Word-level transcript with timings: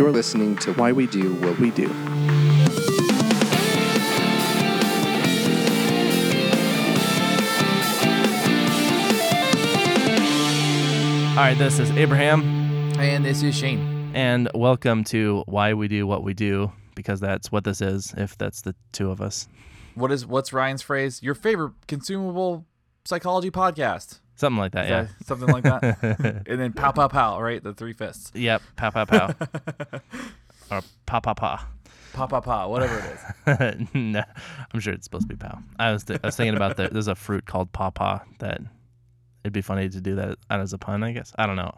You're 0.00 0.10
listening 0.10 0.56
to 0.60 0.72
Why 0.72 0.92
We 0.92 1.06
Do 1.06 1.34
What 1.34 1.58
We 1.58 1.70
Do. 1.72 1.84
All 11.30 11.46
right, 11.46 11.56
this 11.56 11.78
is 11.78 11.90
Abraham, 11.92 12.42
And 12.98 13.24
this 13.24 13.42
is 13.42 13.54
Shane. 13.56 14.10
and 14.14 14.50
welcome 14.54 15.04
to 15.04 15.42
Why 15.46 15.72
We 15.74 15.86
Do 15.88 16.06
What 16.06 16.22
We 16.22 16.34
Do, 16.34 16.72
because 16.94 17.20
that's 17.20 17.50
what 17.52 17.64
this 17.64 17.80
is, 17.80 18.12
if 18.16 18.36
that's 18.36 18.60
the 18.62 18.74
two 18.92 19.10
of 19.10 19.20
us. 19.22 19.48
What 19.94 20.12
is 20.12 20.26
what's 20.26 20.52
Ryan's 20.52 20.82
phrase? 20.82 21.22
Your 21.22 21.34
favorite 21.34 21.72
consumable 21.88 22.66
psychology 23.04 23.50
podcast. 23.50 24.18
Something 24.40 24.58
like 24.58 24.72
that, 24.72 24.88
yeah. 24.88 25.06
something 25.26 25.50
like 25.50 25.64
that. 25.64 26.44
and 26.46 26.58
then 26.58 26.72
pow 26.72 26.92
pow 26.92 27.08
pow, 27.08 27.42
right? 27.42 27.62
The 27.62 27.74
three 27.74 27.92
fists. 27.92 28.32
Yep, 28.34 28.62
pow, 28.74 28.88
pow, 28.88 29.04
pow. 29.04 29.26
or 30.70 30.80
pa, 31.04 31.20
pa, 31.20 31.34
pa. 31.34 31.68
Pow 32.14 32.26
pow 32.26 32.40
pow, 32.40 32.70
whatever 32.70 33.20
it 33.46 33.74
is. 33.74 33.86
no, 33.94 34.22
I'm 34.72 34.80
sure 34.80 34.94
it's 34.94 35.04
supposed 35.04 35.28
to 35.28 35.36
be 35.36 35.36
pow. 35.36 35.58
I 35.78 35.92
was, 35.92 36.04
th- 36.04 36.20
I 36.24 36.28
was 36.28 36.36
thinking 36.36 36.56
about 36.56 36.78
the, 36.78 36.88
there's 36.88 37.06
a 37.06 37.14
fruit 37.14 37.44
called 37.44 37.70
pawpaw 37.72 38.20
that 38.38 38.62
it'd 39.44 39.52
be 39.52 39.60
funny 39.60 39.90
to 39.90 40.00
do 40.00 40.14
that 40.14 40.38
as 40.48 40.72
a 40.72 40.78
pun, 40.78 41.02
I 41.02 41.12
guess. 41.12 41.34
I 41.36 41.44
don't 41.44 41.56
know. 41.56 41.74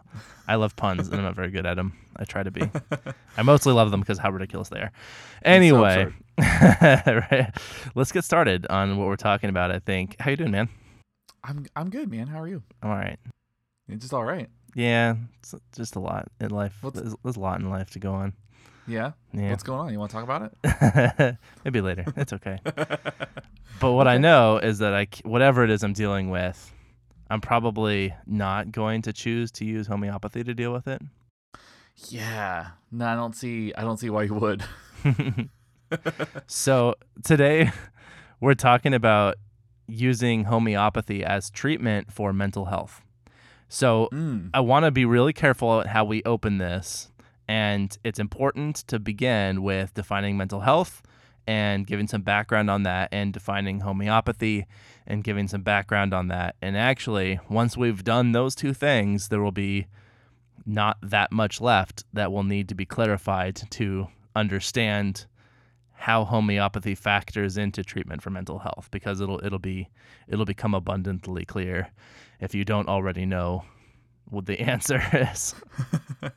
I 0.46 0.54
love 0.54 0.76
puns, 0.76 1.08
and 1.08 1.16
I'm 1.16 1.24
not 1.24 1.34
very 1.34 1.50
good 1.50 1.66
at 1.66 1.74
them. 1.74 1.98
I 2.14 2.24
try 2.26 2.44
to 2.44 2.52
be. 2.52 2.70
I 3.36 3.42
mostly 3.42 3.72
love 3.72 3.90
them 3.90 3.98
because 3.98 4.18
how 4.18 4.30
ridiculous 4.30 4.68
they 4.68 4.78
are. 4.78 4.92
Anyway, 5.44 6.14
right, 6.38 7.50
let's 7.96 8.12
get 8.12 8.22
started 8.22 8.68
on 8.68 8.98
what 8.98 9.08
we're 9.08 9.16
talking 9.16 9.50
about. 9.50 9.72
I 9.72 9.80
think. 9.80 10.14
How 10.20 10.30
you 10.30 10.36
doing, 10.36 10.52
man? 10.52 10.68
I'm 11.44 11.66
I'm 11.76 11.90
good, 11.90 12.10
man. 12.10 12.26
How 12.26 12.40
are 12.40 12.48
you? 12.48 12.62
I'm 12.82 12.90
all 12.90 12.96
right. 12.96 13.18
You're 13.88 13.98
just 13.98 14.14
all 14.14 14.24
right. 14.24 14.48
Yeah, 14.74 15.16
it's 15.40 15.54
just 15.76 15.96
a 15.96 16.00
lot 16.00 16.28
in 16.40 16.50
life. 16.50 16.78
There's, 16.82 17.14
there's 17.22 17.36
a 17.36 17.40
lot 17.40 17.60
in 17.60 17.68
life 17.68 17.90
to 17.90 17.98
go 17.98 18.12
on. 18.12 18.32
Yeah? 18.86 19.12
Yeah, 19.32 19.50
What's 19.50 19.62
going 19.62 19.80
on? 19.80 19.92
You 19.92 19.98
want 19.98 20.10
to 20.10 20.16
talk 20.16 20.24
about 20.24 20.50
it? 20.64 21.36
maybe 21.64 21.80
later. 21.80 22.04
It's 22.16 22.32
okay. 22.32 22.58
But 23.82 23.92
what 23.92 24.08
I 24.08 24.16
know 24.16 24.58
is 24.58 24.78
that 24.78 24.94
I, 24.94 25.08
whatever 25.24 25.62
it 25.64 25.70
is 25.70 25.82
I'm 25.82 25.92
dealing 25.92 26.30
with, 26.30 26.72
I'm 27.28 27.40
probably 27.40 28.14
not 28.26 28.72
going 28.72 29.02
to 29.02 29.12
choose 29.12 29.50
to 29.52 29.64
use 29.64 29.86
homeopathy 29.86 30.44
to 30.44 30.54
deal 30.54 30.72
with 30.72 30.86
it. 30.86 31.02
Yeah. 32.08 32.68
No, 32.90 33.06
I 33.06 33.14
don't 33.14 33.34
see 33.34 33.72
I 33.76 33.82
don't 33.82 33.98
see 33.98 34.10
why 34.10 34.22
you 34.24 34.34
would. 34.34 34.64
so 36.46 36.94
today 37.24 37.72
we're 38.40 38.54
talking 38.54 38.94
about 38.94 39.36
using 39.92 40.44
homeopathy 40.44 41.24
as 41.24 41.50
treatment 41.50 42.12
for 42.12 42.32
mental 42.32 42.66
health. 42.66 43.02
So 43.68 44.08
Mm. 44.12 44.50
I 44.52 44.60
want 44.60 44.84
to 44.84 44.90
be 44.90 45.04
really 45.04 45.32
careful 45.32 45.80
at 45.80 45.88
how 45.88 46.04
we 46.04 46.22
open 46.24 46.58
this. 46.58 47.10
And 47.48 47.96
it's 48.04 48.18
important 48.18 48.76
to 48.88 48.98
begin 48.98 49.62
with 49.62 49.94
defining 49.94 50.36
mental 50.36 50.60
health 50.60 51.02
and 51.46 51.86
giving 51.86 52.06
some 52.06 52.22
background 52.22 52.70
on 52.70 52.84
that 52.84 53.08
and 53.12 53.32
defining 53.32 53.80
homeopathy 53.80 54.66
and 55.06 55.24
giving 55.24 55.48
some 55.48 55.62
background 55.62 56.14
on 56.14 56.28
that. 56.28 56.54
And 56.62 56.76
actually, 56.76 57.40
once 57.50 57.76
we've 57.76 58.04
done 58.04 58.32
those 58.32 58.54
two 58.54 58.72
things, 58.72 59.28
there 59.28 59.42
will 59.42 59.52
be 59.52 59.86
not 60.64 60.96
that 61.02 61.32
much 61.32 61.60
left 61.60 62.04
that 62.12 62.30
will 62.30 62.44
need 62.44 62.68
to 62.68 62.74
be 62.74 62.86
clarified 62.86 63.56
to 63.70 64.06
understand 64.36 65.26
how 66.02 66.24
homeopathy 66.24 66.96
factors 66.96 67.56
into 67.56 67.84
treatment 67.84 68.20
for 68.20 68.30
mental 68.30 68.58
health 68.58 68.88
because 68.90 69.20
it'll 69.20 69.44
it'll 69.44 69.60
be 69.60 69.88
it'll 70.26 70.44
become 70.44 70.74
abundantly 70.74 71.44
clear 71.44 71.92
if 72.40 72.56
you 72.56 72.64
don't 72.64 72.88
already 72.88 73.24
know 73.24 73.62
what 74.28 74.46
the 74.46 74.58
answer 74.72 75.00
is. 75.12 75.54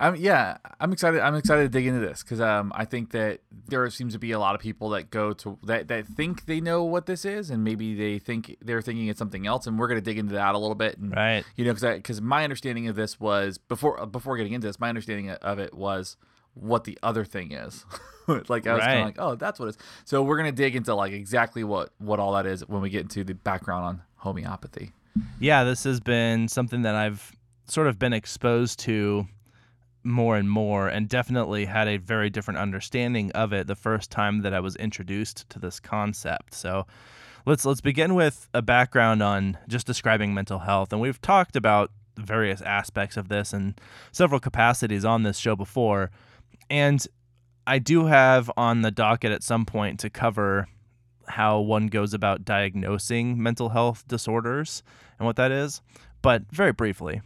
I'm 0.00 0.16
yeah, 0.16 0.56
I'm 0.80 0.92
excited. 0.92 1.20
I'm 1.20 1.34
excited 1.34 1.64
to 1.64 1.68
dig 1.68 1.86
into 1.86 2.00
this 2.00 2.22
because 2.22 2.40
um, 2.40 2.72
I 2.74 2.86
think 2.86 3.10
that 3.10 3.40
there 3.66 3.90
seems 3.90 4.14
to 4.14 4.18
be 4.18 4.30
a 4.30 4.38
lot 4.38 4.54
of 4.54 4.60
people 4.62 4.90
that 4.90 5.10
go 5.10 5.34
to 5.34 5.58
that 5.64 5.88
that 5.88 6.06
think 6.06 6.46
they 6.46 6.60
know 6.60 6.84
what 6.84 7.04
this 7.04 7.26
is, 7.26 7.50
and 7.50 7.62
maybe 7.62 7.94
they 7.94 8.18
think 8.18 8.56
they're 8.62 8.80
thinking 8.80 9.08
it's 9.08 9.18
something 9.18 9.46
else. 9.46 9.66
And 9.66 9.78
we're 9.78 9.88
gonna 9.88 10.00
dig 10.00 10.16
into 10.16 10.32
that 10.34 10.54
a 10.54 10.58
little 10.58 10.76
bit. 10.76 10.96
And, 10.96 11.14
Right. 11.14 11.44
You 11.56 11.64
know, 11.66 11.74
because 11.74 11.96
because 11.96 12.22
my 12.22 12.44
understanding 12.44 12.88
of 12.88 12.96
this 12.96 13.20
was 13.20 13.58
before 13.58 14.06
before 14.06 14.38
getting 14.38 14.54
into 14.54 14.66
this, 14.66 14.80
my 14.80 14.88
understanding 14.88 15.30
of 15.30 15.58
it 15.58 15.74
was 15.74 16.16
what 16.60 16.84
the 16.84 16.98
other 17.02 17.24
thing 17.24 17.52
is. 17.52 17.84
like 18.48 18.66
I 18.66 18.74
was 18.74 18.84
kind 18.84 18.98
of 19.00 19.04
like, 19.06 19.16
oh, 19.18 19.34
that's 19.34 19.58
what 19.58 19.66
it 19.66 19.70
is. 19.70 19.78
So 20.04 20.22
we're 20.22 20.36
gonna 20.36 20.52
dig 20.52 20.76
into 20.76 20.94
like 20.94 21.12
exactly 21.12 21.64
what 21.64 21.90
what 21.98 22.20
all 22.20 22.32
that 22.32 22.46
is 22.46 22.66
when 22.68 22.82
we 22.82 22.90
get 22.90 23.02
into 23.02 23.24
the 23.24 23.34
background 23.34 23.84
on 23.84 24.02
homeopathy. 24.16 24.92
Yeah, 25.40 25.64
this 25.64 25.84
has 25.84 26.00
been 26.00 26.48
something 26.48 26.82
that 26.82 26.94
I've 26.94 27.32
sort 27.66 27.86
of 27.86 27.98
been 27.98 28.12
exposed 28.12 28.78
to 28.80 29.26
more 30.04 30.36
and 30.36 30.48
more 30.50 30.88
and 30.88 31.08
definitely 31.08 31.64
had 31.66 31.88
a 31.88 31.96
very 31.96 32.30
different 32.30 32.58
understanding 32.58 33.30
of 33.32 33.52
it 33.52 33.66
the 33.66 33.74
first 33.74 34.10
time 34.10 34.42
that 34.42 34.54
I 34.54 34.60
was 34.60 34.76
introduced 34.76 35.48
to 35.50 35.58
this 35.58 35.80
concept. 35.80 36.54
So 36.54 36.86
let's 37.46 37.64
let's 37.64 37.80
begin 37.80 38.14
with 38.14 38.48
a 38.54 38.62
background 38.62 39.22
on 39.22 39.58
just 39.68 39.86
describing 39.86 40.34
mental 40.34 40.60
health 40.60 40.92
and 40.92 41.00
we've 41.00 41.20
talked 41.20 41.56
about 41.56 41.90
various 42.16 42.60
aspects 42.62 43.16
of 43.16 43.28
this 43.28 43.52
in 43.52 43.74
several 44.12 44.40
capacities 44.40 45.04
on 45.04 45.22
this 45.22 45.38
show 45.38 45.54
before 45.54 46.10
and 46.70 47.06
I 47.66 47.78
do 47.78 48.06
have 48.06 48.50
on 48.56 48.82
the 48.82 48.90
docket 48.90 49.32
at 49.32 49.42
some 49.42 49.66
point 49.66 50.00
to 50.00 50.10
cover 50.10 50.68
how 51.26 51.60
one 51.60 51.88
goes 51.88 52.14
about 52.14 52.44
diagnosing 52.44 53.42
mental 53.42 53.68
health 53.68 54.06
disorders 54.08 54.82
and 55.18 55.26
what 55.26 55.36
that 55.36 55.52
is, 55.52 55.82
but 56.22 56.44
very 56.50 56.72
briefly. 56.72 57.20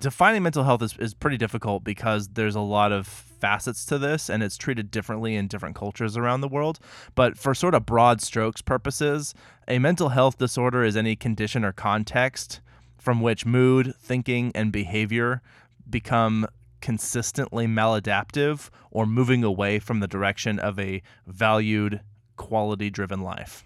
Defining 0.00 0.42
mental 0.42 0.64
health 0.64 0.82
is, 0.82 0.96
is 0.98 1.14
pretty 1.14 1.36
difficult 1.36 1.84
because 1.84 2.28
there's 2.28 2.56
a 2.56 2.60
lot 2.60 2.92
of 2.92 3.06
facets 3.06 3.84
to 3.86 3.98
this 3.98 4.28
and 4.28 4.42
it's 4.42 4.56
treated 4.56 4.90
differently 4.90 5.36
in 5.36 5.46
different 5.46 5.76
cultures 5.76 6.16
around 6.16 6.40
the 6.40 6.48
world. 6.48 6.78
But 7.14 7.38
for 7.38 7.54
sort 7.54 7.74
of 7.74 7.86
broad 7.86 8.20
strokes 8.20 8.60
purposes, 8.60 9.34
a 9.68 9.78
mental 9.78 10.10
health 10.10 10.38
disorder 10.38 10.84
is 10.84 10.96
any 10.96 11.16
condition 11.16 11.64
or 11.64 11.72
context 11.72 12.60
from 12.98 13.20
which 13.20 13.46
mood, 13.46 13.94
thinking, 13.98 14.52
and 14.54 14.70
behavior 14.70 15.40
become 15.88 16.46
consistently 16.82 17.66
maladaptive 17.66 18.68
or 18.90 19.06
moving 19.06 19.42
away 19.42 19.78
from 19.78 20.00
the 20.00 20.06
direction 20.08 20.58
of 20.58 20.78
a 20.78 21.00
valued, 21.26 22.00
quality 22.36 22.90
driven 22.90 23.22
life. 23.22 23.64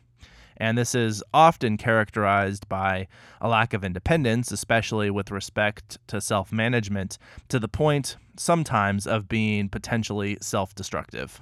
And 0.59 0.78
this 0.78 0.94
is 0.94 1.22
often 1.34 1.77
characterized 1.77 2.66
by 2.69 3.09
a 3.43 3.49
lack 3.49 3.75
of 3.75 3.84
independence, 3.84 4.50
especially 4.53 5.10
with 5.10 5.31
respect 5.31 5.99
to 6.06 6.21
self 6.21 6.50
management, 6.53 7.19
to 7.49 7.59
the 7.59 7.69
point 7.69 8.16
sometimes 8.38 9.06
of 9.06 9.28
being 9.28 9.69
potentially 9.69 10.38
self 10.41 10.75
destructive. 10.75 11.41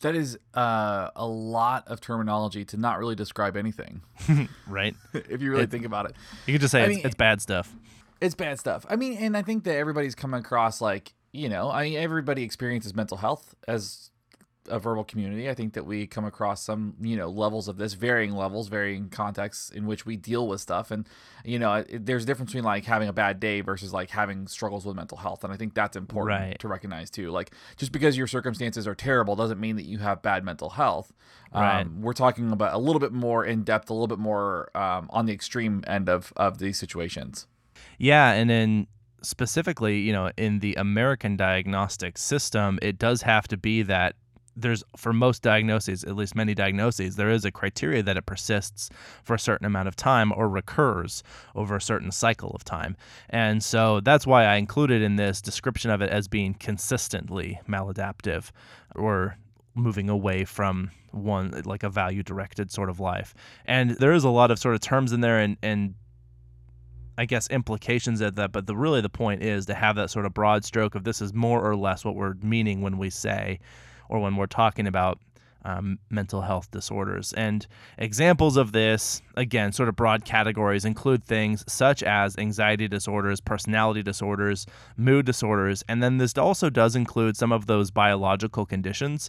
That 0.00 0.16
is 0.16 0.38
uh, 0.54 1.10
a 1.14 1.26
lot 1.26 1.86
of 1.86 2.00
terminology 2.00 2.64
to 2.64 2.76
not 2.78 2.98
really 2.98 3.14
describe 3.14 3.56
anything, 3.56 4.00
Right? 4.66 4.96
if 5.12 5.42
you 5.42 5.50
really 5.50 5.64
It- 5.64 5.70
think 5.70 5.84
about 5.84 6.06
it. 6.06 6.16
You 6.46 6.54
could 6.54 6.62
just 6.62 6.72
say 6.72 6.82
it's, 6.86 6.96
mean- 6.96 7.06
it's 7.06 7.14
bad 7.14 7.40
stuff. 7.42 7.72
It's 8.20 8.34
bad 8.34 8.58
stuff. 8.58 8.84
I 8.88 8.96
mean, 8.96 9.16
and 9.18 9.36
I 9.36 9.42
think 9.42 9.64
that 9.64 9.76
everybody's 9.76 10.14
come 10.14 10.34
across 10.34 10.80
like, 10.80 11.14
you 11.32 11.48
know, 11.48 11.70
I 11.70 11.84
mean, 11.84 11.98
everybody 11.98 12.42
experiences 12.42 12.94
mental 12.94 13.16
health 13.18 13.54
as 13.66 14.10
a 14.68 14.78
verbal 14.78 15.04
community. 15.04 15.48
I 15.48 15.54
think 15.54 15.72
that 15.72 15.86
we 15.86 16.06
come 16.06 16.24
across 16.26 16.62
some, 16.62 16.94
you 17.00 17.16
know, 17.16 17.28
levels 17.30 17.66
of 17.66 17.78
this, 17.78 17.94
varying 17.94 18.32
levels, 18.32 18.68
varying 18.68 19.08
contexts 19.08 19.70
in 19.70 19.86
which 19.86 20.04
we 20.04 20.16
deal 20.16 20.46
with 20.46 20.60
stuff. 20.60 20.90
And, 20.90 21.08
you 21.44 21.58
know, 21.58 21.72
it, 21.74 22.04
there's 22.04 22.24
a 22.24 22.26
difference 22.26 22.50
between 22.50 22.64
like 22.64 22.84
having 22.84 23.08
a 23.08 23.12
bad 23.12 23.40
day 23.40 23.62
versus 23.62 23.92
like 23.92 24.10
having 24.10 24.46
struggles 24.46 24.84
with 24.84 24.94
mental 24.96 25.16
health. 25.16 25.42
And 25.42 25.52
I 25.52 25.56
think 25.56 25.74
that's 25.74 25.96
important 25.96 26.40
Right. 26.40 26.58
to 26.58 26.68
recognize 26.68 27.10
too. 27.10 27.30
Like, 27.30 27.52
just 27.78 27.90
because 27.90 28.18
your 28.18 28.26
circumstances 28.26 28.86
are 28.86 28.94
terrible 28.94 29.34
doesn't 29.34 29.58
mean 29.58 29.76
that 29.76 29.86
you 29.86 29.98
have 29.98 30.20
bad 30.20 30.44
mental 30.44 30.70
health. 30.70 31.10
Right. 31.54 31.80
Um, 31.80 32.02
we're 32.02 32.12
talking 32.12 32.52
about 32.52 32.74
a 32.74 32.78
little 32.78 33.00
bit 33.00 33.12
more 33.12 33.44
in 33.44 33.64
depth, 33.64 33.88
a 33.88 33.94
little 33.94 34.08
bit 34.08 34.18
more 34.18 34.70
um, 34.76 35.08
on 35.10 35.24
the 35.26 35.32
extreme 35.32 35.82
end 35.86 36.08
of, 36.10 36.32
of 36.36 36.58
these 36.58 36.78
situations. 36.78 37.46
Yeah, 38.00 38.32
and 38.32 38.48
then 38.48 38.86
specifically, 39.20 39.98
you 39.98 40.12
know, 40.14 40.30
in 40.38 40.60
the 40.60 40.74
American 40.76 41.36
diagnostic 41.36 42.16
system, 42.16 42.78
it 42.80 42.98
does 42.98 43.20
have 43.22 43.46
to 43.48 43.58
be 43.58 43.82
that 43.82 44.16
there's 44.56 44.82
for 44.96 45.12
most 45.12 45.42
diagnoses, 45.42 46.02
at 46.04 46.16
least 46.16 46.34
many 46.34 46.54
diagnoses, 46.54 47.16
there 47.16 47.28
is 47.28 47.44
a 47.44 47.52
criteria 47.52 48.02
that 48.02 48.16
it 48.16 48.24
persists 48.24 48.88
for 49.22 49.34
a 49.34 49.38
certain 49.38 49.66
amount 49.66 49.86
of 49.86 49.96
time 49.96 50.32
or 50.34 50.48
recurs 50.48 51.22
over 51.54 51.76
a 51.76 51.80
certain 51.80 52.10
cycle 52.10 52.50
of 52.52 52.64
time. 52.64 52.96
And 53.28 53.62
so 53.62 54.00
that's 54.00 54.26
why 54.26 54.44
I 54.46 54.56
included 54.56 55.02
in 55.02 55.16
this 55.16 55.42
description 55.42 55.90
of 55.90 56.00
it 56.00 56.08
as 56.08 56.26
being 56.26 56.54
consistently 56.54 57.60
maladaptive 57.68 58.50
or 58.94 59.36
moving 59.74 60.08
away 60.08 60.46
from 60.46 60.90
one 61.12 61.62
like 61.66 61.82
a 61.82 61.90
value 61.90 62.22
directed 62.22 62.72
sort 62.72 62.88
of 62.88 62.98
life. 62.98 63.34
And 63.66 63.90
there 63.90 64.12
is 64.12 64.24
a 64.24 64.30
lot 64.30 64.50
of 64.50 64.58
sort 64.58 64.74
of 64.74 64.80
terms 64.80 65.12
in 65.12 65.20
there 65.20 65.38
and 65.38 65.58
and 65.62 65.94
I 67.20 67.26
guess 67.26 67.48
implications 67.48 68.22
of 68.22 68.36
that, 68.36 68.50
but 68.50 68.66
the 68.66 68.74
really 68.74 69.02
the 69.02 69.10
point 69.10 69.42
is 69.42 69.66
to 69.66 69.74
have 69.74 69.94
that 69.96 70.08
sort 70.08 70.24
of 70.24 70.32
broad 70.32 70.64
stroke 70.64 70.94
of 70.94 71.04
this 71.04 71.20
is 71.20 71.34
more 71.34 71.62
or 71.62 71.76
less 71.76 72.02
what 72.02 72.14
we're 72.14 72.32
meaning 72.40 72.80
when 72.80 72.96
we 72.96 73.10
say 73.10 73.60
or 74.08 74.20
when 74.20 74.36
we're 74.36 74.46
talking 74.46 74.86
about 74.86 75.18
um, 75.62 75.98
mental 76.08 76.40
health 76.40 76.70
disorders. 76.70 77.34
And 77.34 77.66
examples 77.98 78.56
of 78.56 78.72
this, 78.72 79.20
again, 79.36 79.72
sort 79.72 79.90
of 79.90 79.96
broad 79.96 80.24
categories, 80.24 80.86
include 80.86 81.22
things 81.22 81.62
such 81.68 82.02
as 82.02 82.38
anxiety 82.38 82.88
disorders, 82.88 83.42
personality 83.42 84.02
disorders, 84.02 84.64
mood 84.96 85.26
disorders, 85.26 85.84
and 85.90 86.02
then 86.02 86.16
this 86.16 86.38
also 86.38 86.70
does 86.70 86.96
include 86.96 87.36
some 87.36 87.52
of 87.52 87.66
those 87.66 87.90
biological 87.90 88.64
conditions 88.64 89.28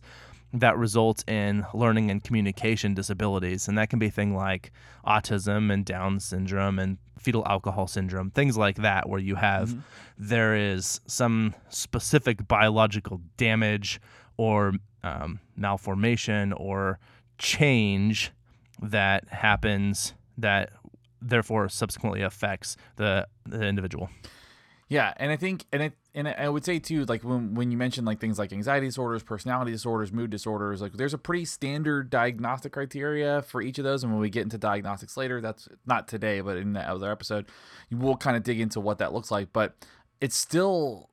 that 0.54 0.78
result 0.78 1.28
in 1.30 1.66
learning 1.74 2.12
and 2.12 2.24
communication 2.24 2.94
disabilities. 2.94 3.68
And 3.68 3.78
that 3.78 3.90
can 3.90 4.00
be 4.00 4.10
things 4.10 4.36
like 4.36 4.72
autism 5.06 5.72
and 5.72 5.86
Down 5.86 6.20
syndrome 6.20 6.78
and 6.78 6.98
fetal 7.18 7.46
alcohol 7.48 7.88
syndrome, 7.88 8.32
things 8.32 8.58
like 8.58 8.78
that, 8.78 9.08
where 9.08 9.20
you 9.20 9.36
have 9.36 9.70
mm-hmm. 9.70 9.80
there 10.18 10.56
is 10.56 11.00
some 11.08 11.56
specific 11.70 12.48
biological 12.48 13.22
damage 13.38 14.02
or 14.38 14.74
um, 15.04 15.40
malformation 15.56 16.52
or 16.54 17.00
change 17.38 18.32
that 18.82 19.28
happens 19.30 20.14
that 20.38 20.72
therefore 21.22 21.70
subsequently 21.70 22.22
affects 22.22 22.76
the, 22.98 23.28
the 23.46 23.62
individual. 23.62 24.10
Yeah, 24.90 25.14
and 25.18 25.32
I 25.32 25.38
think, 25.38 25.66
and 25.72 25.82
I 25.82 25.92
and 26.14 26.28
I 26.28 26.50
would 26.50 26.66
say 26.66 26.80
too, 26.80 27.06
like 27.06 27.24
when 27.24 27.54
when 27.54 27.72
you 27.72 27.78
mention 27.78 28.04
like 28.04 28.20
things 28.20 28.38
like 28.38 28.52
anxiety 28.52 28.88
disorders, 28.88 29.24
personality 29.24 29.72
disorders, 29.72 30.12
mood 30.12 30.30
disorders, 30.30 30.82
like 30.82 30.94
there's 30.94 31.14
a 31.14 31.18
pretty 31.18 31.46
standard 31.46 32.10
diagnostic 32.10 32.74
criteria 32.74 33.42
for 33.44 33.62
each 33.62 33.78
of 33.78 33.86
those. 33.86 34.04
And 34.04 34.12
when 34.12 34.22
we 34.22 34.30
get 34.30 34.44
into 34.44 34.58
diagnostics 34.58 35.16
later, 35.16 35.40
that's 35.40 35.70
not 35.86 36.10
today, 36.10 36.42
but 36.42 36.58
in 36.58 36.74
the 36.74 36.82
other 36.82 37.12
episode, 37.12 37.46
we'll 37.92 38.18
kind 38.18 38.36
of 38.36 38.44
dig 38.44 38.60
into 38.60 38.82
what 38.82 38.98
that 38.98 39.14
looks 39.14 39.32
like. 39.32 39.54
But 39.54 39.76
it's 40.20 40.36
still 40.36 41.11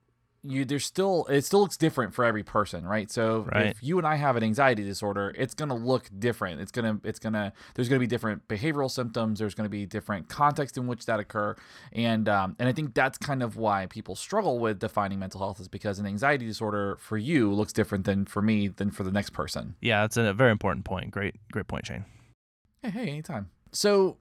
you 0.51 0.65
there's 0.65 0.85
still 0.85 1.27
it 1.27 1.45
still 1.45 1.61
looks 1.61 1.77
different 1.77 2.15
for 2.15 2.25
every 2.25 2.43
person 2.43 2.87
right? 2.87 3.11
So 3.11 3.47
right. 3.53 3.67
if 3.67 3.83
you 3.83 3.99
and 3.99 4.07
i 4.07 4.17
have 4.17 4.37
an 4.37 4.43
anxiety 4.43 4.85
disorder 4.85 5.35
it's 5.37 5.55
going 5.55 5.69
to 5.69 5.75
look 5.75 6.09
different. 6.19 6.61
It's 6.61 6.73
going 6.73 7.01
to 7.01 7.09
it's 7.09 7.19
going 7.19 7.35
to 7.35 7.53
there's 7.75 7.89
going 7.89 7.99
to 7.99 8.01
be 8.01 8.07
different 8.07 8.47
behavioral 8.49 8.91
symptoms. 8.91 9.39
There's 9.39 9.55
going 9.55 9.67
to 9.67 9.71
be 9.71 9.87
different 9.87 10.29
context 10.29 10.77
in 10.77 10.87
which 10.87 11.07
that 11.07 11.21
occur. 11.21 11.57
And 11.93 12.29
um, 12.29 12.57
and 12.59 12.69
i 12.69 12.73
think 12.73 12.95
that's 12.95 13.19
kind 13.19 13.43
of 13.43 13.57
why 13.57 13.87
people 13.87 14.17
struggle 14.17 14.59
with 14.59 14.79
defining 14.79 15.19
mental 15.19 15.41
health 15.41 15.61
is 15.61 15.69
because 15.69 15.99
an 15.99 16.07
anxiety 16.07 16.47
disorder 16.47 16.97
for 17.01 17.17
you 17.17 17.53
looks 17.53 17.73
different 17.73 18.05
than 18.05 18.25
for 18.25 18.43
me 18.43 18.69
than 18.69 18.91
for 18.91 19.05
the 19.05 19.13
next 19.13 19.31
person. 19.31 19.75
Yeah 19.81 20.03
that's 20.03 20.17
a 20.17 20.33
very 20.33 20.51
important 20.51 20.85
point. 20.85 21.11
Great 21.11 21.37
great 21.53 21.69
point 21.69 21.87
shane. 21.87 22.05
Hey 22.83 22.91
hey 22.91 23.09
anytime. 23.09 23.51
So 23.73 24.17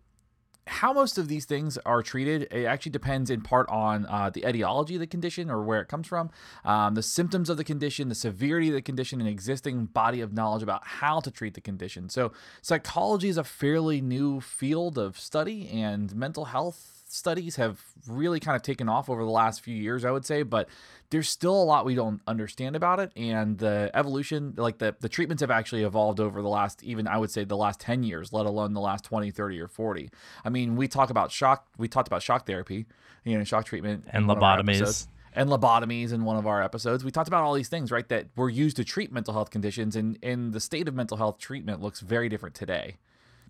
how 0.68 0.94
most 0.94 1.18
of 1.18 1.28
these 1.28 1.46
things 1.46 1.78
are 1.86 2.04
treated, 2.04 2.44
it 2.52 2.66
actually 2.66 2.92
depends 2.92 3.30
in 3.30 3.42
part 3.42 3.68
on 3.70 4.06
uh, 4.06 4.30
the 4.30 4.46
etiology 4.48 4.96
of 4.96 5.00
the 5.00 5.08
condition 5.08 5.50
or 5.50 5.64
where 5.64 5.82
it 5.82 5.88
comes 5.88 6.08
from, 6.08 6.30
um, 6.66 6.96
the 6.96 7.04
symptoms 7.04 7.50
of 7.50 7.58
the 7.58 7.64
condition, 7.64 8.10
the 8.10 8.16
severity 8.16 8.70
of 8.70 8.74
the 8.74 8.82
condition, 8.82 9.20
and 9.20 9.30
existing 9.30 9.86
body 9.86 10.22
of 10.22 10.34
knowledge 10.34 10.64
about 10.64 10.86
how 10.86 11.20
to 11.20 11.32
treat 11.32 11.54
the 11.54 11.62
condition. 11.62 12.10
So, 12.10 12.32
psychology 12.62 13.30
is 13.30 13.38
a 13.38 13.44
fairly 13.44 14.02
new 14.02 14.42
field 14.42 14.98
of 14.98 15.20
study, 15.20 15.70
and 15.70 16.16
mental 16.16 16.46
health 16.46 16.97
studies 17.08 17.56
have 17.56 17.82
really 18.08 18.40
kind 18.40 18.56
of 18.56 18.62
taken 18.62 18.90
off 18.90 19.10
over 19.10 19.24
the 19.24 19.32
last 19.32 19.62
few 19.62 19.76
years, 19.76 20.06
I 20.06 20.12
would 20.12 20.26
say, 20.26 20.44
but 20.44 20.70
there's 21.10 21.30
still 21.30 21.62
a 21.62 21.64
lot 21.64 21.86
we 21.86 21.96
don't 21.96 22.22
understand 22.28 22.76
about 22.76 23.00
it. 23.00 23.12
And 23.16 23.58
the 23.58 23.90
evolution, 23.94 24.54
like 24.58 24.78
the, 24.78 24.96
the 25.00 25.10
treatments 25.10 25.42
have 25.42 25.52
actually 25.52 25.84
evolved 25.84 26.20
over 26.20 26.42
the 26.42 26.50
last, 26.50 26.84
even 26.84 27.08
I 27.08 27.18
would 27.18 27.32
say 27.32 27.44
the 27.44 27.58
last 27.58 27.80
10 27.80 28.04
years, 28.04 28.34
let 28.34 28.46
alone 28.46 28.74
the 28.74 28.82
last 28.82 29.06
20, 29.06 29.32
30, 29.32 29.60
or 29.60 29.68
40. 29.68 30.10
I 30.44 30.50
mean, 30.50 30.76
we 30.76 30.88
talk 30.88 31.10
about 31.10 31.32
shock, 31.32 31.68
we 31.78 31.88
talked 31.88 32.08
about 32.08 32.22
shock 32.22 32.46
therapy, 32.46 32.86
you 33.24 33.38
know, 33.38 33.44
shock 33.44 33.66
treatment. 33.66 34.06
And 34.10 34.26
lobotomies 34.26 35.08
and 35.34 35.50
lobotomies 35.50 36.12
in 36.12 36.26
one 36.26 36.36
of 36.36 36.48
our 36.48 36.64
episodes. 36.64 37.04
We 37.04 37.12
talked 37.12 37.28
about 37.28 37.44
all 37.44 37.54
these 37.54 37.70
things, 37.70 37.92
right, 37.92 38.08
that 38.10 38.28
were 38.36 38.50
used 38.50 38.76
to 38.78 38.84
treat 38.84 39.12
mental 39.12 39.36
health 39.36 39.52
conditions, 39.52 39.96
and, 39.96 40.18
and 40.24 40.52
the 40.52 40.60
state 40.60 40.88
of 40.88 40.96
mental 40.96 41.16
health 41.16 41.38
treatment 41.38 41.80
looks 41.80 42.00
very 42.00 42.28
different 42.28 42.56
today. 42.56 42.98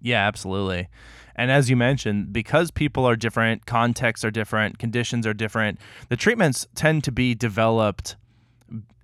Yeah, 0.02 0.28
absolutely. 0.28 0.88
And 1.36 1.52
as 1.52 1.70
you 1.70 1.76
mentioned, 1.76 2.34
because 2.34 2.72
people 2.72 3.08
are 3.08 3.16
different, 3.16 3.66
contexts 3.66 4.26
are 4.26 4.32
different, 4.32 4.80
conditions 4.80 5.28
are 5.28 5.34
different, 5.34 5.80
the 6.10 6.18
treatments 6.18 6.68
tend 6.74 7.04
to 7.04 7.12
be 7.12 7.36
developed 7.36 8.16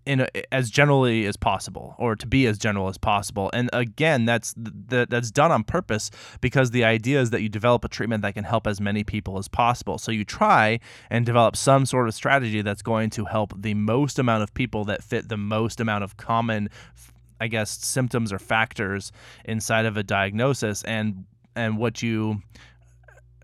in 0.05 0.21
a, 0.21 0.53
as 0.53 0.69
generally 0.69 1.25
as 1.25 1.37
possible 1.37 1.95
or 1.97 2.15
to 2.15 2.27
be 2.27 2.45
as 2.45 2.57
general 2.57 2.87
as 2.89 2.97
possible. 2.97 3.49
And 3.53 3.69
again, 3.71 4.25
that's 4.25 4.53
th- 4.89 5.07
that's 5.09 5.31
done 5.31 5.51
on 5.51 5.63
purpose 5.63 6.11
because 6.41 6.71
the 6.71 6.83
idea 6.83 7.21
is 7.21 7.29
that 7.29 7.41
you 7.41 7.49
develop 7.49 7.85
a 7.85 7.87
treatment 7.87 8.21
that 8.23 8.33
can 8.33 8.43
help 8.43 8.67
as 8.67 8.81
many 8.81 9.03
people 9.03 9.37
as 9.37 9.47
possible. 9.47 9.97
So 9.97 10.11
you 10.11 10.25
try 10.25 10.79
and 11.09 11.25
develop 11.25 11.55
some 11.55 11.85
sort 11.85 12.07
of 12.07 12.13
strategy 12.13 12.61
that's 12.61 12.81
going 12.81 13.11
to 13.11 13.25
help 13.25 13.53
the 13.61 13.73
most 13.75 14.19
amount 14.19 14.43
of 14.43 14.53
people 14.53 14.83
that 14.85 15.03
fit 15.03 15.29
the 15.29 15.37
most 15.37 15.79
amount 15.79 16.03
of 16.03 16.17
common 16.17 16.69
I 17.43 17.47
guess 17.47 17.69
symptoms 17.69 18.31
or 18.31 18.39
factors 18.39 19.11
inside 19.43 19.85
of 19.85 19.97
a 19.97 20.03
diagnosis 20.03 20.81
and 20.83 21.25
and 21.57 21.77
what 21.77 22.01
you 22.01 22.41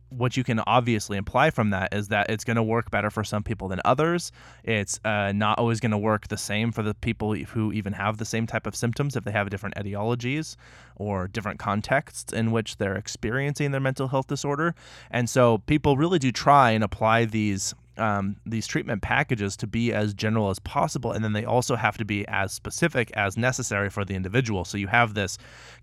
what 0.09 0.37
you 0.37 0.43
can 0.43 0.59
obviously 0.61 1.17
imply 1.17 1.51
from 1.51 1.69
that 1.69 1.93
is 1.93 2.07
that 2.07 2.29
it's 2.29 2.43
going 2.43 2.55
to 2.55 2.63
work 2.63 2.89
better 2.89 3.09
for 3.11 3.23
some 3.23 3.43
people 3.43 3.67
than 3.67 3.79
others. 3.85 4.31
It's 4.63 4.99
uh, 5.05 5.31
not 5.33 5.59
always 5.59 5.79
going 5.79 5.91
to 5.91 5.99
work 5.99 6.29
the 6.29 6.37
same 6.37 6.71
for 6.71 6.81
the 6.81 6.95
people 6.95 7.35
who 7.35 7.71
even 7.73 7.93
have 7.93 8.17
the 8.17 8.25
same 8.25 8.47
type 8.47 8.65
of 8.65 8.75
symptoms 8.75 9.15
if 9.15 9.23
they 9.23 9.31
have 9.31 9.49
different 9.49 9.75
etiologies 9.75 10.55
or 10.95 11.27
different 11.27 11.59
contexts 11.59 12.33
in 12.33 12.51
which 12.51 12.77
they're 12.77 12.95
experiencing 12.95 13.69
their 13.69 13.81
mental 13.81 14.07
health 14.07 14.27
disorder. 14.27 14.73
And 15.11 15.29
so 15.29 15.59
people 15.59 15.95
really 15.95 16.17
do 16.17 16.31
try 16.31 16.71
and 16.71 16.83
apply 16.83 17.25
these 17.25 17.75
um, 17.99 18.37
these 18.45 18.65
treatment 18.65 19.01
packages 19.01 19.57
to 19.57 19.67
be 19.67 19.93
as 19.93 20.13
general 20.13 20.49
as 20.49 20.59
possible, 20.59 21.11
and 21.11 21.23
then 21.23 21.33
they 21.33 21.45
also 21.45 21.75
have 21.75 21.97
to 21.97 22.05
be 22.05 22.27
as 22.27 22.53
specific 22.53 23.11
as 23.13 23.37
necessary 23.37 23.89
for 23.89 24.05
the 24.05 24.15
individual. 24.15 24.65
So 24.65 24.77
you 24.77 24.87
have 24.87 25.13
this 25.13 25.37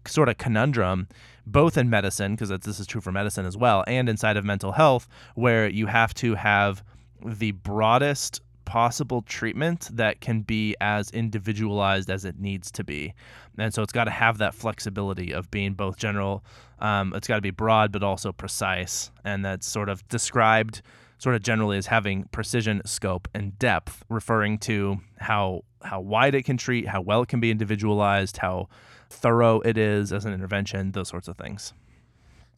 sort 0.06 0.28
of 0.28 0.38
conundrum, 0.38 1.08
both 1.46 1.76
in 1.76 1.90
medicine, 1.90 2.34
because 2.34 2.48
this 2.48 2.80
is 2.80 2.86
true 2.86 3.00
for 3.00 3.12
medicine 3.12 3.46
as 3.46 3.56
well, 3.56 3.84
and 3.86 4.08
inside 4.08 4.36
of 4.36 4.44
mental 4.44 4.72
health, 4.72 5.08
where 5.34 5.68
you 5.68 5.86
have 5.86 6.14
to 6.14 6.34
have 6.34 6.82
the 7.24 7.52
broadest 7.52 8.40
possible 8.64 9.22
treatment 9.22 9.88
that 9.92 10.20
can 10.20 10.42
be 10.42 10.74
as 10.80 11.10
individualized 11.12 12.10
as 12.10 12.24
it 12.24 12.38
needs 12.38 12.70
to 12.72 12.84
be. 12.84 13.14
And 13.56 13.72
so 13.72 13.82
it's 13.82 13.92
got 13.92 14.04
to 14.04 14.10
have 14.10 14.38
that 14.38 14.54
flexibility 14.54 15.32
of 15.32 15.50
being 15.50 15.74
both 15.74 15.96
general, 15.96 16.44
um, 16.80 17.14
it's 17.14 17.28
got 17.28 17.36
to 17.36 17.40
be 17.40 17.52
broad, 17.52 17.92
but 17.92 18.02
also 18.02 18.32
precise. 18.32 19.10
And 19.24 19.44
that's 19.44 19.66
sort 19.66 19.88
of 19.88 20.06
described 20.08 20.82
sort 21.18 21.34
of 21.34 21.42
generally 21.42 21.78
as 21.78 21.86
having 21.86 22.24
precision, 22.24 22.82
scope, 22.84 23.28
and 23.34 23.58
depth, 23.58 24.04
referring 24.08 24.58
to 24.58 24.98
how 25.18 25.62
how 25.82 26.00
wide 26.00 26.34
it 26.34 26.44
can 26.44 26.56
treat, 26.56 26.88
how 26.88 27.00
well 27.00 27.22
it 27.22 27.28
can 27.28 27.40
be 27.40 27.50
individualized, 27.50 28.38
how 28.38 28.68
thorough 29.08 29.60
it 29.60 29.78
is 29.78 30.12
as 30.12 30.24
an 30.24 30.32
intervention, 30.32 30.92
those 30.92 31.08
sorts 31.08 31.28
of 31.28 31.36
things. 31.36 31.72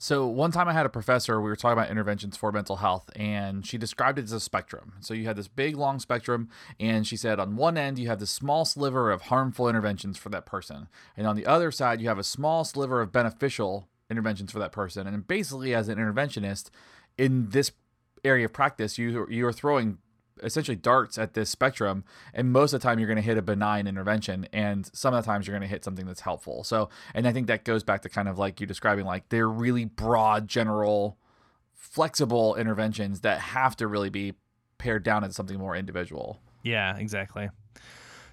So 0.01 0.29
one 0.29 0.53
time 0.53 0.69
I 0.69 0.73
had 0.73 0.87
a 0.87 0.91
professor, 0.91 1.41
we 1.41 1.51
were 1.51 1.57
talking 1.57 1.73
about 1.73 1.91
interventions 1.91 2.37
for 2.37 2.53
mental 2.53 2.77
health, 2.77 3.11
and 3.17 3.67
she 3.67 3.77
described 3.77 4.17
it 4.17 4.23
as 4.23 4.33
a 4.33 4.39
spectrum. 4.39 4.93
So 5.01 5.13
you 5.13 5.25
had 5.25 5.35
this 5.35 5.49
big 5.49 5.77
long 5.77 5.99
spectrum, 5.99 6.49
and 6.79 7.05
she 7.05 7.17
said 7.17 7.41
on 7.41 7.57
one 7.57 7.77
end 7.77 7.99
you 7.99 8.07
have 8.07 8.21
this 8.21 8.31
small 8.31 8.65
sliver 8.65 9.11
of 9.11 9.23
harmful 9.23 9.69
interventions 9.69 10.17
for 10.17 10.29
that 10.29 10.47
person, 10.47 10.89
and 11.17 11.27
on 11.27 11.35
the 11.35 11.47
other 11.47 11.73
side 11.73 12.01
you 12.01 12.09
have 12.09 12.19
a 12.19 12.25
small 12.25 12.65
sliver 12.65 13.01
of 13.01 13.11
beneficial 13.11 13.89
interventions 14.09 14.53
for 14.53 14.61
that 14.61 14.71
person. 14.71 15.09
And 15.09 15.27
basically, 15.27 15.75
as 15.75 15.89
an 15.89 15.99
interventionist, 15.99 16.71
in 17.19 17.51
this 17.51 17.73
area 18.25 18.45
of 18.45 18.53
practice, 18.53 18.99
you 18.99 19.27
you're 19.31 19.53
throwing 19.53 19.99
essentially 20.43 20.77
darts 20.77 21.19
at 21.19 21.35
this 21.35 21.51
spectrum 21.51 22.05
and 22.33 22.53
most 22.53 22.73
of 22.73 22.81
the 22.81 22.85
time 22.87 22.99
you're 22.99 23.09
going 23.09 23.17
to 23.17 23.23
hit 23.23 23.37
a 23.37 23.43
benign 23.43 23.87
intervention 23.87 24.47
and 24.53 24.91
some 24.95 25.15
of 25.15 25.25
the 25.25 25.27
times 25.27 25.47
you're 25.47 25.57
going 25.57 25.67
to 25.67 25.69
hit 25.69 25.85
something 25.85 26.07
that's 26.07 26.21
helpful. 26.21 26.65
So 26.65 26.89
and 27.15 27.27
i 27.27 27.33
think 27.33 27.47
that 27.49 27.65
goes 27.65 27.83
back 27.83 28.03
to 28.03 28.09
kind 28.09 28.29
of 28.29 28.39
like 28.39 28.61
you 28.61 28.67
describing 28.67 29.05
like 29.05 29.29
they're 29.29 29.49
really 29.49 29.85
broad 29.85 30.49
general 30.49 31.19
flexible 31.75 32.55
interventions 32.57 33.21
that 33.21 33.41
have 33.41 33.77
to 33.77 33.87
really 33.87 34.11
be 34.11 34.35
pared 34.79 35.03
down 35.03 35.25
into 35.25 35.35
something 35.35 35.59
more 35.59 35.75
individual. 35.75 36.41
Yeah 36.63 36.97
exactly. 36.97 37.49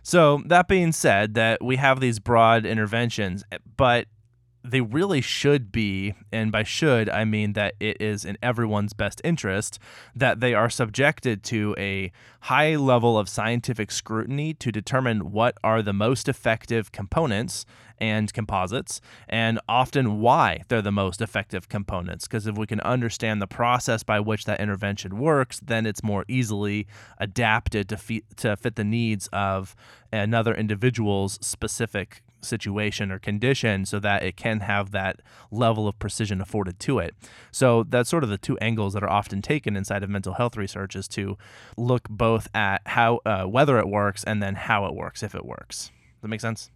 So 0.04 0.44
that 0.46 0.68
being 0.68 0.92
said 0.92 1.34
that 1.34 1.64
we 1.64 1.78
have 1.78 2.00
these 2.00 2.20
broad 2.20 2.66
interventions 2.66 3.44
but 3.78 4.08
they 4.72 4.82
really 4.82 5.22
should 5.22 5.72
be, 5.72 6.14
and 6.32 6.52
by 6.52 6.64
should, 6.64 7.10
I 7.10 7.26
mean 7.26 7.54
that 7.54 7.76
it 7.80 8.02
is 8.02 8.26
in 8.26 8.38
everyone's 8.42 8.94
best 8.94 9.22
interest 9.24 9.80
that 10.16 10.40
they 10.40 10.54
are 10.54 10.70
subjected 10.70 11.44
to 11.44 11.76
a 11.78 12.12
high 12.42 12.76
level 12.76 13.18
of 13.18 13.30
scientific 13.30 13.92
scrutiny 13.92 14.54
to 14.56 14.72
determine 14.72 15.32
what 15.32 15.58
are 15.64 15.82
the 15.82 15.94
most 15.94 16.28
effective 16.28 16.92
components 16.92 17.66
and 17.98 18.34
composites, 18.34 19.00
and 19.30 19.60
often 19.70 20.20
why 20.20 20.64
they're 20.68 20.82
the 20.82 20.92
most 20.92 21.22
effective 21.22 21.70
components. 21.70 22.28
Because 22.28 22.46
if 22.46 22.58
we 22.58 22.68
can 22.68 22.82
understand 22.82 23.42
the 23.42 23.48
process 23.48 24.04
by 24.04 24.20
which 24.20 24.44
that 24.46 24.60
intervention 24.60 25.18
works, 25.18 25.62
then 25.62 25.86
it's 25.86 26.04
more 26.04 26.26
easily 26.28 26.88
adapted 27.20 27.88
to, 27.90 27.98
fe- 27.98 28.24
to 28.36 28.58
fit 28.58 28.76
the 28.76 28.84
needs 28.84 29.28
of 29.32 29.76
another 30.12 30.54
individual's 30.54 31.40
specific 31.42 32.22
situation 32.42 33.12
or 33.12 33.20
condition 33.20 33.86
so 33.86 34.00
that 34.00 34.24
it 34.24 34.36
can 34.38 34.60
have 34.62 34.92
that 34.92 35.22
level 35.52 35.88
of 35.88 35.98
precision 36.00 36.42
afforded 36.42 36.80
to 36.82 37.00
it. 37.00 37.16
So 37.52 37.84
that's 37.84 38.10
sort 38.10 38.24
of 38.24 38.30
the 38.30 38.38
two 38.38 38.58
angles 38.60 38.94
that 38.94 39.04
are 39.04 39.10
often 39.10 39.42
taken 39.42 39.76
inside 39.76 40.04
of 40.04 40.10
mental 40.10 40.34
health 40.34 40.56
research 40.58 40.96
is 40.96 41.08
to 41.10 41.38
look 41.78 42.08
both 42.10 42.48
at 42.54 42.82
how 42.88 43.20
uh, 43.26 43.44
whether 43.46 43.80
it 43.80 43.88
works 43.88 44.24
and 44.24 44.42
then 44.44 44.56
how 44.56 44.86
it 44.86 44.94
works 44.94 45.24
if 45.24 45.34
it 45.36 45.46
works. 45.46 45.92
Does 46.16 46.22
that 46.22 46.28
make 46.28 46.42
sense? 46.42 46.70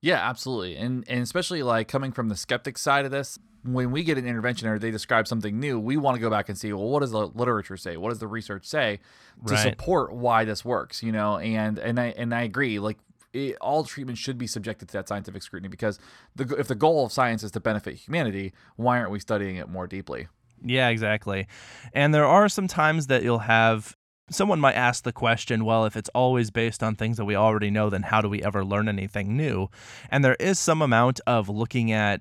Yeah, 0.00 0.28
absolutely. 0.28 0.76
And 0.76 1.04
and 1.08 1.22
especially 1.22 1.62
like 1.62 1.88
coming 1.88 2.12
from 2.12 2.28
the 2.28 2.36
skeptic 2.36 2.78
side 2.78 3.04
of 3.04 3.10
this, 3.10 3.38
when 3.64 3.90
we 3.90 4.04
get 4.04 4.16
an 4.16 4.26
intervention 4.26 4.68
or 4.68 4.78
they 4.78 4.92
describe 4.92 5.26
something 5.26 5.58
new, 5.58 5.80
we 5.80 5.96
want 5.96 6.14
to 6.14 6.20
go 6.20 6.30
back 6.30 6.48
and 6.48 6.56
see, 6.56 6.72
well, 6.72 6.88
what 6.88 7.00
does 7.00 7.10
the 7.10 7.26
literature 7.28 7.76
say? 7.76 7.96
What 7.96 8.10
does 8.10 8.20
the 8.20 8.28
research 8.28 8.64
say 8.66 9.00
to 9.46 9.54
Right. 9.54 9.62
support 9.62 10.12
why 10.12 10.44
this 10.44 10.64
works, 10.64 11.02
you 11.02 11.10
know? 11.10 11.38
And 11.38 11.78
and 11.78 11.98
I 11.98 12.06
and 12.16 12.32
I 12.32 12.42
agree, 12.42 12.78
like 12.78 12.98
it, 13.32 13.56
all 13.60 13.84
treatment 13.84 14.18
should 14.18 14.38
be 14.38 14.46
subjected 14.46 14.88
to 14.88 14.92
that 14.94 15.08
scientific 15.08 15.42
scrutiny 15.42 15.68
because 15.68 15.98
the 16.34 16.56
if 16.56 16.68
the 16.68 16.74
goal 16.74 17.06
of 17.06 17.12
science 17.12 17.42
is 17.42 17.50
to 17.52 17.60
benefit 17.60 17.94
humanity, 17.94 18.52
why 18.76 18.98
aren't 18.98 19.10
we 19.10 19.20
studying 19.20 19.56
it 19.56 19.68
more 19.68 19.86
deeply? 19.86 20.28
Yeah, 20.64 20.88
exactly. 20.88 21.46
And 21.92 22.12
there 22.12 22.26
are 22.26 22.48
some 22.48 22.66
times 22.66 23.06
that 23.06 23.22
you'll 23.22 23.40
have 23.40 23.96
someone 24.30 24.60
might 24.60 24.74
ask 24.74 25.04
the 25.04 25.12
question, 25.12 25.64
well, 25.64 25.84
if 25.84 25.96
it's 25.96 26.10
always 26.14 26.50
based 26.50 26.82
on 26.82 26.94
things 26.94 27.16
that 27.16 27.24
we 27.24 27.34
already 27.34 27.70
know, 27.70 27.90
then 27.90 28.02
how 28.02 28.20
do 28.20 28.28
we 28.28 28.42
ever 28.42 28.64
learn 28.64 28.88
anything 28.88 29.36
new? 29.36 29.68
And 30.10 30.24
there 30.24 30.36
is 30.38 30.58
some 30.58 30.82
amount 30.82 31.20
of 31.26 31.48
looking 31.48 31.92
at 31.92 32.20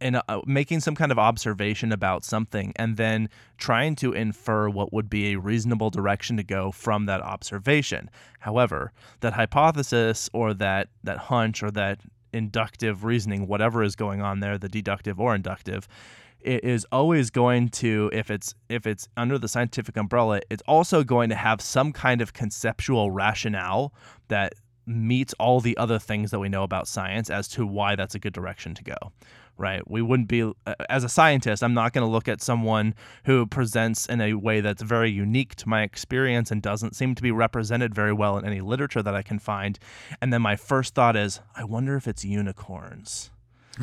and 0.00 0.20
uh, 0.28 0.40
making 0.46 0.80
some 0.80 0.94
kind 0.94 1.12
of 1.12 1.18
observation 1.18 1.92
about 1.92 2.24
something 2.24 2.72
and 2.76 2.96
then 2.96 3.28
trying 3.58 3.94
to 3.96 4.12
infer 4.12 4.68
what 4.68 4.92
would 4.92 5.08
be 5.08 5.32
a 5.32 5.38
reasonable 5.38 5.90
direction 5.90 6.36
to 6.36 6.42
go 6.42 6.70
from 6.70 7.06
that 7.06 7.22
observation. 7.22 8.10
However, 8.40 8.92
that 9.20 9.32
hypothesis 9.32 10.28
or 10.32 10.54
that 10.54 10.88
that 11.02 11.18
hunch 11.18 11.62
or 11.62 11.70
that 11.72 12.00
inductive 12.32 13.04
reasoning, 13.04 13.46
whatever 13.46 13.82
is 13.82 13.94
going 13.96 14.20
on 14.20 14.40
there, 14.40 14.58
the 14.58 14.68
deductive 14.68 15.20
or 15.20 15.34
inductive, 15.34 15.88
it 16.44 16.62
is 16.62 16.86
always 16.92 17.30
going 17.30 17.70
to 17.70 18.10
if 18.12 18.30
it's 18.30 18.54
if 18.68 18.86
it's 18.86 19.08
under 19.16 19.38
the 19.38 19.48
scientific 19.48 19.96
umbrella 19.96 20.40
it's 20.50 20.62
also 20.68 21.02
going 21.02 21.30
to 21.30 21.34
have 21.34 21.60
some 21.60 21.92
kind 21.92 22.20
of 22.20 22.34
conceptual 22.34 23.10
rationale 23.10 23.92
that 24.28 24.52
meets 24.86 25.32
all 25.40 25.60
the 25.60 25.76
other 25.78 25.98
things 25.98 26.30
that 26.30 26.38
we 26.38 26.48
know 26.48 26.62
about 26.62 26.86
science 26.86 27.30
as 27.30 27.48
to 27.48 27.66
why 27.66 27.96
that's 27.96 28.14
a 28.14 28.18
good 28.18 28.34
direction 28.34 28.74
to 28.74 28.84
go 28.84 28.94
right? 29.56 29.88
We 29.90 30.02
wouldn't 30.02 30.28
be 30.28 30.42
uh, 30.42 30.74
as 30.88 31.04
a 31.04 31.08
scientist 31.08 31.62
i'm 31.62 31.74
not 31.74 31.92
going 31.92 32.04
to 32.06 32.10
look 32.10 32.28
at 32.28 32.42
someone 32.42 32.94
who 33.24 33.46
presents 33.46 34.06
in 34.06 34.20
a 34.20 34.34
way 34.34 34.60
that's 34.60 34.82
very 34.82 35.10
unique 35.10 35.54
to 35.56 35.68
my 35.68 35.82
experience 35.82 36.50
and 36.50 36.60
doesn't 36.62 36.94
seem 36.96 37.14
to 37.14 37.22
be 37.22 37.30
represented 37.30 37.94
very 37.94 38.12
well 38.12 38.36
in 38.38 38.44
any 38.44 38.60
literature 38.60 39.02
that 39.02 39.14
i 39.14 39.22
can 39.22 39.38
find. 39.38 39.78
And 40.20 40.32
then 40.32 40.42
my 40.42 40.56
first 40.56 40.94
thought 40.94 41.16
is 41.16 41.40
i 41.54 41.64
wonder 41.64 41.96
if 41.96 42.08
it's 42.08 42.24
unicorns 42.24 43.30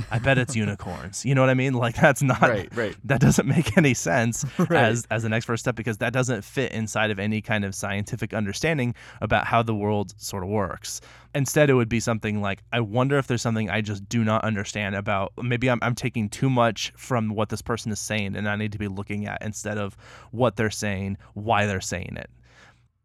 I 0.10 0.20
bet 0.20 0.38
it's 0.38 0.56
unicorns. 0.56 1.26
You 1.26 1.36
know 1.36 1.42
what 1.42 1.50
I 1.50 1.54
mean? 1.54 1.74
Like 1.74 1.96
that's 1.96 2.22
not 2.22 2.42
Right, 2.42 2.76
right. 2.76 2.96
that 3.06 3.20
doesn't 3.22 3.48
make 3.48 3.78
any 3.78 3.94
sense 3.94 4.46
Right. 4.58 4.72
as 4.72 5.06
as 5.12 5.24
the 5.24 5.30
next 5.30 5.46
first 5.46 5.64
step 5.64 5.76
because 5.76 5.98
that 6.00 6.14
doesn't 6.14 6.44
fit 6.44 6.72
inside 6.72 7.12
of 7.12 7.20
any 7.20 7.42
kind 7.42 7.66
of 7.66 7.76
scientific 7.76 8.34
understanding 8.34 8.96
about 9.22 9.46
how 9.48 9.62
the 9.64 9.76
world 9.76 10.14
sort 10.18 10.44
of 10.44 10.50
works. 10.50 11.02
Instead, 11.34 11.70
it 11.70 11.76
would 11.76 11.88
be 11.88 12.02
something 12.02 12.42
like, 12.42 12.62
I 12.74 12.82
wonder 12.82 13.18
if 13.18 13.28
there's 13.28 13.42
something 13.42 13.70
I 13.70 13.80
just 13.82 14.08
do 14.10 14.24
not 14.24 14.44
understand 14.44 14.96
about. 14.96 15.32
Maybe 15.42 15.70
I'm, 15.70 15.80
I'm 15.82 15.96
taking 15.96 16.28
too 16.28 16.50
much 16.50 16.92
from 16.98 17.30
what 17.30 17.48
this 17.48 17.62
person 17.62 17.90
is 17.92 18.00
saying, 18.02 18.36
and 18.36 18.50
I 18.50 18.58
need 18.58 18.74
to 18.74 18.78
be 18.78 18.90
looking 18.90 19.26
at 19.28 19.42
instead 19.42 19.78
of 19.78 19.96
what 20.32 20.58
they're 20.58 20.70
saying, 20.70 21.18
why 21.34 21.68
they're 21.68 21.80
saying 21.80 22.16
it. 22.18 22.30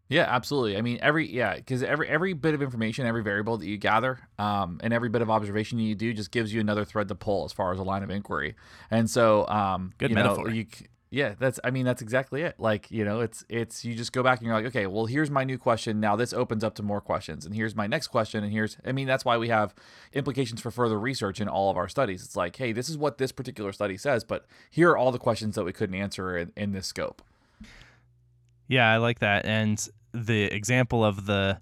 Yeah, 0.08 0.26
absolutely. 0.28 0.76
I 0.76 0.82
mean, 0.82 0.98
every 1.02 1.28
yeah, 1.28 1.56
because 1.56 1.82
every 1.82 2.08
every 2.08 2.32
bit 2.32 2.54
of 2.54 2.62
information, 2.62 3.06
every 3.06 3.22
variable 3.22 3.56
that 3.58 3.66
you 3.66 3.76
gather, 3.76 4.20
um, 4.38 4.80
and 4.82 4.92
every 4.92 5.08
bit 5.08 5.20
of 5.22 5.30
observation 5.30 5.78
you 5.78 5.94
do 5.94 6.12
just 6.12 6.30
gives 6.30 6.54
you 6.54 6.60
another 6.60 6.84
thread 6.84 7.08
to 7.08 7.14
pull 7.14 7.44
as 7.44 7.52
far 7.52 7.72
as 7.72 7.78
a 7.78 7.82
line 7.82 8.02
of 8.02 8.10
inquiry. 8.10 8.54
And 8.90 9.10
so, 9.10 9.46
um, 9.48 9.92
Good 9.98 10.10
you 10.10 10.16
know, 10.16 10.22
metaphor. 10.22 10.50
you 10.50 10.66
yeah, 11.10 11.34
that's 11.38 11.60
I 11.62 11.70
mean 11.70 11.84
that's 11.84 12.02
exactly 12.02 12.42
it. 12.42 12.56
Like 12.58 12.90
you 12.90 13.04
know, 13.04 13.20
it's 13.20 13.44
it's 13.48 13.84
you 13.84 13.94
just 13.94 14.12
go 14.12 14.22
back 14.22 14.38
and 14.38 14.46
you're 14.46 14.56
like, 14.56 14.66
okay, 14.66 14.86
well 14.86 15.06
here's 15.06 15.30
my 15.30 15.44
new 15.44 15.56
question. 15.56 16.00
Now 16.00 16.16
this 16.16 16.32
opens 16.32 16.64
up 16.64 16.75
to 16.76 16.82
more 16.82 17.00
questions, 17.00 17.46
and 17.46 17.54
here's 17.54 17.76
my 17.76 17.86
next 17.86 18.08
question, 18.08 18.42
and 18.42 18.52
here's 18.52 18.76
I 18.84 18.92
mean 18.92 19.06
that's 19.06 19.25
why 19.25 19.38
we 19.38 19.48
have 19.48 19.75
implications 20.12 20.60
for 20.60 20.70
further 20.70 20.98
research 20.98 21.40
in 21.40 21.48
all 21.48 21.70
of 21.70 21.76
our 21.76 21.88
studies. 21.88 22.25
It's 22.25 22.36
like, 22.36 22.56
hey, 22.56 22.72
this 22.72 22.88
is 22.88 22.98
what 22.98 23.18
this 23.18 23.30
particular 23.30 23.72
study 23.72 23.96
says, 23.96 24.25
but 24.25 24.46
here 24.70 24.90
are 24.90 24.96
all 24.96 25.12
the 25.12 25.18
questions 25.18 25.54
that 25.54 25.64
we 25.64 25.72
couldn't 25.72 25.94
answer 25.94 26.36
in, 26.36 26.52
in 26.56 26.72
this 26.72 26.86
scope. 26.88 27.22
Yeah, 28.68 28.90
I 28.90 28.96
like 28.96 29.20
that. 29.20 29.46
And 29.46 29.87
the 30.12 30.44
example 30.44 31.04
of 31.04 31.26
the 31.26 31.61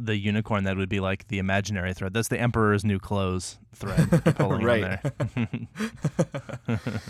the 0.00 0.16
unicorn 0.16 0.64
that 0.64 0.76
would 0.76 0.88
be 0.88 1.00
like 1.00 1.28
the 1.28 1.38
imaginary 1.38 1.94
thread. 1.94 2.12
That's 2.12 2.28
the 2.28 2.40
emperor's 2.40 2.84
new 2.84 2.98
clothes 2.98 3.58
thread. 3.74 4.08
Right. 4.40 4.98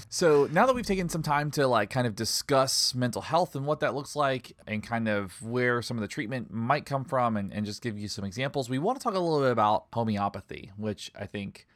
So 0.08 0.48
now 0.52 0.66
that 0.66 0.74
we've 0.74 0.86
taken 0.86 1.08
some 1.08 1.22
time 1.22 1.50
to 1.52 1.66
like 1.66 1.90
kind 1.90 2.06
of 2.06 2.14
discuss 2.14 2.94
mental 2.94 3.22
health 3.22 3.56
and 3.56 3.66
what 3.66 3.80
that 3.80 3.94
looks 3.94 4.14
like 4.14 4.52
and 4.66 4.82
kind 4.82 5.08
of 5.08 5.40
where 5.42 5.82
some 5.82 5.96
of 5.96 6.00
the 6.02 6.08
treatment 6.08 6.52
might 6.52 6.86
come 6.86 7.04
from 7.04 7.36
and, 7.36 7.52
and 7.52 7.66
just 7.66 7.82
give 7.82 7.98
you 7.98 8.08
some 8.08 8.24
examples, 8.24 8.68
we 8.68 8.78
want 8.78 8.98
to 8.98 9.04
talk 9.04 9.14
a 9.14 9.18
little 9.18 9.40
bit 9.40 9.50
about 9.50 9.86
homeopathy, 9.92 10.70
which 10.76 11.10
I 11.18 11.26
think 11.26 11.66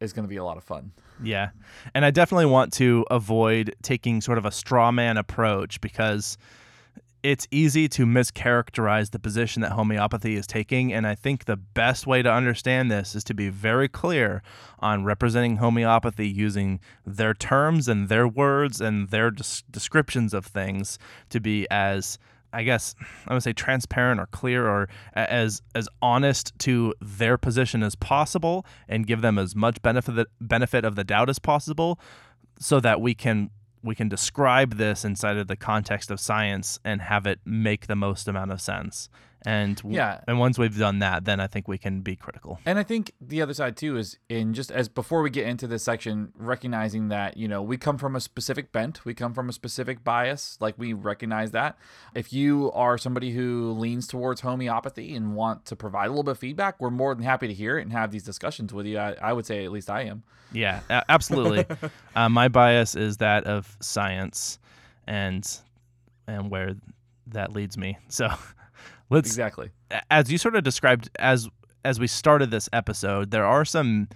is 0.00 0.12
going 0.12 0.24
to 0.24 0.28
be 0.28 0.36
a 0.36 0.44
lot 0.44 0.56
of 0.56 0.64
fun. 0.64 0.92
Yeah. 1.22 1.50
And 1.94 2.04
I 2.04 2.10
definitely 2.10 2.46
want 2.46 2.72
to 2.74 3.04
avoid 3.10 3.74
taking 3.82 4.20
sort 4.20 4.38
of 4.38 4.44
a 4.44 4.52
straw 4.52 4.92
man 4.92 5.16
approach 5.16 5.80
because 5.80 6.38
it's 7.22 7.46
easy 7.50 7.88
to 7.88 8.06
mischaracterize 8.06 9.10
the 9.10 9.18
position 9.18 9.62
that 9.62 9.72
homeopathy 9.72 10.36
is 10.36 10.46
taking. 10.46 10.92
And 10.92 11.06
I 11.06 11.14
think 11.14 11.44
the 11.44 11.56
best 11.56 12.06
way 12.06 12.22
to 12.22 12.32
understand 12.32 12.90
this 12.90 13.14
is 13.14 13.24
to 13.24 13.34
be 13.34 13.48
very 13.48 13.88
clear 13.88 14.42
on 14.78 15.04
representing 15.04 15.56
homeopathy 15.56 16.28
using 16.28 16.80
their 17.04 17.34
terms 17.34 17.88
and 17.88 18.08
their 18.08 18.28
words 18.28 18.80
and 18.80 19.08
their 19.08 19.30
des- 19.30 19.62
descriptions 19.70 20.32
of 20.32 20.46
things 20.46 20.98
to 21.30 21.40
be 21.40 21.66
as. 21.70 22.18
I 22.50 22.62
guess 22.62 22.94
I 23.26 23.34
would 23.34 23.42
say 23.42 23.52
transparent 23.52 24.18
or 24.18 24.24
clear 24.24 24.66
or 24.66 24.88
as 25.12 25.60
as 25.74 25.86
honest 26.00 26.58
to 26.60 26.94
their 26.98 27.36
position 27.36 27.82
as 27.82 27.94
possible 27.94 28.64
and 28.88 29.06
give 29.06 29.20
them 29.20 29.38
as 29.38 29.54
much 29.54 29.82
benefit 29.82 30.28
benefit 30.40 30.82
of 30.86 30.96
the 30.96 31.04
doubt 31.04 31.28
as 31.28 31.38
possible 31.38 32.00
so 32.58 32.80
that 32.80 33.02
we 33.02 33.14
can 33.14 33.50
we 33.82 33.94
can 33.94 34.08
describe 34.08 34.76
this 34.76 35.04
inside 35.04 35.36
of 35.36 35.46
the 35.46 35.56
context 35.56 36.10
of 36.10 36.20
science 36.20 36.78
and 36.84 37.00
have 37.02 37.26
it 37.26 37.40
make 37.44 37.86
the 37.86 37.96
most 37.96 38.28
amount 38.28 38.52
of 38.52 38.60
sense. 38.60 39.08
And 39.46 39.76
w- 39.76 39.96
Yeah. 39.96 40.20
and 40.26 40.38
once 40.38 40.58
we've 40.58 40.76
done 40.76 40.98
that, 40.98 41.24
then 41.24 41.38
I 41.38 41.46
think 41.46 41.68
we 41.68 41.78
can 41.78 42.00
be 42.00 42.16
critical. 42.16 42.58
And 42.66 42.78
I 42.78 42.82
think 42.82 43.12
the 43.20 43.40
other 43.40 43.54
side 43.54 43.76
too 43.76 43.96
is 43.96 44.18
in 44.28 44.52
just 44.52 44.72
as 44.72 44.88
before 44.88 45.22
we 45.22 45.30
get 45.30 45.46
into 45.46 45.66
this 45.68 45.84
section, 45.84 46.32
recognizing 46.36 47.08
that, 47.08 47.36
you 47.36 47.46
know, 47.46 47.62
we 47.62 47.76
come 47.76 47.98
from 47.98 48.16
a 48.16 48.20
specific 48.20 48.72
bent, 48.72 49.04
we 49.04 49.14
come 49.14 49.32
from 49.34 49.48
a 49.48 49.52
specific 49.52 50.02
bias, 50.02 50.58
like 50.60 50.74
we 50.76 50.92
recognize 50.92 51.52
that. 51.52 51.78
If 52.14 52.32
you 52.32 52.72
are 52.72 52.98
somebody 52.98 53.30
who 53.30 53.72
leans 53.72 54.08
towards 54.08 54.40
homeopathy 54.40 55.14
and 55.14 55.34
want 55.36 55.64
to 55.66 55.76
provide 55.76 56.06
a 56.06 56.08
little 56.08 56.24
bit 56.24 56.32
of 56.32 56.38
feedback, 56.38 56.80
we're 56.80 56.90
more 56.90 57.14
than 57.14 57.22
happy 57.24 57.46
to 57.46 57.54
hear 57.54 57.78
it 57.78 57.82
and 57.82 57.92
have 57.92 58.10
these 58.10 58.24
discussions 58.24 58.74
with 58.74 58.86
you. 58.86 58.98
I, 58.98 59.14
I 59.22 59.32
would 59.32 59.46
say 59.46 59.64
at 59.64 59.70
least 59.70 59.88
I 59.88 60.02
am. 60.02 60.24
Yeah, 60.50 60.80
absolutely. 61.08 61.64
uh, 62.16 62.28
my 62.28 62.48
bias 62.48 62.96
is 62.96 63.18
that 63.18 63.44
of 63.44 63.76
science, 63.80 64.58
and 65.06 65.46
and 66.26 66.50
where 66.50 66.74
that 67.28 67.52
leads 67.52 67.76
me. 67.76 67.98
So 68.08 68.28
let's 69.10 69.28
Exactly. 69.28 69.70
as 70.10 70.30
you 70.30 70.38
sort 70.38 70.56
of 70.56 70.64
described 70.64 71.10
as 71.18 71.48
as 71.84 72.00
we 72.00 72.06
started 72.06 72.50
this 72.50 72.68
episode, 72.72 73.30
there 73.30 73.44
are 73.44 73.64
some 73.64 74.08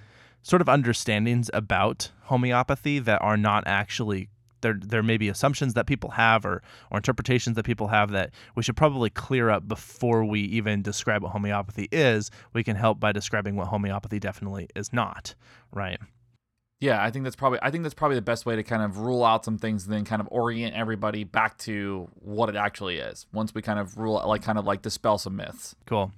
sort 0.42 0.61
of 0.61 0.68
understandings 0.68 1.49
about 1.54 2.11
homeopathy 2.22 2.99
that 2.99 3.22
are 3.22 3.37
not 3.37 3.64
actually 3.66 4.28
there 4.62 4.78
there 4.80 5.02
may 5.02 5.16
be 5.16 5.28
assumptions 5.28 5.75
that 5.75 5.87
people 5.87 6.11
have 6.11 6.44
or 6.44 6.62
or 6.90 6.99
interpretations 6.99 7.56
that 7.56 7.64
people 7.64 7.88
have 7.88 8.11
that 8.11 8.30
we 8.54 8.62
should 8.62 8.76
probably 8.76 9.11
clear 9.11 9.50
up 9.50 9.66
before 9.68 10.25
we 10.25 10.40
even 10.40 10.82
describe 10.82 11.22
what 11.22 11.32
homeopathy 11.32 11.88
is. 11.92 12.30
We 12.52 12.64
can 12.64 12.76
help 12.76 12.99
by 12.99 13.12
describing 13.12 13.56
what 13.56 13.68
homeopathy 13.68 14.18
definitely 14.18 14.68
is 14.75 14.92
not, 14.92 15.34
right? 15.72 15.99
Yeah, 16.82 17.00
I 17.00 17.12
think 17.12 17.22
that's 17.22 17.36
probably 17.36 17.60
I 17.62 17.70
think 17.70 17.84
that's 17.84 17.94
probably 17.94 18.16
the 18.16 18.22
best 18.22 18.44
way 18.44 18.56
to 18.56 18.64
kind 18.64 18.82
of 18.82 18.98
rule 18.98 19.24
out 19.24 19.44
some 19.44 19.56
things 19.56 19.84
and 19.84 19.92
then 19.92 20.04
kind 20.04 20.20
of 20.20 20.26
orient 20.32 20.74
everybody 20.74 21.22
back 21.22 21.56
to 21.58 22.08
what 22.16 22.48
it 22.48 22.56
actually 22.56 22.98
is. 22.98 23.24
Once 23.32 23.54
we 23.54 23.62
kind 23.62 23.78
of 23.78 23.96
rule 23.96 24.20
like 24.26 24.42
kind 24.42 24.58
of 24.58 24.64
like 24.64 24.82
dispel 24.82 25.16
some 25.16 25.36
myths. 25.36 25.76
Cool. 25.86 26.10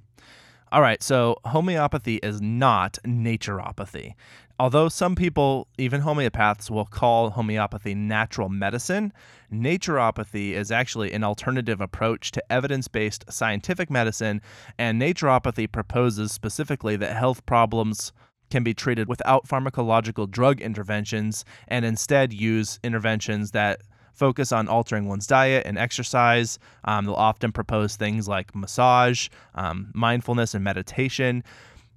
All 0.73 0.81
right, 0.81 1.03
so 1.03 1.37
homeopathy 1.45 2.17
is 2.17 2.41
not 2.41 2.97
naturopathy. 3.05 4.15
Although 4.59 4.89
some 4.89 5.15
people, 5.15 5.69
even 5.77 6.01
homeopaths, 6.01 6.71
will 6.71 6.87
call 6.87 7.31
homeopathy 7.31 7.95
natural 7.95 8.49
medicine, 8.49 9.13
naturopathy 9.53 10.53
is 10.53 10.71
actually 10.73 11.13
an 11.13 11.25
alternative 11.25 11.83
approach 11.83 12.31
to 12.33 12.43
evidence 12.51 12.89
based 12.89 13.25
scientific 13.29 13.91
medicine, 13.91 14.41
and 14.79 15.01
naturopathy 15.01 15.71
proposes 15.71 16.33
specifically 16.33 16.97
that 16.97 17.15
health 17.15 17.45
problems 17.45 18.13
can 18.55 18.63
be 18.63 18.73
treated 18.73 19.09
without 19.09 19.49
pharmacological 19.49 20.31
drug 20.31 20.61
interventions 20.61 21.45
and 21.67 21.85
instead 21.85 22.33
use 22.33 22.79
interventions 22.85 23.51
that 23.51 23.81
focus 24.13 24.53
on 24.53 24.69
altering 24.69 25.09
one's 25.09 25.27
diet 25.27 25.67
and 25.67 25.77
exercise. 25.77 26.61
Um, 26.85 27.05
they'll 27.05 27.15
often 27.15 27.51
propose 27.51 27.97
things 27.97 28.29
like 28.29 28.55
massage, 28.55 29.29
um, 29.57 29.91
mindfulness, 29.93 30.55
and 30.55 30.63
meditation. 30.63 31.43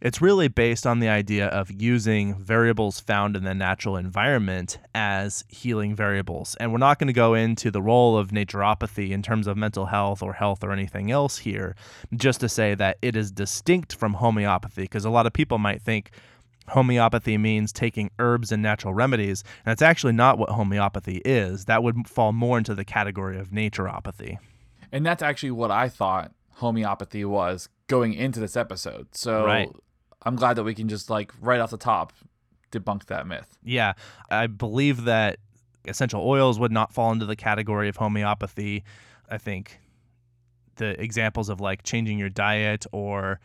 It's 0.02 0.20
really 0.20 0.48
based 0.48 0.88
on 0.88 1.00
the 1.00 1.10
idea 1.10 1.46
of 1.48 1.72
using 1.72 2.36
variables 2.36 3.00
found 3.00 3.36
in 3.36 3.44
the 3.44 3.54
natural 3.54 3.96
environment 3.98 4.80
as 4.96 5.44
healing 5.48 5.96
variables. 5.96 6.56
And 6.60 6.72
we're 6.72 6.80
not 6.80 6.98
going 6.98 7.08
to 7.08 7.14
go 7.14 7.36
into 7.36 7.70
the 7.70 7.84
role 7.84 8.18
of 8.18 8.30
naturopathy 8.30 9.12
in 9.12 9.22
terms 9.22 9.46
of 9.46 9.58
mental 9.58 9.86
health 9.86 10.24
or 10.24 10.34
health 10.34 10.64
or 10.64 10.72
anything 10.72 11.12
else 11.12 11.38
here, 11.38 11.76
just 12.16 12.40
to 12.40 12.50
say 12.50 12.74
that 12.76 12.98
it 13.04 13.16
is 13.16 13.32
distinct 13.32 13.96
from 13.96 14.16
homeopathy, 14.16 14.84
because 14.84 15.06
a 15.06 15.12
lot 15.12 15.28
of 15.28 15.34
people 15.34 15.60
might 15.60 15.84
think 15.84 16.10
homeopathy 16.70 17.38
means 17.38 17.72
taking 17.72 18.12
herbs 18.20 18.52
and 18.52 18.62
natural 18.62 18.94
remedies, 18.94 19.44
and 19.66 19.72
that's 19.72 19.82
actually 19.82 20.14
not 20.14 20.38
what 20.38 20.50
homeopathy 20.50 21.22
is. 21.24 21.66
That 21.66 21.84
would 21.84 22.08
fall 22.08 22.34
more 22.34 22.58
into 22.58 22.76
the 22.76 22.86
category 22.86 23.40
of 23.40 23.50
naturopathy. 23.50 24.38
And 24.92 25.06
that's 25.06 25.24
actually 25.24 25.52
what 25.52 25.72
I 25.72 25.90
thought 25.90 26.32
homeopathy 26.54 27.26
was 27.26 27.70
going 27.88 28.14
into 28.14 28.40
this 28.40 28.56
episode. 28.58 29.08
So 29.16 29.46
Right. 29.46 29.70
I'm 30.24 30.36
glad 30.36 30.56
that 30.56 30.64
we 30.64 30.74
can 30.74 30.90
just 30.90 31.10
like 31.10 31.32
right 31.40 31.60
off 31.60 31.72
the 31.72 31.78
top 31.78 32.12
debunk 32.72 33.06
that 33.06 33.28
myth. 33.28 33.58
Yeah, 33.64 33.94
I 34.30 34.48
believe 34.48 35.06
that 35.06 35.38
essential 35.86 36.22
oils 36.28 36.60
would 36.60 36.72
not 36.72 36.92
fall 36.94 37.12
into 37.12 37.26
the 37.26 37.36
category 37.36 37.88
of 37.88 37.98
homeopathy. 37.98 38.84
I 39.30 39.38
think 39.38 39.80
the 40.76 41.02
examples 41.02 41.50
of 41.50 41.62
like 41.62 41.84
changing 41.84 42.18
your 42.18 42.30
diet 42.30 42.86
or 42.92 43.40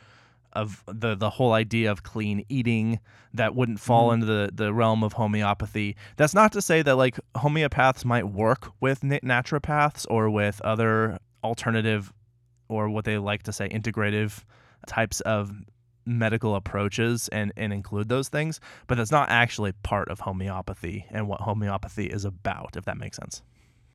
of 0.54 0.82
the 0.86 1.14
the 1.14 1.30
whole 1.30 1.52
idea 1.52 1.90
of 1.90 2.02
clean 2.02 2.44
eating 2.48 3.00
that 3.34 3.54
wouldn't 3.54 3.80
fall 3.80 4.10
Mhm. 4.10 4.14
into 4.14 4.26
the 4.26 4.50
the 4.52 4.72
realm 4.74 5.02
of 5.02 5.14
homeopathy. 5.14 5.96
That's 6.16 6.34
not 6.34 6.52
to 6.52 6.62
say 6.62 6.82
that 6.82 6.96
like 6.96 7.18
homeopaths 7.36 8.04
might 8.04 8.28
work 8.28 8.72
with 8.80 9.00
naturopaths 9.00 10.06
or 10.10 10.28
with 10.30 10.60
other 10.62 11.18
alternative 11.42 12.12
or 12.68 12.88
what 12.88 13.04
they 13.04 13.18
like 13.18 13.42
to 13.44 13.52
say 13.52 13.68
integrative 13.68 14.44
types 14.86 15.20
of 15.22 15.52
medical 16.04 16.56
approaches 16.56 17.28
and, 17.28 17.52
and 17.56 17.72
include 17.72 18.08
those 18.08 18.28
things, 18.28 18.58
but 18.88 18.96
that's 18.98 19.12
not 19.12 19.28
actually 19.28 19.70
part 19.84 20.08
of 20.08 20.20
homeopathy 20.20 21.06
and 21.10 21.28
what 21.28 21.40
homeopathy 21.42 22.06
is 22.06 22.24
about, 22.24 22.76
if 22.76 22.84
that 22.84 22.96
makes 22.98 23.16
sense. 23.16 23.40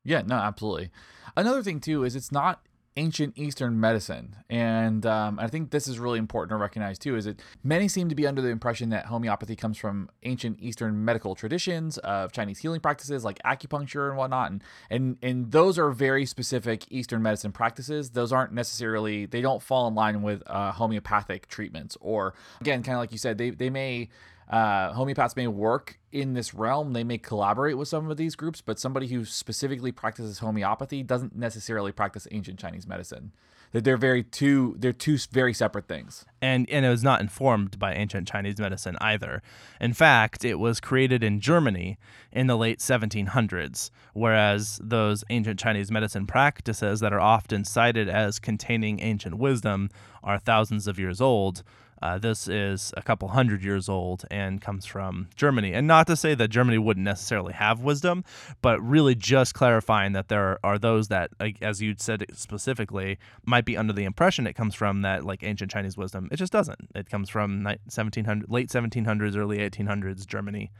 Yeah, 0.04 0.22
no, 0.24 0.36
absolutely. 0.36 0.90
Another 1.36 1.62
thing 1.62 1.80
too 1.80 2.04
is 2.04 2.16
it's 2.16 2.32
not 2.32 2.62
ancient 2.98 3.38
Eastern 3.38 3.78
medicine, 3.78 4.34
and 4.50 5.06
um, 5.06 5.38
I 5.38 5.46
think 5.46 5.70
this 5.70 5.86
is 5.86 6.00
really 6.00 6.18
important 6.18 6.50
to 6.50 6.56
recognize 6.56 6.98
too. 6.98 7.14
Is 7.14 7.26
that 7.26 7.40
many 7.62 7.86
seem 7.86 8.08
to 8.08 8.16
be 8.16 8.26
under 8.26 8.42
the 8.42 8.48
impression 8.48 8.90
that 8.90 9.06
homeopathy 9.06 9.54
comes 9.54 9.78
from 9.78 10.10
ancient 10.24 10.58
Eastern 10.60 11.04
medical 11.04 11.36
traditions 11.36 11.98
of 11.98 12.32
Chinese 12.32 12.58
healing 12.58 12.80
practices 12.80 13.24
like 13.24 13.38
acupuncture 13.44 14.08
and 14.08 14.18
whatnot, 14.18 14.50
and 14.50 14.64
and 14.90 15.16
and 15.22 15.52
those 15.52 15.78
are 15.78 15.90
very 15.90 16.26
specific 16.26 16.84
Eastern 16.90 17.22
medicine 17.22 17.52
practices. 17.52 18.10
Those 18.10 18.32
aren't 18.32 18.52
necessarily 18.52 19.26
they 19.26 19.40
don't 19.40 19.62
fall 19.62 19.86
in 19.86 19.94
line 19.94 20.20
with 20.22 20.42
uh, 20.46 20.72
homeopathic 20.72 21.46
treatments, 21.46 21.96
or 22.00 22.34
again, 22.60 22.82
kind 22.82 22.96
of 22.96 23.00
like 23.00 23.12
you 23.12 23.18
said, 23.18 23.38
they 23.38 23.50
they 23.50 23.70
may 23.70 24.08
uh, 24.50 24.92
homeopaths 24.94 25.36
may 25.36 25.46
work 25.46 25.98
in 26.10 26.32
this 26.32 26.54
realm. 26.54 26.92
They 26.92 27.04
may 27.04 27.18
collaborate 27.18 27.76
with 27.76 27.88
some 27.88 28.10
of 28.10 28.16
these 28.16 28.34
groups, 28.34 28.60
but 28.62 28.78
somebody 28.78 29.08
who 29.08 29.24
specifically 29.24 29.92
practices 29.92 30.38
homeopathy 30.38 31.02
doesn't 31.02 31.36
necessarily 31.36 31.92
practice 31.92 32.26
ancient 32.30 32.58
Chinese 32.58 32.86
medicine. 32.86 33.32
That 33.72 33.84
they're 33.84 33.98
very 33.98 34.22
two 34.22 34.76
they're 34.78 34.94
two 34.94 35.18
very 35.30 35.52
separate 35.52 35.88
things. 35.88 36.24
And, 36.40 36.70
and 36.70 36.86
it 36.86 36.88
was 36.88 37.02
not 37.02 37.20
informed 37.20 37.78
by 37.78 37.92
ancient 37.92 38.26
Chinese 38.26 38.58
medicine 38.58 38.96
either. 38.98 39.42
In 39.78 39.92
fact, 39.92 40.42
it 40.42 40.58
was 40.58 40.80
created 40.80 41.22
in 41.22 41.38
Germany 41.38 41.98
in 42.32 42.46
the 42.46 42.56
late 42.56 42.78
1700s, 42.78 43.90
whereas 44.14 44.80
those 44.82 45.22
ancient 45.28 45.60
Chinese 45.60 45.90
medicine 45.90 46.26
practices 46.26 47.00
that 47.00 47.12
are 47.12 47.20
often 47.20 47.62
cited 47.62 48.08
as 48.08 48.38
containing 48.38 49.00
ancient 49.00 49.36
wisdom 49.36 49.90
are 50.22 50.38
thousands 50.38 50.86
of 50.86 50.98
years 50.98 51.20
old. 51.20 51.62
Uh, 52.00 52.18
this 52.18 52.48
is 52.48 52.92
a 52.96 53.02
couple 53.02 53.28
hundred 53.28 53.62
years 53.62 53.88
old 53.88 54.24
and 54.30 54.60
comes 54.60 54.86
from 54.86 55.28
Germany. 55.34 55.72
And 55.72 55.86
not 55.86 56.06
to 56.06 56.16
say 56.16 56.34
that 56.34 56.48
Germany 56.48 56.78
wouldn't 56.78 57.04
necessarily 57.04 57.52
have 57.52 57.80
wisdom, 57.80 58.24
but 58.62 58.80
really 58.80 59.14
just 59.14 59.54
clarifying 59.54 60.12
that 60.12 60.28
there 60.28 60.58
are 60.62 60.78
those 60.78 61.08
that, 61.08 61.30
as 61.60 61.82
you 61.82 61.94
said 61.98 62.24
specifically, 62.32 63.18
might 63.44 63.64
be 63.64 63.76
under 63.76 63.92
the 63.92 64.04
impression 64.04 64.46
it 64.46 64.54
comes 64.54 64.74
from 64.74 65.02
that 65.02 65.24
like 65.24 65.42
ancient 65.42 65.70
Chinese 65.70 65.96
wisdom. 65.96 66.28
It 66.30 66.36
just 66.36 66.52
doesn't. 66.52 66.90
It 66.94 67.08
comes 67.10 67.28
from 67.28 67.64
1700, 67.64 68.50
late 68.50 68.68
1700s, 68.68 69.36
early 69.36 69.58
1800s 69.58 70.26
Germany, 70.26 70.70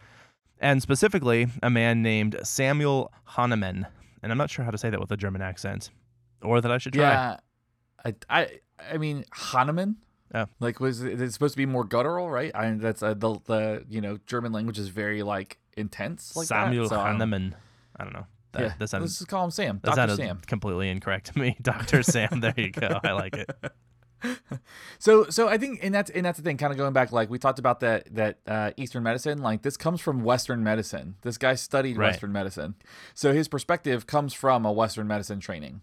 and 0.60 0.82
specifically 0.82 1.48
a 1.62 1.70
man 1.70 2.02
named 2.02 2.38
Samuel 2.42 3.12
Hahnemann. 3.24 3.86
And 4.22 4.32
I'm 4.32 4.38
not 4.38 4.50
sure 4.50 4.64
how 4.64 4.70
to 4.70 4.78
say 4.78 4.90
that 4.90 5.00
with 5.00 5.12
a 5.12 5.16
German 5.16 5.42
accent, 5.42 5.90
or 6.42 6.60
that 6.60 6.70
I 6.70 6.78
should 6.78 6.92
try. 6.92 7.02
Yeah, 7.02 7.36
I 8.04 8.14
I 8.28 8.48
I 8.92 8.98
mean 8.98 9.24
Hahnemann. 9.32 9.96
Oh. 10.34 10.46
Like 10.60 10.80
was 10.80 11.02
it 11.02 11.20
it's 11.20 11.34
supposed 11.34 11.54
to 11.54 11.58
be 11.58 11.66
more 11.66 11.84
guttural, 11.84 12.30
right? 12.30 12.54
I 12.54 12.70
that's 12.72 13.02
uh, 13.02 13.14
the 13.14 13.38
the 13.46 13.84
you 13.88 14.00
know 14.00 14.18
German 14.26 14.52
language 14.52 14.78
is 14.78 14.88
very 14.88 15.22
like 15.22 15.58
intense. 15.76 16.36
Like 16.36 16.48
that, 16.48 16.66
Samuel 16.66 16.88
so, 16.88 16.96
Hahnemann. 16.96 17.54
I 17.96 18.04
don't 18.04 18.12
know. 18.12 18.26
That, 18.52 18.60
yeah, 18.62 18.68
that 18.68 18.80
let's 18.80 18.90
sounds 18.90 19.18
just 19.18 19.28
call 19.28 19.44
him 19.44 19.50
Sam. 19.50 19.80
Doctor 19.82 19.96
sounded 19.96 20.16
Sam. 20.16 20.40
completely 20.46 20.88
incorrect 20.90 21.32
to 21.32 21.38
me. 21.38 21.56
Doctor 21.62 22.02
Sam. 22.02 22.40
There 22.40 22.54
you 22.56 22.70
go. 22.70 23.00
I 23.02 23.12
like 23.12 23.36
it. 23.36 23.50
So 24.98 25.26
so 25.30 25.48
I 25.48 25.58
think 25.58 25.78
and 25.82 25.94
that's 25.94 26.10
and 26.10 26.26
that's 26.26 26.38
the 26.38 26.42
thing. 26.42 26.56
Kind 26.56 26.72
of 26.72 26.76
going 26.76 26.92
back, 26.92 27.12
like 27.12 27.30
we 27.30 27.38
talked 27.38 27.60
about 27.60 27.78
that 27.80 28.12
that 28.16 28.38
uh, 28.48 28.72
Eastern 28.76 29.04
medicine. 29.04 29.38
Like 29.42 29.62
this 29.62 29.76
comes 29.76 30.00
from 30.00 30.24
Western 30.24 30.64
medicine. 30.64 31.14
This 31.22 31.38
guy 31.38 31.54
studied 31.54 31.96
Right. 31.96 32.08
Western 32.08 32.32
medicine, 32.32 32.74
so 33.14 33.32
his 33.32 33.46
perspective 33.46 34.08
comes 34.08 34.34
from 34.34 34.66
a 34.66 34.72
Western 34.72 35.06
medicine 35.06 35.38
training. 35.38 35.82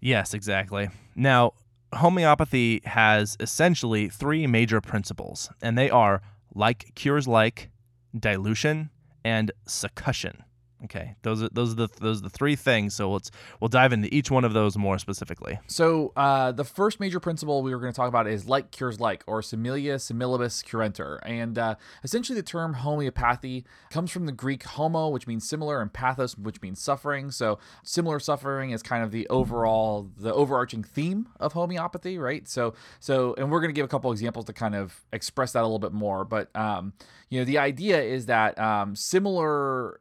Yes, 0.00 0.34
exactly. 0.34 0.90
Now, 1.16 1.54
homeopathy 1.96 2.80
has 2.84 3.36
essentially 3.40 4.08
three 4.08 4.46
major 4.46 4.80
principles, 4.80 5.50
and 5.62 5.76
they 5.76 5.90
are 5.90 6.22
like 6.54 6.92
cures 6.94 7.26
like, 7.26 7.70
dilution, 8.18 8.90
and 9.24 9.50
succussion. 9.66 10.42
Okay, 10.84 11.14
those 11.22 11.42
are 11.42 11.48
those 11.48 11.72
are 11.72 11.76
the 11.76 11.88
those 12.00 12.20
are 12.20 12.24
the 12.24 12.30
three 12.30 12.56
things. 12.56 12.94
So 12.94 13.10
let's 13.10 13.30
we'll 13.60 13.68
dive 13.68 13.92
into 13.92 14.14
each 14.14 14.30
one 14.30 14.44
of 14.44 14.52
those 14.52 14.76
more 14.76 14.98
specifically. 14.98 15.58
So 15.66 16.12
uh, 16.16 16.52
the 16.52 16.64
first 16.64 17.00
major 17.00 17.20
principle 17.20 17.62
we 17.62 17.74
were 17.74 17.80
going 17.80 17.92
to 17.92 17.96
talk 17.96 18.08
about 18.08 18.26
is 18.26 18.46
like 18.46 18.70
cures 18.70 19.00
like, 19.00 19.24
or 19.26 19.40
similia 19.40 19.94
similibus 19.94 20.62
curentur. 20.62 21.20
And 21.24 21.58
uh, 21.58 21.76
essentially, 22.02 22.38
the 22.38 22.44
term 22.44 22.74
homeopathy 22.74 23.64
comes 23.90 24.10
from 24.10 24.26
the 24.26 24.32
Greek 24.32 24.64
homo, 24.64 25.08
which 25.08 25.26
means 25.26 25.48
similar, 25.48 25.80
and 25.80 25.92
pathos, 25.92 26.36
which 26.36 26.60
means 26.60 26.80
suffering. 26.80 27.30
So 27.30 27.58
similar 27.82 28.20
suffering 28.20 28.70
is 28.70 28.82
kind 28.82 29.02
of 29.02 29.10
the 29.10 29.26
overall, 29.28 30.10
the 30.18 30.34
overarching 30.34 30.82
theme 30.82 31.28
of 31.40 31.54
homeopathy, 31.54 32.18
right? 32.18 32.46
So 32.46 32.74
so, 33.00 33.34
and 33.38 33.50
we're 33.50 33.60
going 33.60 33.70
to 33.70 33.74
give 33.74 33.86
a 33.86 33.88
couple 33.88 34.12
examples 34.12 34.44
to 34.46 34.52
kind 34.52 34.74
of 34.74 35.00
express 35.12 35.52
that 35.52 35.60
a 35.60 35.62
little 35.62 35.78
bit 35.78 35.92
more. 35.92 36.24
But 36.24 36.54
um, 36.54 36.92
you 37.30 37.40
know, 37.40 37.44
the 37.44 37.58
idea 37.58 38.02
is 38.02 38.26
that 38.26 38.58
um, 38.58 38.94
similar 38.94 40.00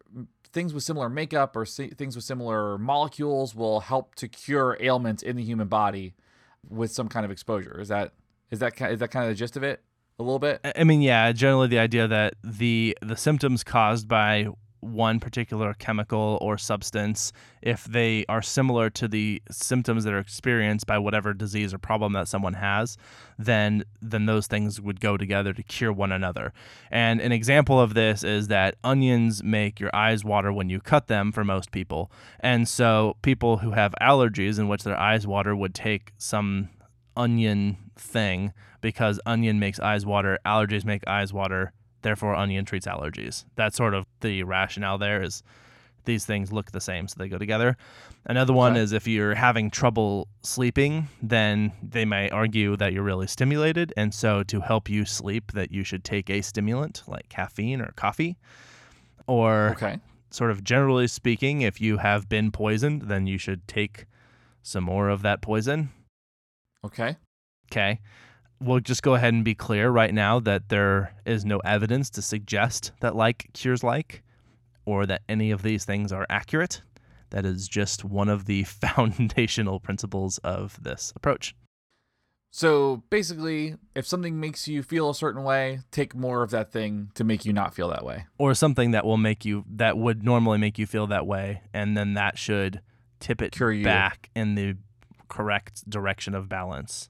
things 0.54 0.74
with 0.74 0.84
similar 0.84 1.10
makeup 1.10 1.56
or 1.56 1.66
si- 1.66 1.90
things 1.90 2.16
with 2.16 2.24
similar 2.24 2.78
molecules 2.78 3.54
will 3.56 3.82
help 3.82 4.16
to 4.16 4.28
cure 4.28 4.78
ailments 4.80 5.24
in 5.24 5.36
the 5.36 5.44
human 5.44 5.68
body 5.68 6.14
with 6.70 6.92
some 6.92 7.10
kind 7.10 7.26
of 7.26 7.32
exposure. 7.32 7.80
Is 7.82 7.90
that 7.90 8.14
is 8.52 8.60
that 8.60 8.80
is 8.80 9.00
that 9.00 9.10
kind 9.10 9.26
of 9.26 9.30
the 9.30 9.36
gist 9.36 9.58
of 9.58 9.64
it? 9.64 9.82
A 10.20 10.24
little 10.24 10.40
bit. 10.40 10.62
I 10.76 10.84
mean, 10.84 11.02
yeah, 11.02 11.32
generally 11.32 11.68
the 11.68 11.80
idea 11.80 12.08
that 12.08 12.36
the 12.44 12.98
the 13.02 13.18
symptoms 13.18 13.64
caused 13.64 14.08
by 14.08 14.48
one 14.84 15.20
particular 15.20 15.74
chemical 15.74 16.38
or 16.42 16.58
substance, 16.58 17.32
if 17.62 17.86
they 17.86 18.26
are 18.28 18.42
similar 18.42 18.90
to 18.92 19.08
the 19.08 19.42
symptoms 19.50 20.04
that 20.04 20.14
are 20.14 20.20
experienced 20.20 20.86
by 20.86 20.98
whatever 20.98 21.34
disease 21.34 21.74
or 21.74 21.78
problem 21.78 22.14
that 22.14 22.28
someone 22.28 22.56
has, 22.56 22.98
then 23.38 23.84
then 24.02 24.26
those 24.26 24.48
things 24.48 24.80
would 24.80 25.00
go 25.00 25.18
together 25.18 25.54
to 25.54 25.64
cure 25.64 25.92
one 25.94 26.12
another. 26.12 26.54
And 26.92 27.22
an 27.22 27.32
example 27.32 27.80
of 27.80 27.94
this 27.94 28.24
is 28.24 28.48
that 28.48 28.76
onions 28.84 29.44
make 29.44 29.80
your 29.80 29.94
eyes 29.96 30.24
water 30.24 30.52
when 30.52 30.70
you 30.70 30.80
cut 30.80 31.08
them 31.08 31.32
for 31.32 31.44
most 31.44 31.72
people. 31.72 32.12
And 32.40 32.68
so 32.68 33.16
people 33.22 33.58
who 33.58 33.72
have 33.72 33.96
allergies 34.02 34.60
in 34.60 34.68
which 34.68 34.84
their 34.84 35.00
eyes 35.00 35.26
water 35.26 35.56
would 35.56 35.74
take 35.74 36.14
some 36.18 36.70
onion 37.16 37.78
thing 37.96 38.54
because 38.82 39.20
onion 39.26 39.60
makes 39.60 39.80
eyes 39.80 40.06
water, 40.06 40.38
allergies 40.46 40.86
make 40.86 41.08
eyes 41.08 41.32
water, 41.32 41.72
therefore 42.04 42.36
onion 42.36 42.66
treats 42.66 42.86
allergies. 42.88 43.46
That's 43.56 43.76
sort 43.76 43.94
of 43.94 44.06
the 44.22 44.44
rationale 44.44 44.98
there 44.98 45.22
is 45.24 45.42
these 46.06 46.26
things 46.26 46.52
look 46.52 46.72
the 46.72 46.82
same 46.82 47.08
so 47.08 47.16
they 47.18 47.30
go 47.30 47.38
together. 47.38 47.78
Another 48.26 48.52
one 48.54 48.74
Okay. 48.74 48.82
is 48.82 48.92
if 48.92 49.08
you're 49.08 49.36
having 49.36 49.72
trouble 49.72 50.28
sleeping, 50.42 51.08
then 51.22 51.72
they 51.82 52.04
may 52.04 52.30
argue 52.30 52.76
that 52.76 52.92
you're 52.94 53.04
really 53.04 53.28
stimulated 53.28 53.94
and 53.96 54.14
so 54.14 54.44
to 54.44 54.60
help 54.60 54.90
you 54.90 55.06
sleep 55.06 55.54
that 55.54 55.72
you 55.72 55.84
should 55.86 56.04
take 56.04 56.30
a 56.30 56.42
stimulant 56.42 57.04
like 57.08 57.30
caffeine 57.30 57.82
or 57.82 57.94
coffee. 57.96 58.38
Or 59.28 59.72
Okay. 59.72 60.00
sort 60.30 60.52
of 60.52 60.64
generally 60.64 61.08
speaking, 61.08 61.62
if 61.62 61.80
you 61.80 61.98
have 61.98 62.28
been 62.28 62.52
poisoned, 62.52 63.04
then 63.04 63.26
you 63.26 63.38
should 63.38 63.66
take 63.68 64.06
some 64.62 64.84
more 64.84 65.08
of 65.08 65.22
that 65.22 65.42
poison. 65.42 65.90
Okay. 66.84 67.16
Okay. 67.72 68.00
We'll 68.64 68.80
just 68.80 69.04
go 69.04 69.16
ahead 69.16 69.34
and 69.34 69.44
be 69.44 69.56
clear 69.56 69.90
right 69.90 70.14
now 70.14 70.40
that 70.42 70.70
there 70.70 71.14
is 71.26 71.44
no 71.44 71.60
evidence 71.60 72.10
to 72.12 72.22
suggest 72.22 72.94
that 73.02 73.16
like 73.16 73.48
cures 73.54 73.84
like 73.84 74.24
or 74.86 75.06
that 75.06 75.22
any 75.28 75.52
of 75.52 75.64
these 75.64 75.84
things 75.86 76.12
are 76.14 76.26
accurate. 76.30 76.82
That 77.32 77.46
is 77.46 77.68
just 77.68 78.06
one 78.06 78.30
of 78.30 78.46
the 78.46 78.64
foundational 78.64 79.80
principles 79.80 80.38
of 80.40 80.82
this 80.82 81.12
approach. 81.16 81.56
So 82.52 83.04
basically, 83.10 83.76
if 83.96 84.06
something 84.06 84.40
makes 84.40 84.68
you 84.68 84.84
feel 84.84 85.10
a 85.10 85.16
certain 85.16 85.44
way, 85.44 85.80
take 85.92 86.14
more 86.16 86.44
of 86.44 86.52
that 86.52 86.72
thing 86.72 87.10
to 87.16 87.24
make 87.24 87.46
you 87.46 87.52
not 87.52 87.74
feel 87.74 87.90
that 87.90 88.06
way. 88.06 88.28
or 88.38 88.54
something 88.54 88.92
that 88.92 89.04
will 89.06 89.18
make 89.18 89.44
you 89.44 89.66
that 89.76 89.98
would 89.98 90.24
normally 90.24 90.60
make 90.60 90.78
you 90.78 90.86
feel 90.86 91.08
that 91.08 91.26
way 91.26 91.64
and 91.74 91.98
then 91.98 92.14
that 92.14 92.38
should 92.38 92.80
tip 93.20 93.42
it 93.42 93.52
Cure 93.54 93.72
you. 93.72 93.84
back 93.84 94.30
in 94.36 94.54
the 94.56 94.76
correct 95.30 95.90
direction 95.90 96.36
of 96.36 96.48
balance 96.48 97.10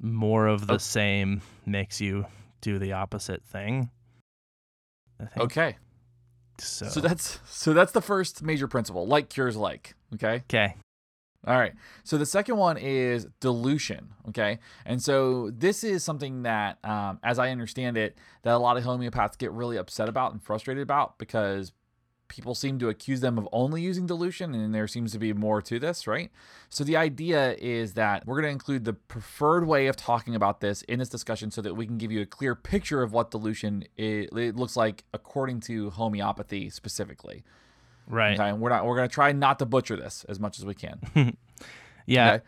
more 0.00 0.46
of 0.46 0.66
the 0.66 0.74
Oh. 0.74 0.78
same 0.78 1.40
makes 1.66 2.00
you 2.00 2.26
do 2.60 2.78
the 2.78 2.92
opposite 2.92 3.42
thing 3.44 3.90
Okay. 5.36 5.76
so, 6.58 6.86
So 6.86 7.00
that's 7.00 7.40
so 7.46 7.72
that's 7.72 7.92
the 7.92 8.02
first 8.02 8.42
major 8.42 8.68
principle. 8.68 9.06
Like 9.06 9.28
cures 9.30 9.56
like. 9.56 9.94
Okay. 10.14 10.36
okay 10.50 10.74
All 11.46 11.56
right. 11.58 11.72
So 12.04 12.16
the 12.18 12.26
second 12.26 12.56
one 12.56 12.76
is 12.76 13.26
dilution. 13.40 14.08
Okay. 14.28 14.58
And 14.84 15.00
so 15.02 15.50
this 15.50 15.84
is 15.84 16.02
something 16.02 16.42
that, 16.42 16.78
um, 16.84 17.18
as 17.22 17.38
I 17.38 17.50
understand 17.50 17.96
it, 17.96 18.16
that 18.42 18.54
a 18.54 18.58
lot 18.58 18.76
of 18.76 18.84
homeopaths 18.84 19.38
get 19.38 19.52
really 19.52 19.76
upset 19.76 20.08
about 20.08 20.32
and 20.32 20.42
frustrated 20.42 20.82
about 20.82 21.18
because 21.18 21.72
people 22.34 22.54
seem 22.54 22.78
to 22.80 22.88
accuse 22.88 23.20
them 23.20 23.38
of 23.38 23.48
only 23.52 23.80
using 23.80 24.06
dilution, 24.06 24.54
and 24.54 24.74
there 24.74 24.88
seems 24.88 25.12
to 25.12 25.18
be 25.18 25.32
more 25.32 25.62
to 25.62 25.78
this, 25.78 26.06
right? 26.06 26.30
So 26.68 26.82
the 26.82 26.96
idea 26.96 27.54
is 27.58 27.94
that 27.94 28.26
we're 28.26 28.40
going 28.40 28.46
to 28.46 28.52
include 28.52 28.84
the 28.84 28.92
preferred 28.92 29.66
way 29.66 29.86
of 29.86 29.94
talking 29.94 30.34
about 30.34 30.60
this 30.60 30.82
in 30.82 30.98
this 30.98 31.08
discussion 31.08 31.50
so 31.52 31.62
that 31.62 31.74
we 31.74 31.86
can 31.86 31.96
give 31.96 32.10
you 32.10 32.20
a 32.20 32.26
clear 32.26 32.56
picture 32.56 33.02
of 33.02 33.12
what 33.12 33.30
dilution 33.30 33.84
i 33.98 34.02
it 34.02 34.56
looks 34.56 34.76
like 34.76 35.04
according 35.12 35.60
to 35.60 35.90
homeopathy 35.90 36.68
specifically. 36.70 37.44
right 38.08 38.38
Okay. 38.38 38.48
And 38.48 38.60
we're 38.60 38.70
not 38.70 38.84
we're 38.84 38.96
going 38.96 39.08
to 39.08 39.14
try 39.14 39.30
not 39.32 39.58
to 39.60 39.66
butcher 39.66 39.96
this 39.96 40.24
as 40.28 40.40
much 40.40 40.58
as 40.58 40.64
we 40.64 40.74
can. 40.74 40.98
yeah 42.06 42.34
Okay. 42.34 42.44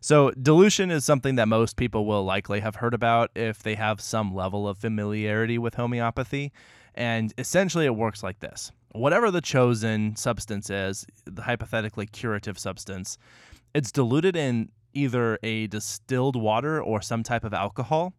So, 0.00 0.30
dilution 0.30 0.92
is 0.92 1.04
something 1.04 1.34
that 1.34 1.48
most 1.48 1.76
people 1.76 2.06
will 2.06 2.24
likely 2.24 2.60
have 2.60 2.76
heard 2.76 2.94
about 2.94 3.32
if 3.34 3.64
they 3.64 3.74
have 3.74 4.00
some 4.00 4.32
level 4.32 4.68
of 4.68 4.78
familiarity 4.78 5.58
with 5.58 5.74
homeopathy. 5.74 6.52
And 6.94 7.34
essentially, 7.36 7.84
it 7.84 7.96
works 7.96 8.22
like 8.22 8.38
this 8.38 8.70
whatever 8.92 9.30
the 9.30 9.40
chosen 9.40 10.16
substance 10.16 10.70
is, 10.70 11.06
the 11.24 11.42
hypothetically 11.42 12.06
curative 12.06 12.58
substance, 12.58 13.18
it's 13.74 13.92
diluted 13.92 14.36
in 14.36 14.70
either 14.94 15.38
a 15.42 15.66
distilled 15.68 16.36
water 16.36 16.82
or 16.82 17.00
some 17.00 17.22
type 17.22 17.44
of 17.44 17.52
alcohol. 17.54 18.14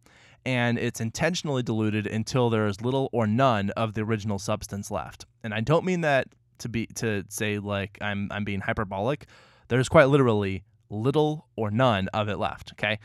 And 0.46 0.78
it's 0.78 1.00
intentionally 1.00 1.62
diluted 1.62 2.06
until 2.06 2.48
there 2.48 2.66
is 2.66 2.80
little 2.80 3.10
or 3.12 3.26
none 3.26 3.70
of 3.70 3.92
the 3.92 4.00
original 4.00 4.38
substance 4.38 4.90
left. 4.90 5.26
And 5.44 5.52
I 5.52 5.60
don't 5.60 5.84
mean 5.84 6.00
that 6.00 6.28
to 6.60 6.68
be 6.68 6.86
to 6.86 7.24
say 7.28 7.58
like 7.58 7.98
I'm 8.00 8.28
I'm 8.30 8.44
being 8.44 8.60
hyperbolic. 8.60 9.26
There's 9.68 9.88
quite 9.88 10.06
literally 10.06 10.64
little 10.88 11.46
or 11.56 11.70
none 11.70 12.08
of 12.08 12.28
it 12.28 12.38
left. 12.38 12.72
Okay. 12.72 12.98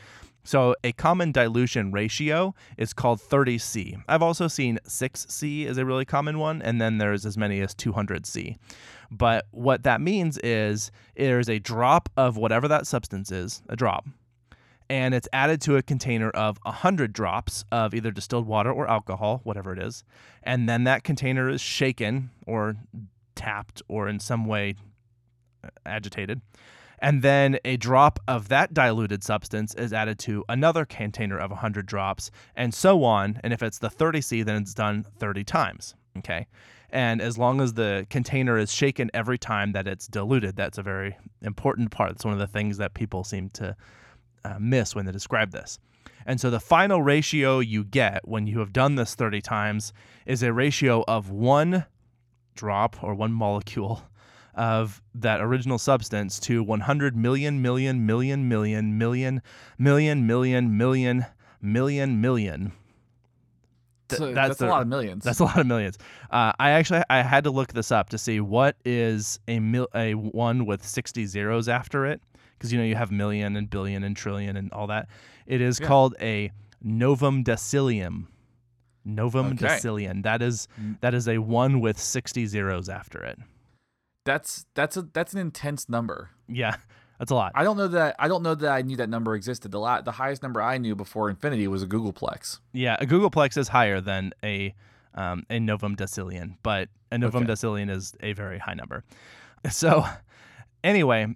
So 0.46 0.76
a 0.84 0.92
common 0.92 1.32
dilution 1.32 1.92
ratio 1.92 2.54
is 2.78 2.94
called 2.94 3.20
30C. 3.20 4.02
I've 4.08 4.22
also 4.22 4.48
seen 4.48 4.78
6C 4.88 5.66
is 5.66 5.80
a 5.80 5.86
really 5.86 6.06
common 6.06 6.38
one, 6.38 6.62
and 6.62 6.80
then 6.80 7.00
there's 7.00 7.26
as 7.26 7.36
many 7.36 7.62
as 7.62 7.74
200C. 7.74 8.56
But 9.10 9.48
what 9.50 9.82
that 9.84 10.02
means 10.02 10.38
is 10.38 10.92
there's 11.16 11.50
a 11.50 11.58
drop 11.58 12.10
of 12.16 12.38
whatever 12.38 12.68
that 12.68 12.86
substance 12.86 13.32
is, 13.32 13.64
a 13.70 13.76
drop, 13.76 14.06
and 14.88 15.16
it's 15.16 15.28
added 15.34 15.62
to 15.62 15.78
a 15.78 15.82
container 15.82 16.30
of 16.30 16.60
100 16.62 17.12
drops 17.12 17.66
of 17.72 17.96
either 17.96 18.12
distilled 18.12 18.46
water 18.46 18.72
or 18.72 18.88
alcohol, 18.88 19.42
whatever 19.44 19.74
it 19.74 19.80
is. 19.80 20.04
And 20.44 20.70
then 20.70 20.84
that 20.84 21.04
container 21.04 21.50
is 21.50 21.60
shaken 21.60 22.30
or 22.46 22.76
tapped 23.34 23.82
or 23.88 24.08
in 24.08 24.20
some 24.20 24.46
way 24.46 24.76
uh, 25.64 25.70
agitated. 25.88 26.42
And 27.00 27.22
then 27.22 27.60
a 27.66 27.78
drop 27.78 28.20
of 28.28 28.48
that 28.50 28.74
diluted 28.74 29.24
substance 29.24 29.74
is 29.76 29.94
added 29.94 30.20
to 30.20 30.44
another 30.50 30.86
container 30.86 31.38
of 31.38 31.52
100 31.52 31.86
drops, 31.86 32.32
and 32.56 32.74
so 32.74 33.04
on. 33.04 33.40
And 33.44 33.54
if 33.54 33.62
it's 33.62 33.80
the 33.80 33.90
30C, 33.90 34.46
then 34.46 34.62
it's 34.62 34.74
done 34.74 35.06
30 35.20 35.44
times. 35.44 35.96
Okay. 36.18 36.48
And 36.90 37.22
as 37.22 37.38
long 37.38 37.60
as 37.60 37.74
the 37.74 38.08
container 38.10 38.58
is 38.58 38.72
shaken 38.72 39.12
every 39.14 39.38
time 39.38 39.74
that 39.74 39.88
it's 39.88 40.08
diluted, 40.08 40.56
that's 40.56 40.78
a 40.78 40.84
very 40.84 41.18
important 41.42 41.92
part. 41.92 42.12
It's 42.12 42.24
one 42.24 42.34
of 42.34 42.40
the 42.40 42.48
things 42.48 42.78
that 42.78 42.94
people 42.94 43.24
seem 43.24 43.50
to 43.52 43.76
uh, 44.46 44.56
miss 44.60 44.96
when 44.96 45.06
they 45.06 45.12
describe 45.12 45.52
this. 45.52 45.78
And 46.26 46.40
so 46.40 46.50
the 46.50 46.60
final 46.60 47.02
ratio 47.02 47.60
you 47.60 47.84
get 47.84 48.28
when 48.28 48.48
you 48.48 48.60
have 48.60 48.74
done 48.74 48.96
this 48.96 49.14
30 49.14 49.42
times 49.42 49.94
is 50.26 50.42
a 50.42 50.54
ratio 50.54 51.04
of 51.08 51.30
one 51.30 51.86
drop 52.56 53.04
or 53.04 53.14
one 53.14 53.34
molecule 53.34 54.04
of 54.56 55.02
that 55.14 55.42
original 55.42 55.78
substance 55.78 56.40
to 56.42 56.64
100 56.64 57.16
million, 57.16 57.62
million, 57.62 58.06
million, 58.06 58.48
million, 58.48 58.98
million, 58.98 59.42
million, 59.78 60.26
million, 60.28 60.78
million, 60.78 61.26
million, 61.62 62.22
million. 62.22 62.72
Th- 64.08 64.20
So 64.20 64.34
that's 64.34 64.50
that's, 64.50 64.62
a 64.62 64.68
lot 64.68 64.82
of 64.84 64.88
millions. 64.88 65.24
That's 65.24 65.40
a 65.40 65.44
lot 65.46 65.58
of 65.60 65.66
millions. 65.68 65.98
Uh, 66.30 66.54
I 66.60 66.72
actually 66.72 67.02
I 67.10 67.22
had 67.24 67.44
to 67.46 67.52
look 67.52 67.74
this 67.74 67.92
up 67.92 68.10
to 68.10 68.18
see 68.18 68.40
what 68.40 68.76
is 68.86 69.40
a 69.48 69.60
mil- 69.60 69.90
a 69.96 70.14
one 70.14 70.66
with 70.66 70.86
60 70.86 71.26
zeros 71.26 71.68
after 71.68 72.06
it 72.06 72.22
because 72.58 72.72
you 72.72 72.78
know 72.78 72.86
you 72.86 72.96
have 72.96 73.12
million 73.12 73.56
and 73.56 73.70
billion 73.70 74.04
and 74.04 74.16
trillion 74.16 74.58
and 74.58 74.72
all 74.74 74.88
that. 74.88 75.08
It 75.48 75.60
is 75.60 75.80
Yeah. 75.80 75.88
called 75.88 76.16
a 76.22 76.52
novemdecillion. 76.86 78.28
Novum 79.08 79.48
Okay. 79.54 79.66
decilium. 79.68 80.24
That 80.24 80.42
is 80.42 80.68
Mm. 80.82 81.00
that 81.02 81.14
is 81.14 81.28
a 81.28 81.38
one 81.40 81.80
with 81.80 82.00
60 82.00 82.46
zeros 82.48 82.90
after 82.90 83.24
it. 83.24 83.38
That's 84.26 84.66
that's 84.74 84.98
a 84.98 85.04
that's 85.04 85.34
an 85.34 85.40
intense 85.40 85.88
number. 85.88 86.32
Yeah, 86.50 86.76
that's 87.20 87.32
a 87.32 87.36
lot. 87.36 87.52
I 87.56 87.64
don't 87.64 87.78
know 87.78 87.88
that 87.88 88.16
I 88.20 88.28
don't 88.28 88.44
know 88.44 88.56
that 88.56 88.70
I 88.72 88.82
knew 88.82 88.98
that 88.98 89.10
number 89.10 89.36
existed. 89.36 89.72
The 89.72 89.80
la- 89.80 90.02
the 90.02 90.12
highest 90.14 90.44
number 90.44 90.62
I 90.62 90.78
knew 90.78 90.96
before 90.96 91.30
infinity 91.30 91.68
was 91.68 91.84
a 91.84 91.88
Googolplex. 91.88 92.60
Yeah, 92.74 92.98
a 93.00 93.06
googolplex 93.06 93.58
is 93.58 93.68
higher 93.70 94.02
than 94.02 94.34
a 94.44 94.74
um, 95.14 95.46
a 95.50 95.60
novemdecillion, 95.60 96.58
but 96.64 96.90
a 97.12 97.18
novum 97.18 97.44
Okay. 97.44 97.54
decillion 97.54 97.90
is 97.90 98.14
a 98.20 98.34
very 98.34 98.60
high 98.60 98.74
number. 98.74 99.04
So, 99.70 100.06
anyway, 100.84 101.36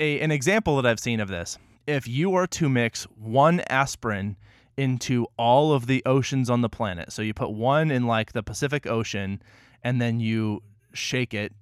a, 0.00 0.20
an 0.20 0.30
example 0.30 0.76
that 0.76 0.86
I've 0.86 1.00
seen 1.00 1.20
of 1.20 1.28
this: 1.28 1.58
if 1.86 2.08
you 2.08 2.30
were 2.30 2.46
to 2.48 2.68
mix 2.68 3.04
one 3.16 3.60
aspirin 3.68 4.36
into 4.76 5.26
all 5.36 5.72
of 5.72 5.86
the 5.86 6.02
oceans 6.06 6.48
on 6.50 6.62
the 6.62 6.68
planet, 6.68 7.12
so 7.12 7.22
you 7.22 7.34
put 7.34 7.50
one 7.52 7.90
in 7.90 8.06
like 8.06 8.32
the 8.32 8.42
Pacific 8.42 8.86
Ocean, 8.86 9.42
and 9.82 10.00
then 10.00 10.18
you 10.18 10.62
shake 10.94 11.32
it 11.34 11.52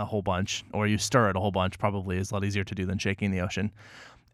a 0.00 0.04
whole 0.04 0.22
bunch, 0.22 0.64
or 0.72 0.86
you 0.86 0.98
stir 0.98 1.30
it 1.30 1.36
a 1.36 1.40
whole 1.40 1.52
bunch. 1.52 1.78
Probably 1.78 2.16
is 2.16 2.30
a 2.30 2.34
lot 2.34 2.44
easier 2.44 2.64
to 2.64 2.74
do 2.74 2.86
than 2.86 2.98
shaking 2.98 3.30
the 3.30 3.40
ocean 3.40 3.70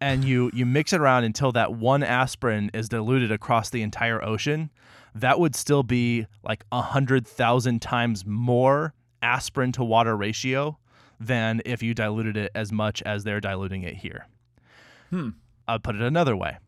and 0.00 0.24
you 0.24 0.50
you 0.52 0.66
mix 0.66 0.92
it 0.92 1.00
around 1.00 1.24
until 1.24 1.52
that 1.52 1.74
one 1.74 2.02
aspirin 2.02 2.70
is 2.74 2.88
diluted 2.88 3.32
across 3.32 3.70
the 3.70 3.82
entire 3.82 4.22
ocean, 4.22 4.70
that 5.14 5.40
would 5.40 5.54
still 5.54 5.82
be 5.82 6.26
like 6.42 6.64
a 6.72 6.82
hundred 6.82 7.26
thousand 7.26 7.80
times 7.80 8.24
more 8.26 8.94
aspirin 9.22 9.72
to 9.72 9.84
water 9.84 10.16
ratio 10.16 10.78
than 11.18 11.62
if 11.64 11.82
you 11.82 11.94
diluted 11.94 12.36
it 12.36 12.50
as 12.54 12.70
much 12.70 13.02
as 13.02 13.24
they're 13.24 13.40
diluting 13.40 13.82
it 13.82 13.96
here. 13.96 14.26
Hmm. 15.10 15.30
I'll 15.66 15.78
put 15.78 15.96
it 15.96 16.02
another 16.02 16.36
way. 16.36 16.58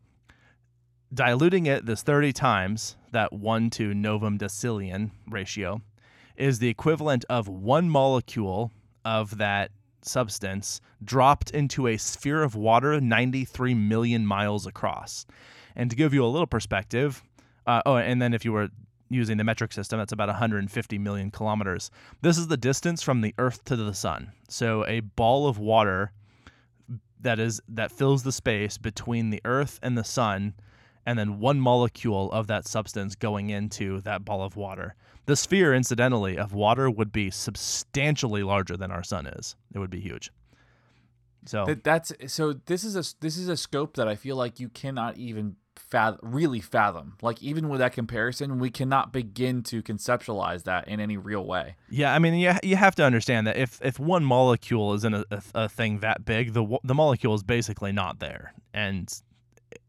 Diluting 1.13 1.67
it 1.67 1.85
this 1.85 2.01
30 2.01 2.33
times, 2.33 2.95
that 3.11 3.31
1 3.31 3.69
to 3.71 3.93
novemdecillion 3.93 5.11
ratio, 5.27 5.81
is 6.35 6.59
the 6.59 6.67
equivalent 6.67 7.25
of 7.29 7.47
one 7.47 7.89
molecule 7.89 8.71
of 9.09 9.39
that 9.39 9.71
substance 10.03 10.79
dropped 11.03 11.49
into 11.49 11.87
a 11.87 11.97
sphere 11.97 12.43
of 12.43 12.55
water 12.55 13.01
93 13.01 13.73
million 13.73 14.23
miles 14.23 14.67
across. 14.67 15.25
And 15.75 15.89
to 15.89 15.95
give 15.95 16.13
you 16.13 16.23
a 16.23 16.27
little 16.27 16.47
perspective, 16.47 17.23
uh, 17.65 17.81
oh, 17.87 17.95
and 17.95 18.21
then 18.21 18.35
if 18.35 18.45
you 18.45 18.53
were 18.53 18.69
using 19.09 19.37
the 19.37 19.43
metric 19.43 19.73
system, 19.73 19.97
that's 19.97 20.11
about 20.11 20.27
150 20.27 20.97
million 20.99 21.31
kilometers. 21.31 21.89
This 22.21 22.37
is 22.37 22.47
the 22.47 22.57
distance 22.57 23.01
from 23.01 23.21
the 23.21 23.33
Earth 23.39 23.65
to 23.65 23.75
the 23.75 23.95
Sun. 23.95 24.31
So 24.47 24.85
a 24.85 24.99
ball 24.99 25.47
of 25.47 25.57
water 25.57 26.11
that 27.21 27.39
is 27.39 27.59
that 27.67 27.91
fills 27.91 28.21
the 28.21 28.31
space 28.31 28.77
between 28.77 29.31
the 29.31 29.41
Earth 29.43 29.79
and 29.81 29.97
the 29.97 30.03
Sun, 30.03 30.53
and 31.09 31.17
then 31.17 31.39
one 31.39 31.59
molecule 31.59 32.31
of 32.31 32.45
that 32.45 32.67
substance 32.67 33.15
going 33.15 33.49
into 33.49 33.99
that 34.01 34.23
ball 34.23 34.43
of 34.43 34.55
water. 34.55 34.93
The 35.25 35.35
sphere, 35.35 35.73
incidentally, 35.73 36.37
of 36.37 36.53
water 36.53 36.87
would 36.87 37.11
be 37.11 37.31
substantially 37.31 38.43
larger 38.43 38.77
than 38.77 38.91
our 38.91 39.01
sun 39.01 39.25
is. 39.25 39.55
It 39.73 39.79
would 39.79 39.89
be 39.89 39.99
huge. 39.99 40.31
So 41.47 41.65
That, 41.65 41.83
that's 41.83 42.11
so. 42.27 42.53
This 42.53 42.83
is 42.83 42.95
a 42.95 43.03
this 43.21 43.37
is 43.37 43.49
a 43.49 43.57
scope 43.57 43.95
that 43.95 44.07
I 44.07 44.13
feel 44.13 44.35
like 44.35 44.59
you 44.59 44.69
cannot 44.69 45.17
even 45.17 45.55
fathom, 45.75 46.19
really 46.21 46.59
fathom. 46.59 47.15
Like 47.23 47.41
even 47.41 47.69
with 47.69 47.79
that 47.79 47.93
comparison, 47.93 48.59
we 48.59 48.69
cannot 48.69 49.11
begin 49.11 49.63
to 49.63 49.81
conceptualize 49.81 50.63
that 50.65 50.87
in 50.87 50.99
any 50.99 51.17
real 51.17 51.43
way. 51.43 51.75
yeah, 51.89 52.13
I 52.13 52.19
mean, 52.19 52.35
you, 52.35 52.53
you 52.61 52.75
have 52.75 52.93
to 52.95 53.03
understand 53.03 53.47
that 53.47 53.57
if, 53.57 53.79
if 53.81 53.97
one 53.97 54.23
molecule 54.23 54.93
is 54.93 55.03
in 55.05 55.15
a, 55.15 55.25
a, 55.31 55.41
a 55.55 55.69
thing 55.69 55.99
that 55.99 56.23
big, 56.23 56.53
the 56.53 56.77
the 56.83 56.93
molecule 56.93 57.33
is 57.33 57.41
basically 57.41 57.91
not 57.91 58.19
there, 58.19 58.53
and 58.75 59.11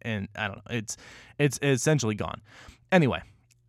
and 0.02 0.28
I 0.36 0.48
don't 0.48 0.56
know, 0.56 0.76
it's 0.76 0.96
it's 1.38 1.58
essentially 1.62 2.14
gone. 2.14 2.40
Anyway, 2.92 3.22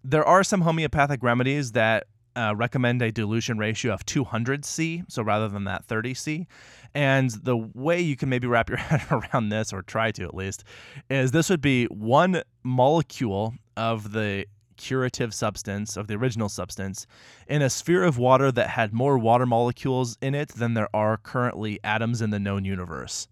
there 0.03 0.25
are 0.25 0.43
some 0.43 0.61
homeopathic 0.61 1.21
remedies 1.23 1.73
that 1.73 2.07
uh, 2.35 2.53
recommend 2.55 3.01
a 3.01 3.11
dilution 3.11 3.57
ratio 3.57 3.93
of 3.93 4.05
200C, 4.05 5.03
so 5.09 5.21
rather 5.21 5.47
than 5.47 5.65
that 5.65 5.87
30C. 5.87 6.45
And 6.93 7.29
the 7.31 7.57
way 7.57 8.01
you 8.01 8.15
can 8.15 8.29
maybe 8.29 8.47
wrap 8.47 8.69
your 8.69 8.77
head 8.79 9.03
around 9.11 9.49
this, 9.49 9.73
or 9.73 9.81
try 9.81 10.11
to 10.11 10.23
at 10.23 10.33
least, 10.33 10.63
is 11.09 11.31
this 11.31 11.49
would 11.49 11.61
be 11.61 11.85
one 11.85 12.41
molecule 12.63 13.53
of 13.77 14.11
the 14.11 14.45
curative 14.77 15.33
substance, 15.33 15.95
of 15.95 16.07
the 16.07 16.15
original 16.15 16.49
substance, 16.49 17.05
in 17.47 17.61
a 17.61 17.69
sphere 17.69 18.03
of 18.03 18.17
water 18.17 18.51
that 18.51 18.69
had 18.69 18.93
more 18.93 19.17
water 19.17 19.45
molecules 19.45 20.17
in 20.21 20.33
it 20.33 20.49
than 20.49 20.73
there 20.73 20.89
are 20.93 21.17
currently 21.17 21.79
atoms 21.83 22.21
in 22.21 22.31
the 22.31 22.39
known 22.39 22.65
universe. 22.65 23.27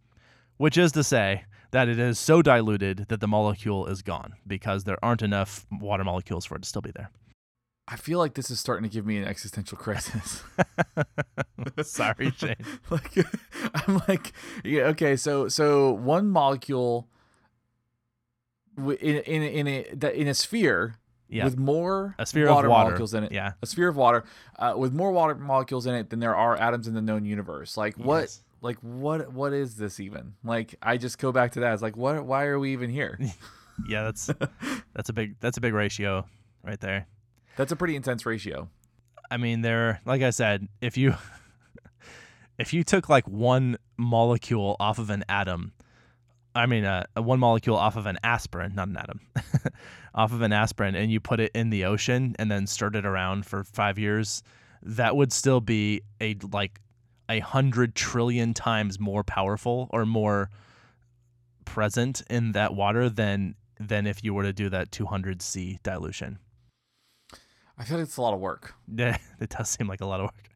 Which 0.57 0.77
is 0.77 0.91
to 0.91 1.03
say, 1.03 1.45
that 1.71 1.88
it 1.88 1.99
is 1.99 2.17
so 2.19 2.41
diluted 2.41 3.05
that 3.10 3.19
the 3.21 3.27
molecule 3.27 3.86
is 3.88 4.01
gone 4.01 4.34
because 4.47 4.84
there 4.86 4.97
aren't 5.03 5.21
enough 5.21 5.65
water 5.71 6.03
molecules 6.03 6.45
for 6.45 6.55
it 6.55 6.63
to 6.63 6.67
still 6.69 6.82
be 6.82 6.91
there. 6.95 7.12
I 7.88 7.95
feel 7.95 8.19
like 8.19 8.36
this 8.36 8.51
is 8.51 8.60
starting 8.60 8.88
to 8.88 8.93
give 8.93 9.05
me 9.05 9.17
an 9.17 9.25
existential 9.25 9.77
crisis. 9.77 10.43
Sorry, 11.84 12.32
Shane. 12.38 12.55
like 12.91 13.13
I'm 13.73 14.01
like, 14.08 14.34
yeah, 14.63 14.84
okay, 14.84 15.15
so 15.15 15.47
so 15.47 15.91
one 15.91 16.27
molecule 16.29 17.08
in 18.77 19.15
in 19.17 19.43
in 19.43 19.67
a 19.67 20.19
in 20.21 20.27
a 20.27 20.34
sphere 20.34 20.95
Yeah. 21.27 21.45
with 21.45 21.58
more 21.58 22.15
A 22.19 22.25
sphere 22.25 22.49
water 22.49 22.67
of 22.67 22.71
water. 22.71 22.86
molecules 22.89 23.13
in 23.13 23.23
it. 23.23 23.32
Yeah. 23.32 23.53
A 23.62 23.65
sphere 23.65 23.88
of 23.89 23.95
water 23.95 24.23
uh, 24.58 24.73
with 24.77 24.93
more 24.93 25.12
water 25.12 25.36
molecules 25.36 25.86
in 25.86 25.95
it 25.95 26.10
than 26.12 26.19
there 26.19 26.36
are 26.36 26.55
atoms 26.58 26.88
in 26.88 26.93
the 26.93 27.01
known 27.01 27.25
universe. 27.25 27.75
Like 27.77 27.95
what? 27.97 28.38
Like 28.62 28.78
what? 28.82 29.32
What 29.32 29.54
is 29.54 29.76
this 29.76 30.00
even? 30.00 30.34
Like 30.43 30.76
I 30.82 30.98
just 30.98 31.17
go 31.17 31.32
back 31.32 31.54
to 31.54 31.62
that. 31.62 31.74
It's 31.74 31.82
like 31.82 31.98
what? 31.98 32.26
Why 32.26 32.45
are 32.45 32.60
we 32.60 32.74
even 32.74 32.89
here? 32.89 33.19
Yeah, 33.88 34.04
that's 34.04 34.30
that's 34.93 35.08
a 35.08 35.13
big 35.13 35.39
that's 35.39 35.58
a 35.58 35.62
big 35.62 35.74
ratio 35.74 36.26
right 36.63 36.80
there. 36.80 37.08
That's 37.56 37.72
a 37.72 37.78
pretty 37.78 37.95
intense 37.95 38.26
ratio. 38.26 38.69
I 39.32 39.38
mean, 39.38 39.62
there 39.62 40.02
like 40.06 40.22
I 40.22 40.32
said, 40.32 40.67
if 40.82 40.98
you 40.98 41.15
if 42.60 42.74
you 42.74 42.84
took 42.84 43.10
like 43.10 43.28
one 43.28 43.78
molecule 43.98 44.76
off 44.80 45.00
of 45.00 45.10
an 45.10 45.24
atom, 45.30 45.72
I 46.56 46.65
mean, 46.65 46.84
uh, 46.84 47.06
one 47.15 47.39
molecule 47.39 47.78
off 47.78 47.95
of 47.95 48.06
an 48.06 48.17
aspirin, 48.24 48.76
not 48.76 48.89
an 48.89 48.98
atom, 48.98 49.22
off 50.13 50.34
of 50.34 50.41
an 50.41 50.52
aspirin, 50.52 50.95
and 50.95 51.12
you 51.12 51.19
put 51.19 51.39
it 51.39 51.52
in 51.54 51.69
the 51.69 51.86
ocean 51.86 52.36
and 52.39 52.52
then 52.52 52.67
stirred 52.67 52.95
it 52.95 53.06
around 53.06 53.45
for 53.45 53.63
five 53.63 53.98
years, 54.00 54.43
that 54.82 55.15
would 55.15 55.32
still 55.32 55.62
be 55.62 56.02
a 56.19 56.36
like 56.52 56.82
a 57.29 57.39
hundred 57.39 57.95
trillion 57.95 58.53
times 58.53 58.99
more 58.99 59.23
powerful 59.23 59.87
or 59.91 60.05
more 60.05 60.49
present 61.63 62.23
in 62.29 62.51
that 62.53 62.73
water 62.73 63.09
than 63.09 63.55
than 63.79 64.05
if 64.05 64.23
you 64.23 64.33
were 64.33 64.43
to 64.43 64.51
do 64.51 64.69
that 64.69 64.91
200 64.91 65.41
C 65.41 65.79
dilution. 65.83 66.39
I 67.77 67.85
feel 67.85 67.97
like 67.97 68.07
it's 68.07 68.17
a 68.17 68.21
lot 68.21 68.33
of 68.33 68.41
work. 68.41 68.73
Yeah, 68.93 69.17
it 69.39 69.49
does 69.49 69.69
seem 69.69 69.87
like 69.87 70.01
a 70.01 70.05
lot 70.05 70.19
of 70.19 70.25
work. 70.25 70.49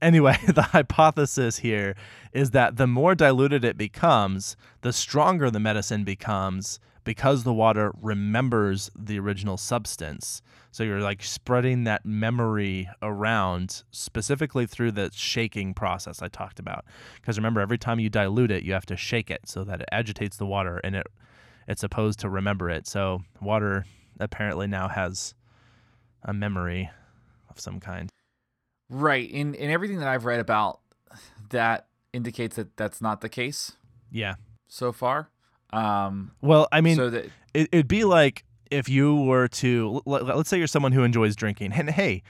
Anyway, 0.00 0.36
the 0.48 0.62
hypothesis 0.62 1.58
here 1.58 1.94
is 2.32 2.50
that 2.50 2.76
the 2.76 2.86
more 2.86 3.14
diluted 3.14 3.64
it 3.64 3.76
becomes, 3.76 4.56
the 4.80 4.92
stronger 4.92 5.50
the 5.50 5.60
medicine 5.60 6.04
becomes 6.04 6.80
because 7.04 7.44
the 7.44 7.52
water 7.52 7.92
remembers 8.00 8.90
the 8.98 9.18
original 9.18 9.56
substance. 9.56 10.42
So 10.70 10.84
you're 10.84 11.00
like 11.00 11.22
spreading 11.22 11.84
that 11.84 12.04
memory 12.04 12.88
around 13.02 13.82
specifically 13.90 14.66
through 14.66 14.92
the 14.92 15.10
shaking 15.14 15.74
process 15.74 16.20
I 16.22 16.28
talked 16.28 16.58
about. 16.58 16.84
Because 17.16 17.38
remember, 17.38 17.60
every 17.60 17.78
time 17.78 17.98
you 17.98 18.08
dilute 18.10 18.50
it, 18.50 18.62
you 18.64 18.72
have 18.74 18.86
to 18.86 18.96
shake 18.96 19.30
it 19.30 19.42
so 19.46 19.64
that 19.64 19.80
it 19.80 19.88
agitates 19.90 20.36
the 20.36 20.46
water 20.46 20.78
and 20.84 20.94
it 20.96 21.06
it's 21.66 21.80
supposed 21.82 22.18
to 22.20 22.28
remember 22.30 22.70
it. 22.70 22.86
So 22.86 23.22
water 23.40 23.84
apparently 24.20 24.66
now 24.66 24.88
has 24.88 25.34
a 26.22 26.32
memory 26.32 26.90
of 27.50 27.60
some 27.60 27.78
kind. 27.80 28.10
Right. 28.90 29.28
In 29.30 29.54
in 29.54 29.70
everything 29.70 29.98
that 29.98 30.08
I've 30.08 30.24
read 30.24 30.40
about 30.40 30.80
that 31.50 31.86
indicates 32.12 32.56
that 32.56 32.76
that's 32.76 33.00
not 33.02 33.20
the 33.20 33.28
case 33.28 33.72
Yeah. 34.10 34.34
so 34.66 34.92
far. 34.92 35.30
Um 35.72 36.32
Well, 36.40 36.68
I 36.72 36.80
mean, 36.80 36.96
so 36.96 37.10
that 37.10 37.26
it, 37.54 37.68
it'd 37.72 37.88
be 37.88 38.04
like 38.04 38.44
if 38.70 38.88
you 38.88 39.16
were 39.22 39.48
to 39.48 40.02
let, 40.04 40.24
let's 40.26 40.48
say 40.48 40.58
you're 40.58 40.66
someone 40.66 40.92
who 40.92 41.02
enjoys 41.02 41.34
drinking, 41.36 41.72
and 41.72 41.90
hey, 41.90 42.22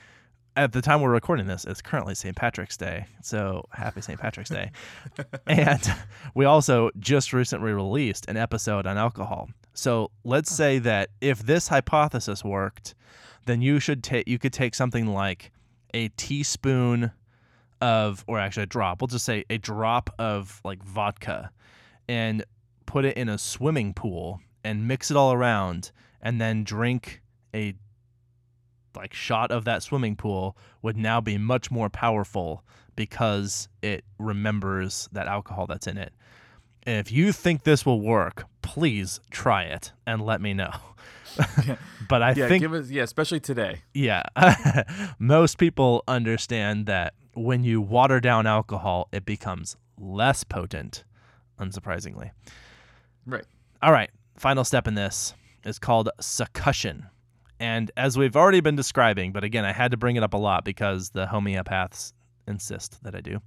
at 0.57 0.72
the 0.72 0.83
time 0.83 1.01
we're 1.01 1.11
recording 1.11 1.46
this, 1.46 1.64
it's 1.64 1.81
currently 1.81 2.14
St. 2.14 2.35
Patrick's 2.35 2.77
Day, 2.77 3.07
so 3.22 3.64
happy 3.72 4.01
St. 4.01 4.18
Patrick's 4.18 4.51
Day. 4.51 4.72
and 5.46 5.94
we 6.35 6.44
also 6.44 6.90
just 6.98 7.33
recently 7.33 7.72
released 7.72 8.27
an 8.29 8.37
episode 8.37 8.87
on 8.87 8.98
alcohol. 8.98 9.48
So 9.74 10.11
let's 10.24 10.51
say 10.51 10.81
that 10.81 11.11
if 11.20 11.40
this 11.40 11.68
hypothesis 11.68 12.44
worked, 12.44 12.96
then 13.46 13.62
you 13.62 13.79
should 13.79 14.03
take 14.03 14.27
you 14.27 14.38
could 14.38 14.53
take 14.53 14.74
something 14.74 15.07
like 15.07 15.53
a 15.94 16.09
teaspoon 16.11 17.12
of, 17.81 18.24
or 18.27 18.40
actually 18.40 18.64
a 18.64 18.66
drop. 18.66 19.01
We'll 19.01 19.09
just 19.09 19.24
say 19.24 19.44
a 19.48 19.59
drop 19.59 20.11
of 20.18 20.61
like 20.64 20.83
vodka, 20.83 21.51
and 22.09 22.44
put 22.88 23.05
it 23.05 23.18
in 23.18 23.29
a 23.29 23.37
swimming 23.37 23.92
pool 23.92 24.40
and 24.64 24.88
mix 24.88 25.11
it 25.11 25.16
all 25.16 25.31
around, 25.31 25.92
and 26.22 26.40
then 26.40 26.64
drink 26.64 27.20
a 27.55 27.74
like 28.96 29.12
shot 29.12 29.51
of 29.51 29.66
that 29.66 29.83
swimming 29.83 30.16
pool 30.16 30.57
would 30.81 30.96
now 30.96 31.20
be 31.20 31.37
much 31.37 31.70
more 31.70 31.90
powerful 31.90 32.64
because 32.96 33.68
it 33.83 34.05
remembers 34.18 35.07
that 35.12 35.27
alcohol 35.27 35.66
that's 35.66 35.87
in 35.87 35.98
it. 35.98 36.14
And 36.85 36.96
if 36.96 37.12
you 37.12 37.31
think 37.31 37.64
this 37.64 37.85
will 37.85 38.01
work, 38.01 38.46
please 38.62 39.20
try 39.31 39.64
it 39.64 39.92
and 40.07 40.24
let 40.24 40.40
me 40.40 40.55
know. 40.55 40.72
but 42.09 42.22
I 42.22 42.33
yeah, 42.33 42.48
think 42.48 42.62
give 42.62 42.72
us 42.72 42.88
yeah, 42.88 43.03
especially 43.03 43.38
today. 43.38 43.83
yeah. 43.92 44.22
Most 45.18 45.59
people 45.59 46.03
understand 46.09 46.87
that 46.87 47.12
when 47.35 47.62
you 47.64 47.83
water 47.83 48.18
down 48.18 48.46
alcohol, 48.46 49.09
it 49.12 49.27
becomes 49.27 49.77
less 50.01 50.42
potent, 50.42 51.05
unsurprisingly. 51.61 52.31
Right. 53.28 53.44
All 53.82 53.92
right. 53.92 54.10
Final 54.36 54.64
step 54.64 54.88
in 54.88 54.94
this 54.94 55.34
is 55.64 55.78
called 55.78 56.08
succussion. 56.20 57.10
And 57.60 57.90
as 57.96 58.16
we've 58.16 58.36
already 58.36 58.60
been 58.60 58.76
describing, 58.76 59.32
but 59.32 59.44
again, 59.44 59.64
I 59.64 59.72
had 59.72 59.90
to 59.90 59.96
bring 59.96 60.16
it 60.16 60.22
up 60.22 60.32
a 60.32 60.38
lot 60.38 60.64
because 60.64 61.10
the 61.10 61.26
homeopaths 61.26 62.12
insist 62.46 63.02
that 63.04 63.14
I 63.14 63.20
do. 63.20 63.40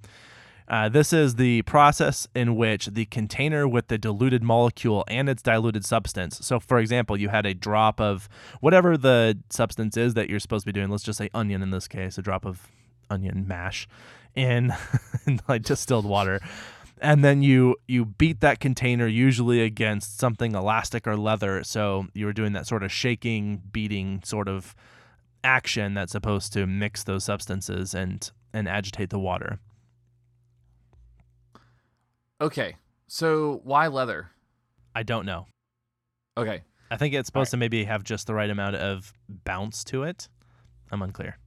Uh, 0.67 0.87
this 0.87 1.11
is 1.11 1.35
the 1.35 1.63
process 1.63 2.27
in 2.35 2.55
which 2.55 2.87
the 2.87 3.05
container 3.05 3.67
with 3.67 3.87
the 3.87 3.97
diluted 3.97 4.43
molecule 4.43 5.03
and 5.07 5.27
its 5.27 5.41
diluted 5.41 5.83
substance. 5.83 6.39
So, 6.45 6.59
for 6.59 6.77
example, 6.77 7.17
you 7.17 7.29
had 7.29 7.45
a 7.45 7.53
drop 7.53 7.99
of 7.99 8.29
whatever 8.59 8.95
the 8.97 9.37
substance 9.49 9.97
is 9.97 10.13
that 10.13 10.29
you're 10.29 10.39
supposed 10.39 10.63
to 10.63 10.71
be 10.71 10.79
doing. 10.79 10.89
Let's 10.89 11.03
just 11.03 11.17
say 11.17 11.29
onion 11.33 11.61
in 11.61 11.71
this 11.71 11.87
case, 11.87 12.17
a 12.17 12.21
drop 12.21 12.45
of 12.45 12.67
onion 13.09 13.45
mash 13.47 13.87
in, 14.35 14.73
in 15.25 15.41
like 15.47 15.63
distilled 15.63 16.05
water 16.05 16.39
and 17.01 17.23
then 17.23 17.41
you 17.41 17.75
you 17.87 18.05
beat 18.05 18.39
that 18.41 18.59
container 18.59 19.07
usually 19.07 19.61
against 19.61 20.17
something 20.19 20.53
elastic 20.55 21.07
or 21.07 21.17
leather 21.17 21.63
so 21.63 22.05
you 22.13 22.25
were 22.25 22.33
doing 22.33 22.53
that 22.53 22.67
sort 22.67 22.83
of 22.83 22.91
shaking 22.91 23.61
beating 23.71 24.21
sort 24.23 24.47
of 24.47 24.75
action 25.43 25.93
that's 25.95 26.11
supposed 26.11 26.53
to 26.53 26.67
mix 26.67 27.03
those 27.03 27.23
substances 27.23 27.93
and 27.95 28.31
and 28.53 28.67
agitate 28.67 29.09
the 29.09 29.19
water 29.19 29.59
Okay. 32.39 32.75
So 33.07 33.61
why 33.63 33.87
leather? 33.87 34.29
i 34.93 35.03
don't 35.03 35.25
know 35.25 35.47
Okay. 36.37 36.61
i 36.91 36.97
think 36.97 37.13
it's 37.13 37.27
supposed 37.27 37.51
to 37.51 37.57
maybe 37.57 37.85
have 37.85 38.03
just 38.03 38.27
the 38.27 38.33
right 38.33 38.49
amount 38.49 38.75
of 38.75 39.13
bounce 39.29 39.83
to 39.85 40.03
it 40.03 40.27
i'm 40.91 41.01
unclear 41.01 41.37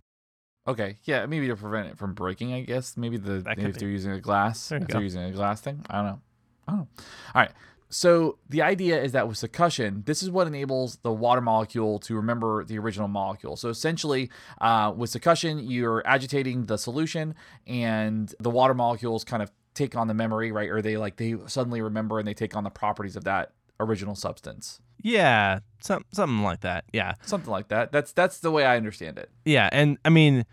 Okay. 0.67 0.97
Yeah, 1.05 1.27
maybe 1.27 1.47
to 1.49 1.57
prevent 1.57 1.89
it 1.89 1.99
from 1.99 2.15
breaking, 2.15 2.53
I 2.53 2.63
guess. 2.63 2.97
Maybe 2.97 3.17
the 3.17 3.43
maybe 3.45 3.69
if 3.69 3.75
be. 3.75 3.81
they're 3.81 3.89
using 3.89 4.13
a 4.13 4.21
glass. 4.21 4.73
If 4.73 4.87
go. 4.87 4.95
they're 4.95 5.03
using 5.03 5.23
a 5.23 5.33
glass 5.33 5.61
thing. 5.61 5.85
I 5.91 5.97
don't 5.97 6.07
know. 6.07 6.21
I 6.67 6.73
don't 6.73 6.81
know. 6.81 6.89
All 7.35 7.43
right. 7.43 7.51
So 7.91 8.39
the 8.49 8.63
idea 8.63 9.01
is 9.01 9.13
that 9.13 9.29
with 9.29 9.37
succussion, 9.37 10.05
this 10.05 10.23
is 10.23 10.31
what 10.31 10.47
enables 10.47 10.97
the 10.97 11.13
water 11.13 11.41
molecule 11.41 11.99
to 12.01 12.17
remember 12.17 12.65
the 12.65 12.79
original 12.79 13.07
molecule. 13.07 13.57
So 13.57 13.69
essentially, 13.69 14.31
uh, 14.61 14.93
with 14.97 15.11
succussion, 15.11 15.63
you're 15.65 16.03
agitating 16.05 16.67
the 16.67 16.77
solution, 16.77 17.37
and 17.67 18.35
the 18.41 18.51
water 18.51 18.75
molecules 18.75 19.23
kind 19.23 19.43
of 19.43 19.53
take 19.75 19.95
on 19.95 20.09
the 20.09 20.15
memory, 20.15 20.51
right? 20.51 20.71
Or 20.71 20.83
they 20.83 20.97
like 20.97 21.17
they 21.17 21.37
suddenly 21.47 21.83
remember 21.83 22.19
and 22.19 22.27
they 22.27 22.35
take 22.35 22.57
on 22.57 22.65
the 22.65 22.71
properties 22.71 23.17
of 23.17 23.25
that 23.25 23.53
original 23.81 24.15
substance. 24.15 24.81
yeah 25.03 25.59
some, 25.81 26.05
something 26.13 26.43
like 26.43 26.61
that 26.61 26.85
yeah 26.93 27.15
Something 27.23 27.51
like 27.51 27.69
that. 27.69 27.93
That's 27.93 28.13
that's 28.13 28.39
the 28.39 28.51
way 28.51 28.65
I 28.65 28.77
understand 28.77 29.19
it. 29.19 29.31
Yeah, 29.45 29.69
and 29.73 29.99
I 30.05 30.09
mean, 30.09 30.45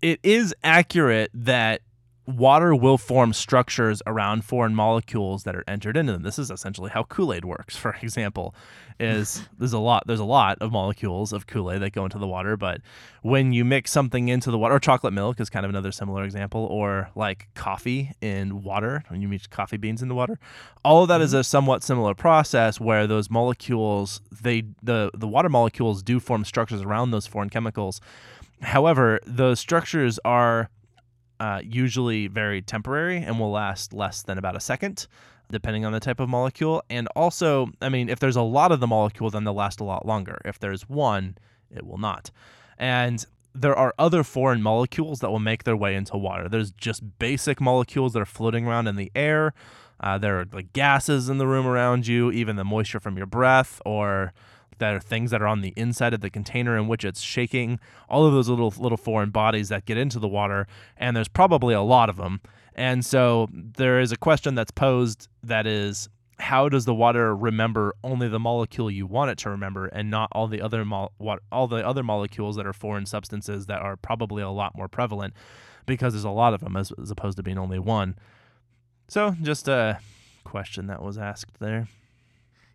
it 0.00 0.20
is 0.22 0.54
accurate 0.62 1.30
that 1.34 1.80
water 2.26 2.74
will 2.74 2.98
form 2.98 3.32
structures 3.32 4.02
around 4.06 4.44
foreign 4.44 4.74
molecules 4.74 5.42
that 5.42 5.56
are 5.56 5.64
entered 5.66 5.96
into 5.96 6.12
them. 6.12 6.22
This 6.22 6.38
is 6.38 6.50
essentially 6.50 6.90
how 6.90 7.02
Kool-Aid 7.04 7.44
works, 7.44 7.76
for 7.82 7.96
example. 8.02 8.54
Is 9.00 9.48
there's 9.58 9.72
a 9.72 9.78
lot 9.78 10.04
there's 10.06 10.20
a 10.20 10.24
lot 10.24 10.58
of 10.60 10.70
molecules 10.70 11.32
of 11.32 11.46
Kool-Aid 11.46 11.80
that 11.80 11.92
go 11.92 12.04
into 12.04 12.18
the 12.18 12.26
water, 12.26 12.56
but 12.56 12.80
when 13.22 13.52
you 13.52 13.64
mix 13.64 13.90
something 13.90 14.28
into 14.28 14.50
the 14.50 14.58
water, 14.58 14.74
or 14.74 14.80
chocolate 14.80 15.12
milk 15.12 15.40
is 15.40 15.50
kind 15.50 15.64
of 15.64 15.70
another 15.70 15.90
similar 15.90 16.24
example, 16.24 16.66
or 16.66 17.10
like 17.14 17.48
coffee 17.54 18.12
in 18.20 18.62
water, 18.62 19.02
when 19.08 19.20
you 19.20 19.28
mix 19.28 19.46
coffee 19.46 19.78
beans 19.78 20.02
in 20.02 20.08
the 20.08 20.14
water, 20.14 20.38
all 20.84 21.02
of 21.02 21.08
that 21.08 21.20
is 21.20 21.30
mm-hmm. 21.30 21.40
a 21.40 21.44
somewhat 21.44 21.82
similar 21.82 22.14
process 22.14 22.78
where 22.78 23.06
those 23.06 23.30
molecules, 23.30 24.20
they 24.30 24.62
the 24.82 25.10
the 25.14 25.28
water 25.28 25.48
molecules 25.48 26.02
do 26.02 26.20
form 26.20 26.44
structures 26.44 26.82
around 26.82 27.10
those 27.10 27.26
foreign 27.26 27.50
chemicals 27.50 28.00
However, 28.62 29.18
those 29.26 29.58
structures 29.58 30.18
are 30.24 30.70
uh, 31.42 31.60
usually 31.64 32.28
very 32.28 32.62
temporary 32.62 33.16
and 33.16 33.40
will 33.40 33.50
last 33.50 33.92
less 33.92 34.22
than 34.22 34.38
about 34.38 34.54
a 34.54 34.60
second, 34.60 35.08
depending 35.50 35.84
on 35.84 35.90
the 35.90 35.98
type 35.98 36.20
of 36.20 36.28
molecule. 36.28 36.84
And 36.88 37.08
also, 37.16 37.66
I 37.80 37.88
mean, 37.88 38.08
if 38.08 38.20
there's 38.20 38.36
a 38.36 38.42
lot 38.42 38.70
of 38.70 38.78
the 38.78 38.86
molecule, 38.86 39.28
then 39.28 39.42
they'll 39.42 39.52
last 39.52 39.80
a 39.80 39.84
lot 39.84 40.06
longer. 40.06 40.40
If 40.44 40.60
there's 40.60 40.88
one, 40.88 41.36
it 41.74 41.84
will 41.84 41.98
not. 41.98 42.30
And 42.78 43.26
there 43.56 43.74
are 43.74 43.92
other 43.98 44.22
foreign 44.22 44.62
molecules 44.62 45.18
that 45.18 45.32
will 45.32 45.40
make 45.40 45.64
their 45.64 45.76
way 45.76 45.96
into 45.96 46.16
water. 46.16 46.48
There's 46.48 46.70
just 46.70 47.18
basic 47.18 47.60
molecules 47.60 48.12
that 48.12 48.22
are 48.22 48.24
floating 48.24 48.68
around 48.68 48.86
in 48.86 48.94
the 48.94 49.10
air. 49.16 49.52
Uh, 49.98 50.18
there 50.18 50.38
are 50.38 50.46
like 50.52 50.72
gases 50.72 51.28
in 51.28 51.38
the 51.38 51.48
room 51.48 51.66
around 51.66 52.06
you, 52.06 52.30
even 52.30 52.54
the 52.54 52.62
moisture 52.62 53.00
from 53.00 53.16
your 53.16 53.26
breath, 53.26 53.82
or 53.84 54.32
there 54.78 54.96
are 54.96 55.00
things 55.00 55.30
that 55.30 55.42
are 55.42 55.46
on 55.46 55.60
the 55.60 55.72
inside 55.76 56.14
of 56.14 56.20
the 56.20 56.30
container 56.30 56.76
in 56.76 56.88
which 56.88 57.04
it's 57.04 57.20
shaking. 57.20 57.78
All 58.08 58.26
of 58.26 58.32
those 58.32 58.48
little 58.48 58.72
little 58.78 58.98
foreign 58.98 59.30
bodies 59.30 59.68
that 59.68 59.84
get 59.84 59.96
into 59.96 60.18
the 60.18 60.28
water, 60.28 60.66
and 60.96 61.16
there's 61.16 61.28
probably 61.28 61.74
a 61.74 61.82
lot 61.82 62.08
of 62.08 62.16
them. 62.16 62.40
And 62.74 63.04
so 63.04 63.48
there 63.52 64.00
is 64.00 64.12
a 64.12 64.16
question 64.16 64.54
that's 64.54 64.70
posed 64.70 65.28
that 65.42 65.66
is 65.66 66.08
how 66.38 66.68
does 66.68 66.84
the 66.86 66.94
water 66.94 67.36
remember 67.36 67.94
only 68.02 68.28
the 68.28 68.38
molecule 68.38 68.90
you 68.90 69.06
want 69.06 69.30
it 69.30 69.38
to 69.38 69.50
remember 69.50 69.86
and 69.86 70.10
not 70.10 70.28
all 70.32 70.48
the 70.48 70.60
other 70.60 70.84
mo- 70.84 71.10
all 71.52 71.68
the 71.68 71.86
other 71.86 72.02
molecules 72.02 72.56
that 72.56 72.66
are 72.66 72.72
foreign 72.72 73.06
substances 73.06 73.66
that 73.66 73.80
are 73.80 73.96
probably 73.96 74.42
a 74.42 74.50
lot 74.50 74.76
more 74.76 74.88
prevalent 74.88 75.34
because 75.86 76.14
there's 76.14 76.24
a 76.24 76.30
lot 76.30 76.52
of 76.52 76.60
them 76.60 76.76
as, 76.76 76.92
as 77.00 77.10
opposed 77.10 77.36
to 77.36 77.42
being 77.42 77.58
only 77.58 77.78
one. 77.78 78.16
So 79.08 79.36
just 79.42 79.68
a 79.68 80.00
question 80.44 80.86
that 80.88 81.02
was 81.02 81.18
asked 81.18 81.60
there. 81.60 81.88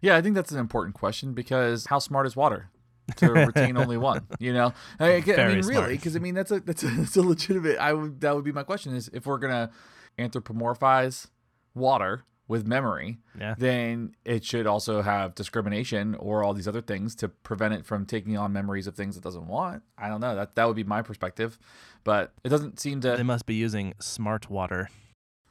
Yeah, 0.02 0.16
I 0.16 0.22
think 0.22 0.36
that's 0.36 0.52
an 0.52 0.60
important 0.60 0.96
question 0.96 1.34
because 1.34 1.86
how 1.88 2.00
smart 2.00 2.26
is 2.28 2.36
water 2.36 2.70
to 3.18 3.32
retain 3.32 3.78
only 3.78 3.98
one? 3.98 4.28
You 4.40 4.54
know, 4.54 4.74
I, 5.00 5.14
I 5.16 5.22
mean, 5.22 5.64
smart. 5.64 5.66
really, 5.66 5.96
because 5.96 6.16
I 6.16 6.20
mean 6.20 6.36
that's 6.36 6.52
a 6.52 6.60
that's 6.60 6.84
a, 6.84 6.88
that's 6.98 7.16
a 7.16 7.22
legitimate. 7.22 7.78
I 7.78 7.94
would 7.94 8.22
that 8.22 8.36
would 8.36 8.46
be 8.46 8.52
my 8.52 8.64
question 8.64 8.96
is 8.96 9.10
if 9.14 9.26
we're 9.26 9.38
gonna 9.40 9.72
anthropomorphize 10.20 11.28
water 11.74 12.24
with 12.50 12.66
memory, 12.66 13.18
Yeah. 13.38 13.56
then 13.58 14.16
it 14.24 14.46
should 14.46 14.68
also 14.68 15.02
have 15.02 15.36
discrimination 15.36 16.16
or 16.16 16.44
all 16.46 16.54
these 16.54 16.68
other 16.68 16.80
things 16.82 17.14
to 17.16 17.28
prevent 17.28 17.74
it 17.74 17.86
from 17.86 18.06
taking 18.06 18.38
on 18.38 18.54
memories 18.54 18.88
of 18.88 18.96
things 18.96 19.18
it 19.18 19.24
doesn't 19.24 19.48
want. 19.48 19.84
I 19.98 20.08
don't 20.08 20.22
know. 20.22 20.34
That 20.36 20.56
that 20.56 20.66
would 20.66 20.76
be 20.78 20.86
my 20.86 21.02
perspective, 21.02 21.60
but 22.06 22.32
it 22.46 22.50
doesn't 22.50 22.80
seem 22.80 23.02
to. 23.02 23.18
They 23.18 23.24
must 23.24 23.46
be 23.46 23.56
using 23.56 23.94
smart 24.00 24.50
water. 24.50 24.90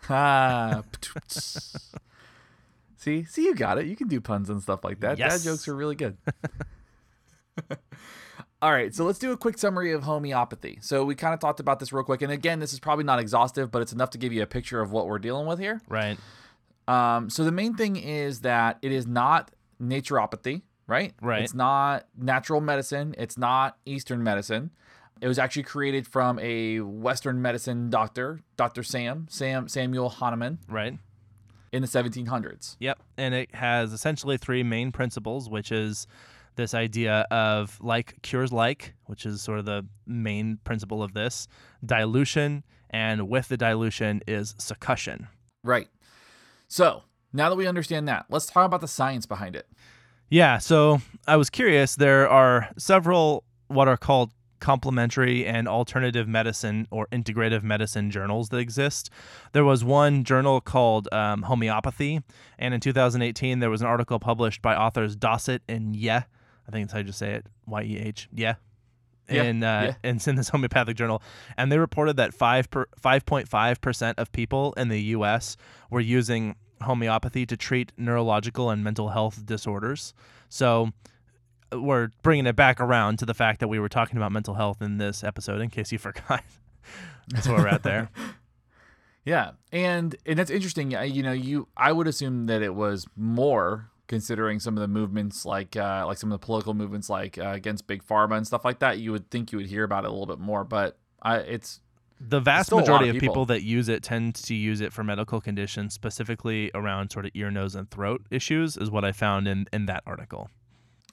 Ah, 0.09 0.83
see, 3.07 3.25
see, 3.25 3.45
you 3.45 3.55
got 3.55 3.79
it. 3.79 3.87
You 3.87 3.95
can 3.97 4.09
do 4.09 4.21
puns 4.21 4.51
and 4.51 4.61
stuff 4.61 4.83
like 4.85 5.01
that. 5.01 5.17
Yes. 5.19 5.43
Dad 5.43 5.51
jokes 5.51 5.69
are 5.69 5.77
really 5.77 5.95
good. 5.95 6.17
All 8.63 8.73
right, 8.73 8.95
so 8.95 9.05
let's 9.05 9.19
do 9.19 9.33
a 9.33 9.37
quick 9.37 9.59
summary 9.59 9.93
of 9.93 10.03
homeopathy. 10.03 10.79
So 10.81 11.05
we 11.05 11.15
kind 11.15 11.35
of 11.35 11.41
talked 11.41 11.61
about 11.61 11.79
this 11.79 11.93
real 11.93 12.03
quick, 12.05 12.23
and 12.23 12.33
again, 12.33 12.59
this 12.59 12.73
is 12.73 12.81
probably 12.81 13.05
not 13.05 13.19
exhaustive, 13.19 13.71
but 13.71 13.83
it's 13.83 13.93
enough 13.93 14.11
to 14.11 14.19
give 14.19 14.33
you 14.33 14.43
a 14.43 14.47
picture 14.47 14.81
of 14.81 14.91
what 14.91 15.07
we're 15.07 15.19
dealing 15.19 15.47
with 15.47 15.59
here. 15.59 15.81
Right. 15.89 16.19
Um, 16.89 17.31
so 17.31 17.45
the 17.45 17.53
main 17.53 17.75
thing 17.75 17.97
is 17.97 18.41
that 18.41 18.79
it 18.83 18.93
is 18.93 19.07
not 19.07 19.51
naturopathy, 19.81 20.63
right? 20.87 21.13
Right. 21.21 21.43
It's 21.43 21.55
not 21.55 22.07
natural 22.17 22.61
medicine. 22.61 23.15
It's 23.19 23.37
not 23.37 23.77
Eastern 23.85 24.23
medicine. 24.25 24.71
It 25.21 25.29
was 25.29 25.39
actually 25.39 25.65
created 25.65 26.07
from 26.07 26.39
a 26.39 26.81
Western 26.81 27.41
medicine 27.43 27.91
doctor, 27.91 28.41
Dr. 28.57 28.83
Sam, 28.83 29.27
Sam 29.31 29.69
Samuel 29.69 30.09
Hahnemann, 30.09 30.59
Right. 30.69 30.99
In 31.77 31.83
the 31.83 31.89
1700s. 31.89 32.77
Yep. 32.81 32.99
And 33.19 33.35
it 33.35 33.55
has 33.55 33.93
essentially 33.93 34.39
three 34.39 34.63
main 34.63 34.93
principles, 34.93 35.51
which 35.51 35.71
is 35.71 36.07
this 36.57 36.73
idea 36.73 37.27
of 37.31 37.79
like 37.83 38.23
cures 38.23 38.51
like, 38.51 38.95
which 39.05 39.27
is 39.27 39.43
sort 39.43 39.59
of 39.59 39.67
the 39.67 39.87
main 40.07 40.59
principle 40.65 41.03
of 41.03 41.13
this, 41.13 41.47
dilution, 41.85 42.65
and 42.89 43.29
with 43.29 43.49
the 43.49 43.59
dilution 43.59 44.23
is 44.27 44.55
succussion. 44.55 45.29
Right. 45.63 45.89
So 46.67 47.03
now 47.33 47.51
that 47.51 47.57
we 47.57 47.67
understand 47.67 48.09
that, 48.09 48.25
let's 48.31 48.47
talk 48.47 48.65
about 48.65 48.81
the 48.81 48.89
science 48.89 49.27
behind 49.27 49.55
it. 49.55 49.69
Yeah, 50.31 50.59
so 50.59 51.03
I 51.27 51.37
was 51.37 51.51
curious. 51.51 51.95
There 51.95 52.29
are 52.29 52.71
several 52.79 53.45
what 53.69 53.87
are 53.87 53.97
called 53.99 54.33
complementary 54.61 55.47
and 55.47 55.69
alternative 55.69 56.27
medicine 56.29 56.87
or 56.91 57.07
integrative 57.09 57.63
medicine 57.63 58.11
journals 58.11 58.49
that 58.51 58.59
exist. 58.59 59.11
There 59.53 59.65
was 59.65 59.85
one 59.85 60.25
journal 60.25 60.61
called 60.61 61.09
um, 61.13 61.43
Homeopathy, 61.43 62.23
and 62.59 62.75
in 62.75 62.81
2018 62.81 63.61
there 63.61 63.71
was 63.71 63.81
an 63.81 63.87
article 63.87 64.19
published 64.19 64.63
by 64.63 64.75
authors 64.75 65.17
Dossett 65.17 65.61
and 65.69 65.95
Yeh. 65.95 66.23
I 66.69 66.73
think 66.73 66.87
that's 66.87 66.93
how 66.93 66.99
you 66.99 67.05
just 67.05 67.19
say 67.19 67.35
it, 67.35 67.47
Y 67.67 67.83
E 67.83 67.99
H. 67.99 68.29
Yeah. 68.33 68.55
In 69.29 69.65
uh, 69.65 69.95
yeah. 70.05 70.11
in 70.11 70.37
this 70.37 70.51
homeopathic 70.51 70.97
journal, 70.97 71.21
and 71.57 71.73
they 71.73 71.79
reported 71.79 72.17
that 72.17 72.33
five 72.33 72.69
five 72.97 73.27
point 73.27 73.49
five 73.49 73.81
percent 73.81 74.21
of 74.21 74.31
people 74.31 74.73
in 74.75 74.89
the 74.89 75.03
U.S. 75.03 75.57
were 75.91 76.01
using 76.01 76.55
homeopathy 76.83 77.45
to 77.47 77.57
treat 77.57 77.91
neurological 77.97 78.71
and 78.71 78.85
mental 78.85 79.09
health 79.09 79.45
disorders. 79.45 80.15
So 80.49 80.93
we're 81.73 82.11
bringing 82.23 82.47
it 82.47 82.57
back 82.57 82.81
around 82.81 83.19
to 83.21 83.27
the 83.27 83.35
fact 83.35 83.61
that 83.61 83.69
we 83.69 83.79
were 83.79 83.89
talking 83.89 84.17
about 84.17 84.33
mental 84.33 84.55
health 84.55 84.81
in 84.83 84.99
this 84.99 85.23
episode, 85.25 85.61
in 85.61 85.71
case 85.71 85.93
you 85.93 85.99
forgot. 86.09 86.43
That's 87.29 87.49
where 87.49 87.59
we're 87.59 87.69
at 87.69 87.83
there. 87.83 88.11
Yeah, 89.25 89.53
and 89.73 90.15
and 90.25 90.39
that's 90.39 90.53
interesting. 90.53 90.93
You 90.93 91.23
know, 91.25 91.33
you 91.33 91.67
I 91.77 91.91
would 91.91 92.07
assume 92.07 92.47
that 92.47 92.63
it 92.63 92.77
was 92.77 93.09
more 93.17 93.91
considering 94.07 94.61
some 94.61 94.77
of 94.77 94.81
the 94.83 94.87
movements 94.87 95.45
like 95.45 95.75
uh, 95.75 96.05
like 96.07 96.17
some 96.19 96.31
of 96.31 96.41
the 96.41 96.47
political 96.47 96.75
movements 96.75 97.11
like 97.11 97.37
uh, 97.37 97.49
against 97.49 97.89
big 97.89 98.05
pharma 98.07 98.37
and 98.37 98.47
stuff 98.47 98.65
like 98.65 98.79
that. 98.79 99.01
You 99.01 99.11
would 99.11 99.29
think 99.29 99.51
you 99.51 99.59
would 99.59 99.67
hear 99.67 99.83
about 99.83 100.05
it 100.05 100.09
a 100.09 100.11
little 100.13 100.27
bit 100.27 100.39
more, 100.39 100.63
but 100.63 100.97
I 101.21 101.39
it's 101.39 101.81
The 102.21 102.39
vast 102.39 102.67
still 102.67 102.79
a 102.79 102.83
lot 102.83 102.85
majority 102.87 103.09
of 103.09 103.17
of 103.17 103.21
people. 103.21 103.35
people. 103.35 103.47
that 103.47 103.63
use 103.65 103.89
it 103.89 104.05
tend 104.05 104.37
to 104.37 104.55
use 104.55 104.81
it 104.81 104.93
for 104.93 105.03
medical 105.03 105.41
conditions, 105.41 105.93
specifically 105.93 106.71
around 106.73 107.11
sort 107.11 107.27
of 107.27 107.33
ear, 107.35 107.51
nose, 107.51 107.75
and 107.75 107.91
throat 107.91 108.25
issues, 108.31 108.77
is 108.77 108.93
what 108.93 109.05
I 109.05 109.11
found 109.11 109.49
in, 109.49 109.67
in 109.73 109.87
that 109.87 110.05
article. 110.07 110.51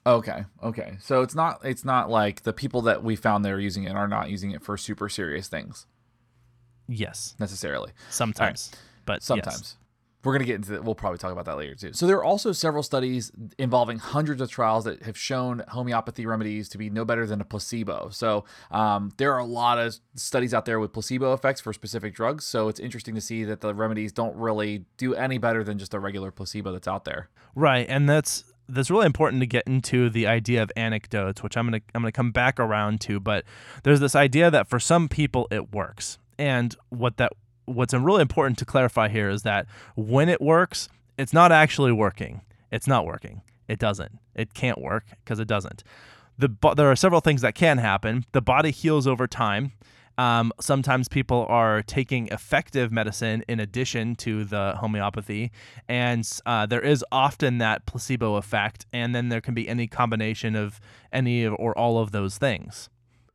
Okay. 0.06 0.44
Okay, 0.62 0.96
so 1.00 1.22
it's 1.22 1.34
not 1.34 1.60
it's 1.64 1.84
not 1.84 2.10
like 2.10 2.42
the 2.42 2.52
people 2.52 2.82
that 2.82 3.02
we 3.02 3.16
found 3.16 3.44
that 3.44 3.52
are 3.52 3.60
using 3.60 3.84
it 3.84 3.92
are 3.94 4.08
not 4.08 4.30
using 4.30 4.50
it 4.50 4.62
for 4.62 4.76
super 4.76 5.08
serious 5.08 5.48
things 5.48 5.86
Yes, 6.88 7.34
necessarily. 7.38 7.92
sometimes, 8.10 8.70
but 9.06 9.14
yes. 9.14 9.24
Sometimes. 9.24 9.76
We're 10.22 10.32
going 10.32 10.40
to 10.40 10.46
get 10.46 10.54
into 10.54 10.70
that. 10.70 10.84
We'll 10.84 10.94
probably 10.94 11.18
talk 11.18 11.32
about 11.32 11.44
that 11.44 11.58
later 11.58 11.74
too. 11.74 11.92
So, 11.92 12.06
there 12.06 12.16
are 12.16 12.24
also 12.24 12.52
several 12.52 12.82
studies 12.82 13.30
involving 13.58 13.98
hundreds 13.98 14.40
of 14.40 14.50
trials 14.50 14.84
that 14.84 15.02
have 15.02 15.18
shown 15.18 15.62
homeopathy 15.68 16.24
remedies 16.24 16.70
to 16.70 16.78
be 16.78 16.88
no 16.88 17.04
better 17.04 17.26
than 17.26 17.42
a 17.42 17.44
placebo. 17.44 18.08
So, 18.10 18.46
um, 18.70 19.12
there 19.18 19.34
are 19.34 19.38
a 19.38 19.44
lot 19.44 19.76
of 19.78 19.96
studies 20.14 20.54
out 20.54 20.64
there 20.64 20.80
with 20.80 20.94
placebo 20.94 21.34
effects 21.34 21.60
for 21.60 21.74
specific 21.74 22.14
drugs. 22.14 22.46
So, 22.46 22.68
it's 22.68 22.80
interesting 22.80 23.14
to 23.16 23.20
see 23.20 23.44
that 23.44 23.60
the 23.60 23.74
remedies 23.74 24.12
don't 24.12 24.34
really 24.34 24.86
do 24.96 25.14
any 25.14 25.36
better 25.36 25.62
than 25.62 25.78
just 25.78 25.92
a 25.92 26.00
regular 26.00 26.30
placebo 26.30 26.72
that's 26.72 26.88
out 26.88 27.04
there. 27.04 27.28
Right, 27.54 27.86
and 27.86 28.08
that's 28.08 28.44
that's 28.68 28.90
really 28.90 29.06
important 29.06 29.40
to 29.40 29.46
get 29.46 29.66
into 29.66 30.08
the 30.08 30.26
idea 30.26 30.62
of 30.62 30.70
anecdotes, 30.76 31.42
which 31.42 31.56
I'm 31.56 31.66
gonna 31.66 31.80
I'm 31.94 32.02
gonna 32.02 32.12
come 32.12 32.32
back 32.32 32.58
around 32.58 33.00
to. 33.02 33.20
But 33.20 33.44
there's 33.82 34.00
this 34.00 34.16
idea 34.16 34.50
that 34.50 34.68
for 34.68 34.80
some 34.80 35.08
people 35.08 35.48
it 35.50 35.72
works, 35.72 36.18
and 36.38 36.74
what 36.90 37.16
that 37.18 37.32
what's 37.66 37.94
really 37.94 38.22
important 38.22 38.58
to 38.58 38.64
clarify 38.64 39.08
here 39.08 39.28
is 39.28 39.42
that 39.42 39.66
when 39.96 40.28
it 40.28 40.40
works, 40.40 40.88
it's 41.16 41.32
not 41.32 41.52
actually 41.52 41.92
working. 41.92 42.42
It's 42.70 42.86
not 42.86 43.06
working. 43.06 43.42
It 43.68 43.78
doesn't. 43.78 44.18
It 44.34 44.54
can't 44.54 44.80
work 44.80 45.04
because 45.24 45.38
it 45.38 45.48
doesn't. 45.48 45.84
The 46.36 46.50
there 46.76 46.90
are 46.90 46.96
several 46.96 47.20
things 47.20 47.42
that 47.42 47.54
can 47.54 47.78
happen. 47.78 48.24
The 48.32 48.42
body 48.42 48.70
heals 48.70 49.06
over 49.06 49.26
time. 49.26 49.72
Um, 50.16 50.52
sometimes 50.60 51.08
people 51.08 51.46
are 51.48 51.82
taking 51.82 52.28
effective 52.28 52.92
medicine 52.92 53.44
in 53.48 53.60
addition 53.60 54.14
to 54.16 54.44
the 54.44 54.76
homeopathy, 54.76 55.50
and 55.88 56.28
uh, 56.46 56.66
there 56.66 56.80
is 56.80 57.04
often 57.10 57.58
that 57.58 57.86
placebo 57.86 58.36
effect, 58.36 58.86
and 58.92 59.14
then 59.14 59.28
there 59.28 59.40
can 59.40 59.54
be 59.54 59.68
any 59.68 59.86
combination 59.86 60.54
of 60.54 60.80
any 61.12 61.46
or 61.46 61.76
all 61.76 61.98
of 61.98 62.12
those 62.12 62.38
things. 62.38 62.88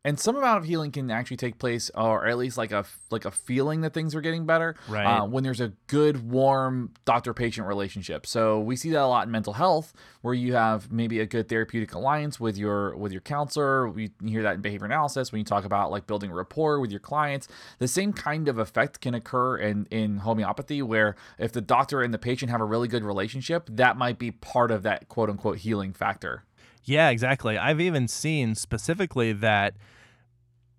And 0.05 0.17
some 0.17 0.37
amount 0.37 0.59
of 0.59 0.63
healing 0.63 0.91
can 0.91 1.11
actually 1.11 1.35
take 1.35 1.57
place, 1.57 1.91
or 1.93 2.25
at 2.25 2.37
least 2.37 2.57
like 2.57 2.71
a 2.71 2.85
like 3.11 3.25
a 3.25 3.31
feeling 3.31 3.81
that 3.81 3.93
things 3.93 4.15
are 4.15 4.21
getting 4.21 4.45
better, 4.45 4.75
Right. 4.87 5.03
Uh, 5.05 5.25
when 5.25 5.43
there's 5.43 5.59
a 5.59 5.73
good, 5.87 6.31
warm 6.31 6.93
doctor-patient 7.03 7.67
relationship. 7.67 8.25
So 8.25 8.61
we 8.61 8.77
see 8.77 8.91
that 8.91 9.01
a 9.01 9.07
lot 9.07 9.27
in 9.27 9.31
mental 9.31 9.53
health, 9.53 9.93
where 10.21 10.33
you 10.33 10.53
have 10.53 10.89
maybe 10.89 11.19
a 11.19 11.25
good 11.25 11.49
therapeutic 11.49 11.93
alliance 11.93 12.39
with 12.39 12.57
your 12.57 12.95
with 12.95 13.11
your 13.11 13.19
counselor. 13.19 13.89
We 13.89 14.11
hear 14.25 14.41
that 14.43 14.55
in 14.55 14.61
behavior 14.61 14.85
analysis 14.85 15.33
when 15.33 15.39
you 15.39 15.45
talk 15.45 15.65
about 15.65 15.91
like 15.91 16.07
building 16.07 16.31
rapport 16.31 16.79
with 16.79 16.91
your 16.91 17.01
clients. 17.01 17.49
The 17.79 17.87
same 17.89 18.13
kind 18.13 18.47
of 18.47 18.57
effect 18.57 19.01
can 19.01 19.13
occur 19.13 19.57
in 19.57 19.85
in 19.91 20.19
homeopathy, 20.19 20.81
where 20.81 21.17
if 21.37 21.51
the 21.51 21.61
doctor 21.61 22.01
and 22.01 22.13
the 22.13 22.19
patient 22.19 22.51
have 22.51 22.61
a 22.61 22.65
really 22.65 22.87
good 22.87 23.03
relationship, 23.03 23.67
that 23.69 23.97
might 23.97 24.17
be 24.17 24.31
part 24.31 24.71
of 24.71 24.83
that 24.83 25.09
quote 25.09 25.29
unquote 25.29 25.57
healing 25.57 25.91
factor. 25.91 26.45
Yeah, 26.89 27.09
exactly. 27.09 27.55
I've 27.55 27.79
even 27.79 28.07
seen 28.07 28.55
specifically 28.55 29.31
that 29.31 29.75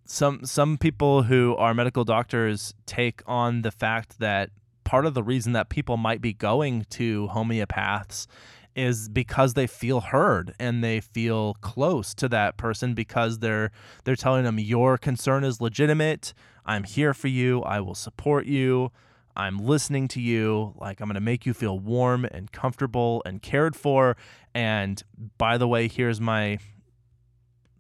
some 0.05 0.45
some 0.45 0.77
people 0.77 1.23
who 1.23 1.55
are 1.57 1.73
medical 1.73 2.05
doctors 2.05 2.75
take 2.85 3.23
on 3.27 3.63
the 3.63 3.71
fact 3.71 4.19
that 4.19 4.51
part 4.83 5.07
of 5.07 5.15
the 5.15 5.23
reason 5.23 5.53
that 5.53 5.69
people 5.69 5.97
might 5.97 6.21
be 6.21 6.33
going 6.33 6.85
to 6.91 7.29
homeopaths 7.29 8.27
is 8.75 9.09
because 9.09 9.55
they 9.55 9.69
feel 9.69 10.01
heard 10.01 10.53
and 10.59 10.83
they 10.83 11.01
feel 11.01 11.55
close 11.61 12.13
to 12.15 12.29
that 12.29 12.57
person 12.57 12.93
because 12.93 13.39
they're 13.39 13.71
they're 14.03 14.17
telling 14.17 14.43
them 14.43 14.59
your 14.59 14.99
concern 14.99 15.45
is 15.45 15.61
legitimate. 15.61 16.35
I'm 16.67 16.83
here 16.83 17.15
for 17.15 17.29
you. 17.29 17.63
I 17.63 17.79
will 17.79 17.95
support 17.95 18.47
you. 18.47 18.91
I'm 19.37 19.59
listening 19.59 20.09
to 20.09 20.21
you. 20.21 20.75
Like 20.81 21.01
I'm 21.01 21.07
going 21.07 21.15
to 21.15 21.21
make 21.21 21.47
you 21.47 21.55
feel 21.55 21.79
warm 21.79 22.25
and 22.25 22.51
comfortable 22.51 23.23
and 23.25 23.41
cared 23.41 23.77
for. 23.77 24.17
And 24.55 25.03
by 25.39 25.59
the 25.59 25.69
way, 25.69 25.89
here's 25.89 26.21
my 26.21 26.59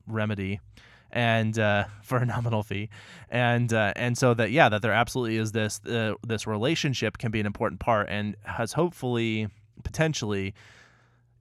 remedy 0.06 0.60
and 1.12 1.58
uh, 1.58 1.84
for 2.02 2.18
a 2.18 2.26
nominal 2.26 2.62
fee, 2.62 2.88
and 3.28 3.72
uh, 3.72 3.92
and 3.96 4.16
so 4.16 4.34
that 4.34 4.50
yeah, 4.50 4.68
that 4.68 4.82
there 4.82 4.92
absolutely 4.92 5.36
is 5.36 5.52
this 5.52 5.80
uh, 5.86 6.14
this 6.26 6.46
relationship 6.46 7.18
can 7.18 7.30
be 7.30 7.40
an 7.40 7.46
important 7.46 7.80
part, 7.80 8.08
and 8.08 8.36
has 8.44 8.72
hopefully 8.72 9.48
potentially 9.82 10.54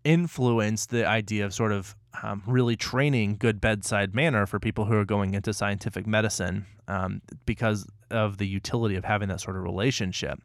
influenced 0.03 0.89
the 0.89 1.05
idea 1.05 1.45
of 1.45 1.53
sort 1.53 1.71
of 1.71 1.95
um, 2.23 2.41
really 2.47 2.75
training 2.75 3.35
good 3.37 3.59
bedside 3.59 4.15
manner 4.15 4.45
for 4.45 4.59
people 4.59 4.85
who 4.85 4.95
are 4.95 5.05
going 5.05 5.33
into 5.33 5.53
scientific 5.53 6.07
medicine 6.07 6.65
um, 6.87 7.21
because 7.45 7.85
of 8.09 8.37
the 8.37 8.47
utility 8.47 8.95
of 8.95 9.03
having 9.03 9.27
that 9.29 9.41
sort 9.41 9.55
of 9.55 9.63
relationship. 9.63 10.39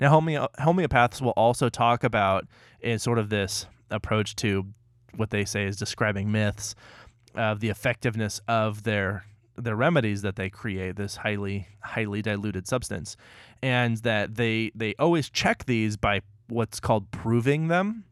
Now, 0.00 0.12
homeo- 0.12 0.48
homeopaths 0.60 1.20
will 1.20 1.32
also 1.32 1.68
talk 1.68 2.04
about 2.04 2.46
is 2.80 3.02
sort 3.02 3.18
of 3.18 3.30
this 3.30 3.66
approach 3.90 4.36
to 4.36 4.66
what 5.16 5.30
they 5.30 5.44
say 5.44 5.64
is 5.64 5.76
describing 5.76 6.30
myths 6.30 6.74
of 7.34 7.60
the 7.60 7.68
effectiveness 7.68 8.40
of 8.48 8.82
their 8.82 9.24
their 9.56 9.74
remedies 9.74 10.22
that 10.22 10.36
they 10.36 10.48
create 10.48 10.94
this 10.96 11.16
highly 11.16 11.66
highly 11.82 12.22
diluted 12.22 12.68
substance. 12.68 13.16
And 13.62 13.96
that 13.98 14.36
they 14.36 14.70
they 14.74 14.94
always 14.98 15.28
check 15.30 15.64
these 15.64 15.96
by 15.96 16.20
what's 16.48 16.78
called 16.80 17.10
proving 17.10 17.68
them. 17.68 18.04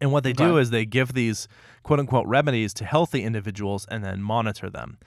And 0.00 0.10
what 0.10 0.24
they 0.24 0.32
do 0.32 0.52
Okay. 0.52 0.60
is 0.60 0.70
they 0.70 0.84
give 0.84 1.12
these 1.14 1.46
quote 1.84 2.00
unquote 2.00 2.26
remedies 2.26 2.74
to 2.74 2.84
healthy 2.84 3.22
individuals 3.22 3.86
and 3.88 4.04
then 4.04 4.20
monitor 4.20 4.68
them. 4.68 4.98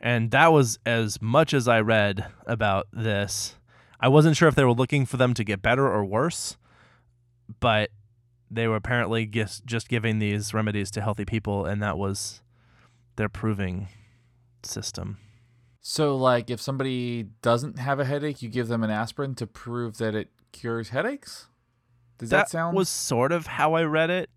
And 0.00 0.30
that 0.30 0.52
was 0.52 0.78
as 0.86 1.20
much 1.20 1.52
as 1.54 1.66
i 1.66 1.80
read 1.80 2.26
about 2.46 2.86
this. 2.92 3.56
I 3.98 4.08
wasn't 4.08 4.36
sure 4.36 4.48
if 4.48 4.54
they 4.54 4.64
were 4.64 4.72
looking 4.72 5.06
for 5.06 5.16
them 5.16 5.34
to 5.34 5.42
get 5.44 5.62
better 5.62 5.88
or 5.88 6.04
worse 6.04 6.56
but 7.60 7.90
they 8.54 8.68
were 8.68 8.76
apparently 8.76 9.26
just 9.26 9.64
just 9.66 9.88
giving 9.88 10.18
these 10.18 10.54
remedies 10.54 10.90
to 10.92 11.00
healthy 11.00 11.24
people 11.24 11.64
and 11.66 11.82
that 11.82 11.98
was 11.98 12.40
their 13.16 13.28
proving 13.28 13.88
system. 14.62 15.18
So, 15.80 16.16
like, 16.16 16.48
if 16.48 16.60
somebody 16.62 17.24
doesn't 17.42 17.78
have 17.78 18.00
a 18.00 18.06
headache, 18.06 18.40
you 18.40 18.48
give 18.48 18.68
them 18.68 18.82
an 18.82 18.90
aspirin 18.90 19.34
to 19.34 19.46
prove 19.46 19.98
that 19.98 20.14
it 20.14 20.30
cures 20.52 20.88
headaches. 20.88 21.48
Does 22.16 22.30
that, 22.30 22.48
sound 22.48 22.74
was 22.74 22.88
sort 22.88 23.32
of 23.32 23.46
how 23.46 23.74
I 23.74 23.82
read 23.82 24.08
it. 24.08 24.30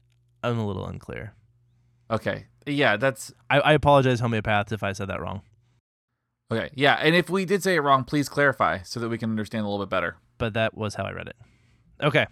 I'm 0.43 0.59
a 0.59 0.67
little 0.67 0.85
unclear. 0.85 1.33
okay? 2.11 2.47
Yeah, 2.65 2.97
that's 2.97 3.33
I, 3.49 3.59
I 3.61 3.73
apologize, 3.73 4.19
homeopaths, 4.19 4.73
if 4.73 4.83
I 4.83 4.91
said 4.91 5.07
that 5.07 5.21
wrong. 5.21 5.41
okay. 6.51 6.69
Yeah, 6.75 6.95
and 6.95 7.15
if 7.15 7.29
we 7.29 7.45
did 7.45 7.63
say 7.63 7.75
it 7.75 7.79
wrong, 7.79 8.03
please 8.03 8.27
clarify 8.27 8.79
so 8.81 8.99
that 8.99 9.07
we 9.07 9.17
can 9.17 9.29
understand 9.29 9.65
a 9.65 9.69
little 9.69 9.85
bit 9.85 9.89
better. 9.89 10.17
but 10.37 10.53
that 10.55 10.75
was 10.75 10.95
how 10.95 11.05
I 11.05 11.13
read 11.13 11.27
it. 11.27 11.37
Okay. 12.03 12.25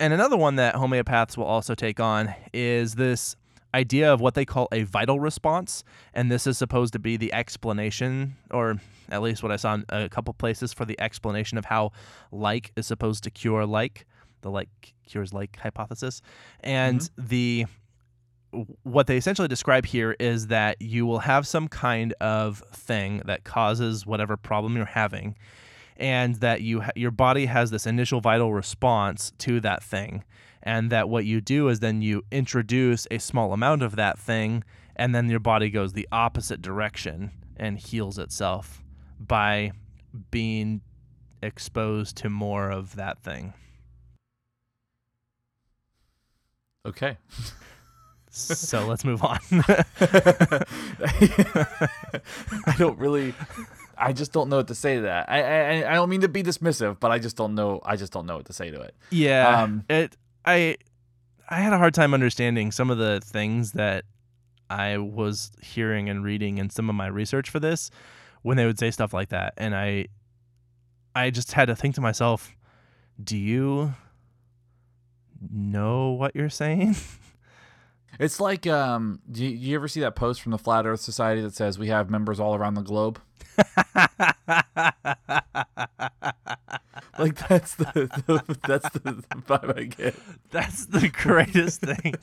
And 0.00 0.12
another 0.12 0.36
one 0.36 0.56
that 0.56 0.74
homeopaths 0.74 1.36
will 1.36 1.44
also 1.44 1.74
take 1.74 1.98
on 2.00 2.34
is 2.52 2.94
this 2.94 3.36
idea 3.74 4.12
of 4.12 4.20
what 4.20 4.34
they 4.34 4.44
call 4.44 4.68
a 4.72 4.84
vital 4.84 5.20
response. 5.20 5.84
And 6.14 6.30
this 6.30 6.46
is 6.46 6.56
supposed 6.56 6.92
to 6.94 6.98
be 6.98 7.16
the 7.16 7.32
explanation, 7.32 8.36
or 8.50 8.76
at 9.10 9.22
least 9.22 9.42
what 9.42 9.52
I 9.52 9.56
saw 9.56 9.74
in 9.74 9.84
a 9.88 10.08
couple 10.08 10.32
places 10.34 10.72
for 10.72 10.84
the 10.84 10.98
explanation 11.00 11.58
of 11.58 11.64
how 11.64 11.92
like 12.32 12.72
is 12.76 12.86
supposed 12.86 13.24
to 13.24 13.30
cure 13.30 13.66
like, 13.66 14.06
the 14.42 14.50
like 14.50 14.68
cures 15.06 15.32
like 15.32 15.56
hypothesis. 15.56 16.22
And 16.60 17.00
mm-hmm. 17.00 17.26
the 17.26 17.66
what 18.82 19.06
they 19.06 19.18
essentially 19.18 19.48
describe 19.48 19.84
here 19.84 20.16
is 20.18 20.46
that 20.46 20.80
you 20.80 21.04
will 21.04 21.18
have 21.18 21.46
some 21.46 21.68
kind 21.68 22.14
of 22.14 22.62
thing 22.72 23.20
that 23.26 23.44
causes 23.44 24.06
whatever 24.06 24.38
problem 24.38 24.74
you're 24.74 24.86
having 24.86 25.36
and 25.98 26.36
that 26.36 26.62
you 26.62 26.80
ha- 26.82 26.90
your 26.94 27.10
body 27.10 27.46
has 27.46 27.70
this 27.70 27.86
initial 27.86 28.20
vital 28.20 28.52
response 28.54 29.32
to 29.38 29.60
that 29.60 29.82
thing 29.82 30.22
and 30.62 30.90
that 30.90 31.08
what 31.08 31.24
you 31.24 31.40
do 31.40 31.68
is 31.68 31.80
then 31.80 32.00
you 32.02 32.22
introduce 32.30 33.06
a 33.10 33.18
small 33.18 33.52
amount 33.52 33.82
of 33.82 33.96
that 33.96 34.18
thing 34.18 34.62
and 34.96 35.14
then 35.14 35.28
your 35.28 35.40
body 35.40 35.70
goes 35.70 35.92
the 35.92 36.08
opposite 36.12 36.62
direction 36.62 37.30
and 37.56 37.78
heals 37.78 38.18
itself 38.18 38.82
by 39.18 39.72
being 40.30 40.80
exposed 41.42 42.16
to 42.16 42.28
more 42.30 42.70
of 42.70 42.94
that 42.96 43.18
thing 43.22 43.52
Okay. 46.86 47.18
so 48.30 48.86
let's 48.86 49.04
move 49.04 49.22
on 49.22 49.38
I 52.66 52.74
don't 52.78 52.98
really. 52.98 53.34
I 53.98 54.12
just 54.12 54.32
don't 54.32 54.48
know 54.48 54.58
what 54.58 54.68
to 54.68 54.74
say 54.74 54.96
to 54.96 55.02
that. 55.02 55.28
I, 55.28 55.42
I 55.42 55.90
I 55.90 55.94
don't 55.94 56.08
mean 56.08 56.20
to 56.20 56.28
be 56.28 56.42
dismissive, 56.42 57.00
but 57.00 57.10
I 57.10 57.18
just 57.18 57.36
don't 57.36 57.54
know. 57.54 57.80
I 57.84 57.96
just 57.96 58.12
don't 58.12 58.26
know 58.26 58.36
what 58.36 58.46
to 58.46 58.52
say 58.52 58.70
to 58.70 58.80
it. 58.80 58.94
Yeah, 59.10 59.62
Um, 59.62 59.84
it. 59.90 60.16
I 60.44 60.76
I 61.48 61.60
had 61.60 61.72
a 61.72 61.78
hard 61.78 61.94
time 61.94 62.14
understanding 62.14 62.70
some 62.72 62.90
of 62.90 62.98
the 62.98 63.20
things 63.24 63.72
that 63.72 64.04
I 64.70 64.98
was 64.98 65.50
hearing 65.62 66.08
and 66.08 66.22
reading 66.22 66.58
in 66.58 66.70
some 66.70 66.88
of 66.88 66.94
my 66.94 67.06
research 67.06 67.50
for 67.50 67.58
this 67.58 67.90
when 68.42 68.56
they 68.56 68.66
would 68.66 68.78
say 68.78 68.90
stuff 68.90 69.12
like 69.12 69.30
that, 69.30 69.54
and 69.56 69.74
I 69.74 70.06
I 71.14 71.30
just 71.30 71.52
had 71.52 71.66
to 71.66 71.74
think 71.76 71.94
to 71.96 72.00
myself, 72.00 72.52
do 73.22 73.36
you 73.36 73.94
know 75.50 76.10
what 76.10 76.34
you're 76.36 76.50
saying? 76.50 76.96
It's 78.18 78.40
like, 78.40 78.66
um, 78.66 79.20
do 79.30 79.44
you, 79.44 79.50
you 79.56 79.74
ever 79.76 79.86
see 79.88 80.00
that 80.00 80.16
post 80.16 80.40
from 80.42 80.52
the 80.52 80.58
Flat 80.58 80.86
Earth 80.86 81.00
Society 81.00 81.40
that 81.42 81.54
says 81.54 81.78
we 81.78 81.88
have 81.88 82.10
members 82.10 82.40
all 82.40 82.54
around 82.54 82.74
the 82.74 82.82
globe? 82.82 83.20
Like 87.18 87.48
that's 87.48 87.74
the, 87.74 87.84
the 88.26 88.58
that's 88.66 88.88
the, 88.90 89.00
the 89.00 89.22
vibe 89.42 89.76
I 89.76 89.82
get. 89.84 90.14
That's 90.50 90.86
the 90.86 91.08
greatest 91.08 91.80
thing. 91.80 92.14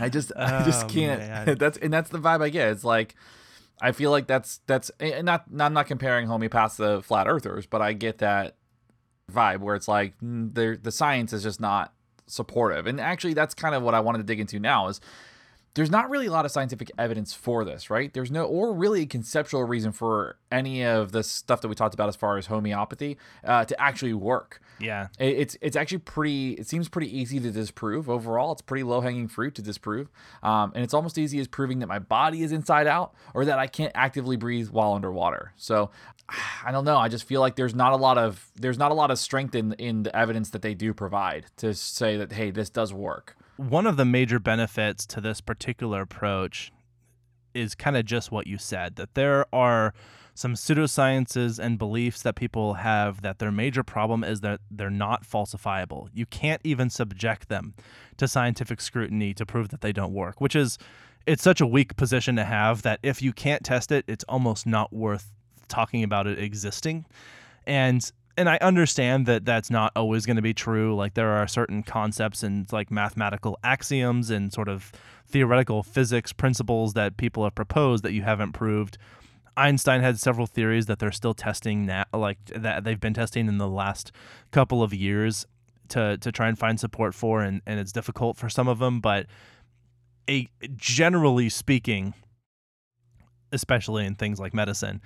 I 0.00 0.08
just 0.10 0.32
I 0.36 0.62
just 0.64 0.84
Oh, 0.84 0.88
can't. 0.88 1.20
man. 1.20 1.56
That's 1.58 1.78
and 1.78 1.92
that's 1.92 2.10
the 2.10 2.18
vibe 2.18 2.42
I 2.42 2.48
get. 2.50 2.68
It's 2.68 2.84
like 2.84 3.14
I 3.80 3.92
feel 3.92 4.10
like 4.10 4.26
that's 4.26 4.60
that's 4.66 4.90
not 5.00 5.44
I'm 5.58 5.72
not 5.72 5.86
comparing 5.86 6.26
homeopaths 6.26 6.76
to 6.76 7.00
flat 7.02 7.28
earthers, 7.28 7.64
but 7.66 7.80
I 7.80 7.92
get 7.94 8.18
that 8.18 8.56
vibe 9.32 9.60
where 9.60 9.74
it's 9.74 9.88
like 9.88 10.18
mm, 10.20 10.52
the 10.54 10.78
the 10.82 10.92
science 10.92 11.32
is 11.32 11.42
just 11.42 11.60
not 11.60 11.92
supportive. 12.26 12.86
And 12.86 13.00
actually, 13.00 13.34
that's 13.34 13.54
kind 13.54 13.74
of 13.74 13.82
what 13.82 13.94
I 13.94 14.00
wanted 14.00 14.18
to 14.18 14.24
dig 14.24 14.40
into 14.40 14.58
now 14.58 14.88
is 14.88 15.00
there's 15.74 15.90
not 15.90 16.10
really 16.10 16.26
a 16.26 16.30
lot 16.32 16.44
of 16.44 16.50
scientific 16.50 16.90
evidence 16.98 17.32
for 17.34 17.64
this, 17.64 17.88
right? 17.88 18.12
There's 18.12 18.30
no, 18.32 18.44
or 18.46 18.72
really 18.74 19.02
a 19.02 19.06
conceptual 19.06 19.62
reason 19.62 19.92
for 19.92 20.36
any 20.50 20.82
of 20.84 21.12
the 21.12 21.22
stuff 21.22 21.60
that 21.60 21.68
we 21.68 21.74
talked 21.76 21.94
about 21.94 22.08
as 22.08 22.16
far 22.16 22.36
as 22.36 22.46
homeopathy 22.46 23.16
uh, 23.44 23.64
to 23.66 23.80
actually 23.80 24.14
work. 24.14 24.60
yeah. 24.80 25.06
It- 25.20 25.36
It's 25.38 25.56
it's 25.60 25.76
actually 25.76 25.98
pretty. 25.98 26.52
It 26.54 26.66
seems 26.66 26.88
pretty 26.88 27.16
easy 27.16 27.38
to 27.38 27.50
disprove. 27.52 28.10
Overall, 28.10 28.50
it's 28.52 28.62
pretty 28.62 28.82
low 28.82 29.00
hanging 29.02 29.28
fruit 29.28 29.54
to 29.56 29.62
disprove, 29.62 30.08
um, 30.42 30.72
and 30.74 30.82
it's 30.82 30.94
almost 30.94 31.16
as 31.16 31.22
easy 31.24 31.38
as 31.38 31.46
proving 31.46 31.78
that 31.80 31.86
my 31.86 31.98
body 32.00 32.42
is 32.42 32.50
inside 32.50 32.86
out 32.88 33.14
or 33.34 33.44
that 33.44 33.58
I 33.58 33.66
can't 33.68 33.92
actively 33.94 34.36
breathe 34.36 34.70
while 34.70 34.94
underwater. 34.94 35.52
So, 35.56 35.90
I 36.64 36.72
don't 36.72 36.84
know. 36.84 36.98
I 36.98 37.08
just 37.08 37.24
feel 37.24 37.40
like 37.40 37.56
there's 37.56 37.74
not 37.74 37.92
a 37.92 37.96
lot 37.96 38.18
of 38.18 38.50
there's 38.56 38.78
not 38.78 38.90
a 38.90 38.94
lot 38.94 39.10
of 39.10 39.18
strength 39.18 39.54
in 39.54 39.72
in 39.74 40.02
the 40.02 40.14
evidence 40.14 40.50
that 40.50 40.62
they 40.62 40.74
do 40.74 40.92
provide 40.92 41.46
to 41.56 41.74
say 41.74 42.16
that 42.16 42.32
hey, 42.32 42.50
this 42.50 42.70
does 42.70 42.92
work. 42.92 43.36
one 43.56 43.86
of 43.86 43.96
the 43.96 44.04
major 44.04 44.38
benefits 44.38 45.06
to 45.06 45.20
this 45.20 45.40
particular 45.40 46.02
approach 46.02 46.72
is 47.54 47.74
kind 47.74 47.96
of 47.96 48.04
just 48.04 48.30
what 48.30 48.46
you 48.46 48.58
said 48.58 48.96
that 48.96 49.14
there 49.14 49.46
are 49.52 49.92
some 50.34 50.54
pseudosciences 50.54 51.58
and 51.58 51.78
beliefs 51.80 52.22
that 52.22 52.36
people 52.36 52.74
have 52.74 53.22
that 53.22 53.40
their 53.40 53.50
major 53.50 53.82
problem 53.82 54.22
is 54.22 54.40
that 54.42 54.60
they're 54.70 54.88
not 54.88 55.24
falsifiable. 55.24 56.08
You 56.14 56.26
can't 56.26 56.60
even 56.62 56.90
subject 56.90 57.48
them 57.48 57.74
to 58.18 58.28
scientific 58.28 58.80
scrutiny 58.80 59.34
to 59.34 59.44
prove 59.44 59.70
that 59.70 59.80
they 59.80 59.92
don't 59.92 60.12
work, 60.12 60.40
which 60.40 60.54
is 60.54 60.78
it's 61.26 61.42
such 61.42 61.60
a 61.60 61.66
weak 61.66 61.96
position 61.96 62.36
to 62.36 62.44
have 62.44 62.82
that 62.82 63.00
if 63.02 63.20
you 63.20 63.32
can't 63.32 63.64
test 63.64 63.90
it, 63.90 64.04
it's 64.06 64.24
almost 64.28 64.64
not 64.64 64.92
worth 64.92 65.32
talking 65.68 66.02
about 66.02 66.26
it 66.26 66.38
existing. 66.38 67.06
And 67.66 68.10
and 68.36 68.48
I 68.48 68.56
understand 68.60 69.26
that 69.26 69.44
that's 69.44 69.68
not 69.68 69.90
always 69.96 70.24
going 70.24 70.36
to 70.36 70.42
be 70.42 70.54
true. 70.54 70.94
Like 70.94 71.14
there 71.14 71.30
are 71.30 71.48
certain 71.48 71.82
concepts 71.82 72.44
and 72.44 72.72
like 72.72 72.88
mathematical 72.88 73.58
axioms 73.64 74.30
and 74.30 74.52
sort 74.52 74.68
of 74.68 74.92
theoretical 75.26 75.82
physics 75.82 76.32
principles 76.32 76.94
that 76.94 77.16
people 77.16 77.42
have 77.42 77.56
proposed 77.56 78.04
that 78.04 78.12
you 78.12 78.22
haven't 78.22 78.52
proved. 78.52 78.96
Einstein 79.56 80.02
had 80.02 80.20
several 80.20 80.46
theories 80.46 80.86
that 80.86 81.00
they're 81.00 81.10
still 81.10 81.34
testing 81.34 81.84
now, 81.84 82.04
like 82.14 82.38
that 82.54 82.84
they've 82.84 83.00
been 83.00 83.12
testing 83.12 83.48
in 83.48 83.58
the 83.58 83.68
last 83.68 84.12
couple 84.52 84.84
of 84.84 84.94
years 84.94 85.44
to 85.88 86.16
to 86.18 86.30
try 86.30 86.48
and 86.48 86.56
find 86.56 86.78
support 86.78 87.14
for, 87.14 87.42
and 87.42 87.60
and 87.66 87.80
it's 87.80 87.92
difficult 87.92 88.36
for 88.36 88.48
some 88.48 88.68
of 88.68 88.78
them. 88.78 89.00
But 89.00 89.26
a 90.30 90.48
generally 90.76 91.48
speaking, 91.48 92.14
especially 93.50 94.06
in 94.06 94.14
things 94.14 94.38
like 94.38 94.54
medicine, 94.54 95.00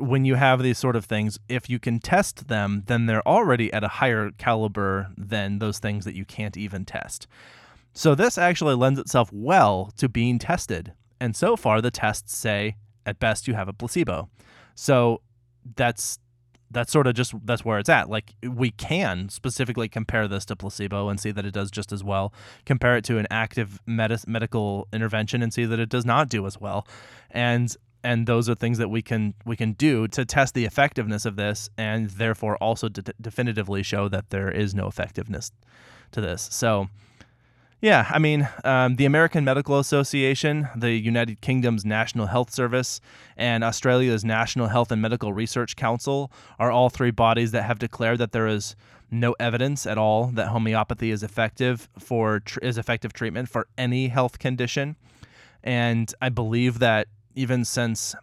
when 0.00 0.24
you 0.24 0.34
have 0.34 0.62
these 0.62 0.78
sort 0.78 0.96
of 0.96 1.04
things, 1.04 1.38
if 1.48 1.68
you 1.68 1.78
can 1.78 1.98
test 1.98 2.48
them, 2.48 2.84
then 2.86 3.06
they're 3.06 3.26
already 3.26 3.72
at 3.72 3.84
a 3.84 3.88
higher 3.88 4.30
caliber 4.38 5.08
than 5.16 5.58
those 5.58 5.78
things 5.78 6.04
that 6.04 6.14
you 6.14 6.24
can't 6.24 6.56
even 6.56 6.84
test. 6.84 7.26
So 7.92 8.14
this 8.14 8.38
actually 8.38 8.74
lends 8.74 8.98
itself 8.98 9.30
well 9.32 9.92
to 9.96 10.08
being 10.08 10.38
tested. 10.38 10.92
And 11.20 11.36
so 11.36 11.56
far, 11.56 11.80
the 11.80 11.90
tests 11.90 12.36
say 12.36 12.76
at 13.04 13.18
best 13.18 13.46
you 13.46 13.54
have 13.54 13.68
a 13.68 13.72
placebo. 13.72 14.28
So 14.74 15.20
that's 15.76 16.18
that's 16.72 16.92
sort 16.92 17.08
of 17.08 17.14
just 17.14 17.34
that's 17.44 17.64
where 17.64 17.78
it's 17.78 17.88
at. 17.88 18.08
Like 18.08 18.34
we 18.42 18.70
can 18.70 19.28
specifically 19.28 19.88
compare 19.88 20.28
this 20.28 20.44
to 20.46 20.56
placebo 20.56 21.08
and 21.08 21.18
see 21.18 21.32
that 21.32 21.44
it 21.44 21.52
does 21.52 21.70
just 21.70 21.92
as 21.92 22.04
well. 22.04 22.32
Compare 22.64 22.96
it 22.96 23.04
to 23.06 23.18
an 23.18 23.26
active 23.30 23.80
med- 23.86 24.26
medical 24.26 24.86
intervention 24.92 25.42
and 25.42 25.52
see 25.52 25.64
that 25.64 25.80
it 25.80 25.88
does 25.88 26.06
not 26.06 26.28
do 26.28 26.46
as 26.46 26.60
well. 26.60 26.86
And 27.30 27.76
and 28.02 28.26
those 28.26 28.48
are 28.48 28.54
things 28.54 28.78
that 28.78 28.88
we 28.88 29.02
can 29.02 29.34
we 29.44 29.56
can 29.56 29.72
do 29.72 30.08
to 30.08 30.24
test 30.24 30.54
the 30.54 30.64
effectiveness 30.64 31.24
of 31.24 31.36
this 31.36 31.68
and 31.76 32.10
therefore 32.10 32.56
also 32.56 32.88
de- 32.88 33.12
definitively 33.20 33.82
show 33.82 34.08
that 34.08 34.30
there 34.30 34.50
is 34.50 34.74
no 34.74 34.86
effectiveness 34.86 35.52
to 36.12 36.20
this. 36.20 36.48
So 36.50 36.88
yeah, 37.82 38.06
I 38.10 38.18
mean, 38.18 38.46
um, 38.62 38.96
the 38.96 39.06
American 39.06 39.42
Medical 39.42 39.78
Association, 39.78 40.68
the 40.76 40.92
United 40.92 41.40
Kingdom's 41.40 41.82
National 41.82 42.26
Health 42.26 42.52
Service, 42.52 43.00
and 43.38 43.64
Australia's 43.64 44.22
National 44.22 44.66
Health 44.66 44.92
and 44.92 45.00
Medical 45.00 45.32
Research 45.32 45.76
Council 45.76 46.30
are 46.58 46.70
all 46.70 46.90
three 46.90 47.10
bodies 47.10 47.52
that 47.52 47.62
have 47.62 47.78
declared 47.78 48.18
that 48.18 48.32
there 48.32 48.46
is 48.46 48.76
no 49.10 49.34
evidence 49.40 49.86
at 49.86 49.96
all 49.96 50.26
that 50.26 50.48
homeopathy 50.48 51.10
is 51.10 51.22
effective 51.22 51.88
for 51.98 52.40
tr- 52.40 52.60
is 52.60 52.76
effective 52.76 53.14
treatment 53.14 53.48
for 53.48 53.66
any 53.78 54.08
health 54.08 54.38
condition. 54.38 54.96
And 55.64 56.12
I 56.20 56.28
believe 56.28 56.80
that 56.80 57.08
even 57.40 57.64
since 57.64 58.14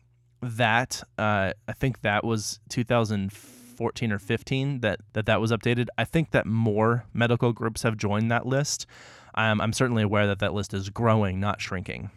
that, 0.43 1.01
uh, 1.17 1.51
I 1.67 1.73
think 1.73 2.01
that 2.01 2.23
was 2.23 2.59
2014 2.69 4.11
or 4.11 4.19
15 4.19 4.81
that, 4.81 4.99
that 5.13 5.25
that 5.25 5.41
was 5.41 5.51
updated. 5.51 5.87
I 5.97 6.03
think 6.03 6.29
that 6.31 6.45
more 6.45 7.05
medical 7.15 7.51
groups 7.51 7.81
have 7.81 7.97
joined 7.97 8.29
that 8.29 8.45
list. 8.45 8.85
Um, 9.33 9.59
I'm 9.59 9.73
certainly 9.73 10.03
aware 10.03 10.27
that 10.27 10.37
that 10.39 10.53
list 10.53 10.71
is 10.71 10.89
growing, 10.89 11.39
not 11.39 11.61
shrinking. 11.61 12.11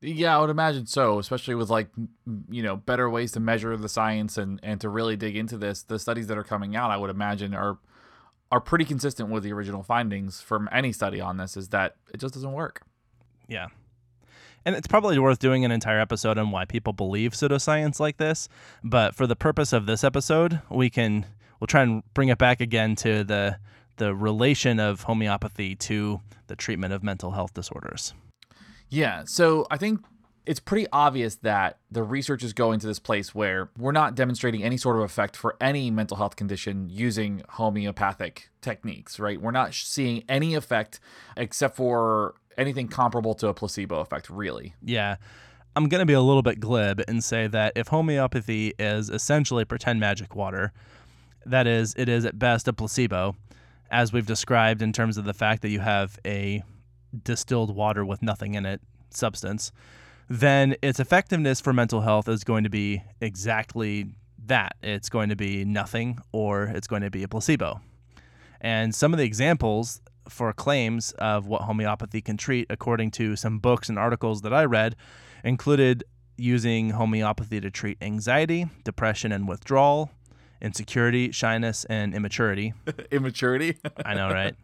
Yeah, 0.00 0.36
I 0.36 0.40
would 0.40 0.50
imagine 0.50 0.86
so, 0.86 1.18
especially 1.18 1.54
with 1.54 1.68
like 1.68 1.88
you 2.48 2.62
know 2.62 2.74
better 2.74 3.10
ways 3.10 3.32
to 3.32 3.40
measure 3.40 3.76
the 3.76 3.88
science 3.88 4.38
and 4.38 4.58
and 4.62 4.80
to 4.80 4.88
really 4.88 5.14
dig 5.14 5.36
into 5.36 5.58
this. 5.58 5.82
The 5.82 5.98
studies 5.98 6.26
that 6.28 6.38
are 6.38 6.42
coming 6.42 6.74
out, 6.74 6.90
I 6.90 6.96
would 6.96 7.10
imagine, 7.10 7.54
are 7.54 7.76
are 8.50 8.62
pretty 8.62 8.86
consistent 8.86 9.28
with 9.28 9.42
the 9.42 9.52
original 9.52 9.82
findings 9.82 10.40
from 10.40 10.70
any 10.72 10.90
study 10.90 11.20
on 11.20 11.36
this. 11.36 11.54
Is 11.54 11.68
that 11.68 11.96
it 12.14 12.18
just 12.18 12.32
doesn't 12.32 12.52
work. 12.52 12.80
Yeah. 13.46 13.66
And 14.64 14.76
it's 14.76 14.86
probably 14.86 15.18
worth 15.18 15.38
doing 15.38 15.64
an 15.64 15.70
entire 15.70 16.00
episode 16.00 16.38
on 16.38 16.50
why 16.50 16.64
people 16.64 16.92
believe 16.92 17.32
pseudoscience 17.32 17.98
like 17.98 18.18
this. 18.18 18.48
But 18.84 19.14
for 19.14 19.26
the 19.26 19.36
purpose 19.36 19.72
of 19.72 19.86
this 19.86 20.04
episode, 20.04 20.60
we 20.70 20.90
can 20.90 21.26
we'll 21.60 21.66
try 21.66 21.82
and 21.82 22.02
bring 22.14 22.28
it 22.28 22.38
back 22.38 22.60
again 22.60 22.96
to 22.96 23.24
the 23.24 23.58
the 23.96 24.14
relation 24.14 24.80
of 24.80 25.02
homeopathy 25.02 25.76
to 25.76 26.20
the 26.46 26.56
treatment 26.56 26.92
of 26.92 27.02
mental 27.02 27.32
health 27.32 27.52
disorders. 27.52 28.14
Yeah, 28.88 29.22
so 29.26 29.66
I 29.70 29.76
think 29.76 30.00
it's 30.46 30.58
pretty 30.58 30.86
obvious 30.92 31.36
that 31.36 31.78
the 31.90 32.02
research 32.02 32.42
is 32.42 32.52
going 32.52 32.80
to 32.80 32.86
this 32.86 32.98
place 32.98 33.34
where 33.34 33.70
we're 33.78 33.92
not 33.92 34.14
demonstrating 34.14 34.64
any 34.64 34.76
sort 34.76 34.96
of 34.96 35.02
effect 35.02 35.36
for 35.36 35.54
any 35.60 35.90
mental 35.90 36.16
health 36.16 36.34
condition 36.34 36.88
using 36.88 37.42
homeopathic 37.50 38.50
techniques, 38.62 39.20
right? 39.20 39.40
We're 39.40 39.50
not 39.50 39.74
seeing 39.74 40.24
any 40.28 40.54
effect 40.54 40.98
except 41.36 41.76
for 41.76 42.34
anything 42.56 42.88
comparable 42.88 43.34
to 43.34 43.48
a 43.48 43.54
placebo 43.54 44.00
effect, 44.00 44.30
really. 44.30 44.74
Yeah. 44.82 45.16
I'm 45.76 45.88
going 45.88 46.00
to 46.00 46.06
be 46.06 46.14
a 46.14 46.20
little 46.20 46.42
bit 46.42 46.58
glib 46.58 47.02
and 47.06 47.22
say 47.22 47.46
that 47.46 47.72
if 47.76 47.88
homeopathy 47.88 48.74
is 48.78 49.08
essentially 49.08 49.64
pretend 49.64 50.00
magic 50.00 50.34
water, 50.34 50.72
that 51.46 51.66
is, 51.66 51.94
it 51.96 52.08
is 52.08 52.24
at 52.24 52.38
best 52.38 52.66
a 52.66 52.72
placebo, 52.72 53.36
as 53.90 54.12
we've 54.12 54.26
described 54.26 54.82
in 54.82 54.92
terms 54.92 55.16
of 55.16 55.24
the 55.24 55.34
fact 55.34 55.62
that 55.62 55.70
you 55.70 55.80
have 55.80 56.18
a 56.26 56.62
distilled 57.22 57.74
water 57.74 58.04
with 58.04 58.22
nothing 58.22 58.54
in 58.54 58.66
it 58.66 58.80
substance, 59.10 59.72
then 60.28 60.76
its 60.82 61.00
effectiveness 61.00 61.60
for 61.60 61.72
mental 61.72 62.00
health 62.00 62.28
is 62.28 62.44
going 62.44 62.64
to 62.64 62.70
be 62.70 63.02
exactly 63.20 64.06
that. 64.46 64.76
It's 64.82 65.08
going 65.08 65.28
to 65.28 65.36
be 65.36 65.64
nothing 65.64 66.18
or 66.32 66.64
it's 66.64 66.86
going 66.86 67.02
to 67.02 67.10
be 67.10 67.22
a 67.22 67.28
placebo. 67.28 67.80
And 68.60 68.94
some 68.94 69.12
of 69.12 69.18
the 69.18 69.24
examples 69.24 70.00
for 70.30 70.52
claims 70.52 71.12
of 71.12 71.46
what 71.46 71.62
homeopathy 71.62 72.20
can 72.20 72.36
treat, 72.36 72.66
according 72.70 73.10
to 73.12 73.36
some 73.36 73.58
books 73.58 73.88
and 73.88 73.98
articles 73.98 74.42
that 74.42 74.52
I 74.52 74.64
read, 74.64 74.96
included 75.44 76.04
using 76.36 76.90
homeopathy 76.90 77.60
to 77.60 77.70
treat 77.70 77.98
anxiety, 78.00 78.66
depression 78.84 79.32
and 79.32 79.46
withdrawal, 79.46 80.10
insecurity, 80.60 81.32
shyness, 81.32 81.84
and 81.86 82.14
immaturity. 82.14 82.72
Immaturity? 83.10 83.78
I 84.04 84.14
know, 84.14 84.30
right? 84.30 84.54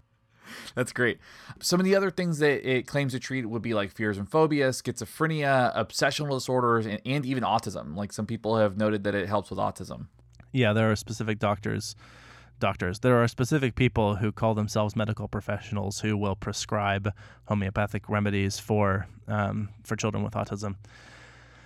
That's 0.74 0.92
great. 0.92 1.18
Some 1.60 1.80
of 1.80 1.84
the 1.84 1.96
other 1.96 2.10
things 2.10 2.38
that 2.38 2.68
it 2.68 2.86
claims 2.86 3.12
to 3.12 3.18
treat 3.18 3.46
would 3.46 3.62
be 3.62 3.74
like 3.74 3.90
fears 3.90 4.16
and 4.18 4.30
phobias, 4.30 4.80
schizophrenia, 4.80 5.76
obsessional 5.76 6.30
disorders, 6.30 6.86
and, 6.86 7.00
and 7.04 7.26
even 7.26 7.42
autism. 7.42 7.96
Like 7.96 8.12
some 8.12 8.26
people 8.26 8.56
have 8.56 8.76
noted 8.76 9.04
that 9.04 9.14
it 9.14 9.28
helps 9.28 9.50
with 9.50 9.58
autism. 9.58 10.06
Yeah, 10.52 10.72
there 10.72 10.90
are 10.90 10.96
specific 10.96 11.38
doctors. 11.38 11.96
Doctors. 12.58 13.00
There 13.00 13.22
are 13.22 13.28
specific 13.28 13.74
people 13.74 14.16
who 14.16 14.32
call 14.32 14.54
themselves 14.54 14.96
medical 14.96 15.28
professionals 15.28 16.00
who 16.00 16.16
will 16.16 16.36
prescribe 16.36 17.12
homeopathic 17.44 18.08
remedies 18.08 18.58
for 18.58 19.06
um, 19.28 19.68
for 19.84 19.96
children 19.96 20.24
with 20.24 20.34
autism. 20.34 20.76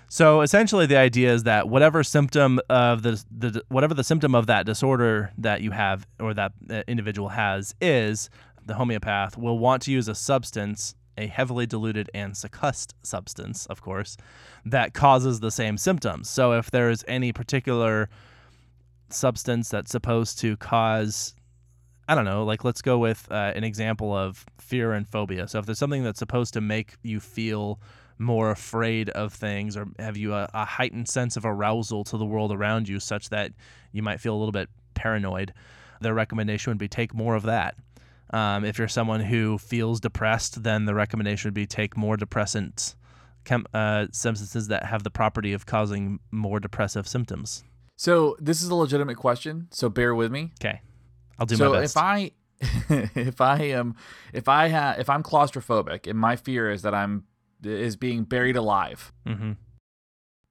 So 0.08 0.40
essentially, 0.40 0.86
the 0.86 0.96
idea 0.96 1.32
is 1.32 1.44
that 1.44 1.68
whatever 1.68 2.02
symptom 2.02 2.58
of 2.68 3.02
the, 3.02 3.22
the 3.30 3.62
whatever 3.68 3.94
the 3.94 4.02
symptom 4.02 4.34
of 4.34 4.48
that 4.48 4.66
disorder 4.66 5.30
that 5.38 5.60
you 5.60 5.70
have 5.70 6.04
or 6.18 6.34
that 6.34 6.52
individual 6.88 7.28
has 7.28 7.76
is, 7.80 8.28
the 8.66 8.74
homeopath 8.74 9.38
will 9.38 9.58
want 9.60 9.82
to 9.82 9.92
use 9.92 10.08
a 10.08 10.14
substance, 10.16 10.96
a 11.16 11.28
heavily 11.28 11.66
diluted 11.66 12.10
and 12.12 12.34
succussed 12.34 12.94
substance, 13.04 13.66
of 13.66 13.82
course, 13.82 14.16
that 14.64 14.94
causes 14.94 15.38
the 15.38 15.52
same 15.52 15.78
symptoms. 15.78 16.28
So 16.28 16.54
if 16.54 16.72
there 16.72 16.90
is 16.90 17.04
any 17.06 17.32
particular 17.32 18.08
substance 19.12 19.68
that's 19.68 19.90
supposed 19.90 20.38
to 20.40 20.56
cause 20.56 21.34
I 22.08 22.16
don't 22.16 22.24
know, 22.24 22.42
like 22.42 22.64
let's 22.64 22.82
go 22.82 22.98
with 22.98 23.28
uh, 23.30 23.52
an 23.54 23.62
example 23.62 24.12
of 24.12 24.44
fear 24.58 24.94
and 24.94 25.08
phobia. 25.08 25.46
So 25.46 25.60
if 25.60 25.66
there's 25.66 25.78
something 25.78 26.02
that's 26.02 26.18
supposed 26.18 26.54
to 26.54 26.60
make 26.60 26.96
you 27.04 27.20
feel 27.20 27.78
more 28.20 28.50
afraid 28.50 29.08
of 29.10 29.32
things 29.32 29.76
or 29.76 29.86
have 29.98 30.16
you 30.16 30.34
a, 30.34 30.46
a, 30.52 30.64
heightened 30.64 31.08
sense 31.08 31.38
of 31.38 31.46
arousal 31.46 32.04
to 32.04 32.18
the 32.18 32.24
world 32.24 32.52
around 32.52 32.86
you 32.86 33.00
such 33.00 33.30
that 33.30 33.50
you 33.92 34.02
might 34.02 34.20
feel 34.20 34.34
a 34.34 34.36
little 34.36 34.52
bit 34.52 34.68
paranoid 34.92 35.54
the 36.02 36.12
recommendation 36.12 36.70
would 36.70 36.78
be 36.78 36.86
take 36.86 37.14
more 37.14 37.34
of 37.34 37.44
that 37.44 37.76
um, 38.34 38.62
if 38.62 38.76
you're 38.76 38.88
someone 38.88 39.20
who 39.20 39.56
feels 39.56 40.00
depressed 40.00 40.62
then 40.62 40.84
the 40.84 40.94
recommendation 40.94 41.48
would 41.48 41.54
be 41.54 41.66
take 41.66 41.96
more 41.96 42.18
depressant 42.18 42.94
chem- 43.44 43.66
uh, 43.72 44.06
substances 44.12 44.68
that 44.68 44.84
have 44.84 45.02
the 45.02 45.10
property 45.10 45.54
of 45.54 45.64
causing 45.64 46.20
more 46.30 46.60
depressive 46.60 47.08
symptoms 47.08 47.64
so 48.00 48.36
this 48.40 48.62
is 48.62 48.68
a 48.68 48.74
legitimate 48.74 49.16
question 49.16 49.68
so 49.70 49.88
bear 49.88 50.14
with 50.14 50.30
me 50.32 50.52
okay 50.60 50.80
i'll 51.38 51.46
do 51.46 51.56
so 51.56 51.70
my 51.70 51.80
best 51.80 51.94
So 51.94 52.00
if 52.00 52.04
i 52.04 52.30
if 53.20 53.40
i 53.40 53.62
am 53.62 53.96
if 54.32 54.48
i 54.48 54.68
have 54.68 54.98
if 54.98 55.08
i'm 55.08 55.22
claustrophobic 55.22 56.06
and 56.06 56.18
my 56.18 56.36
fear 56.36 56.70
is 56.70 56.82
that 56.82 56.94
i'm 56.94 57.24
is 57.64 57.96
being 57.96 58.24
buried 58.24 58.56
alive. 58.56 59.12
Mm-hmm. 59.26 59.52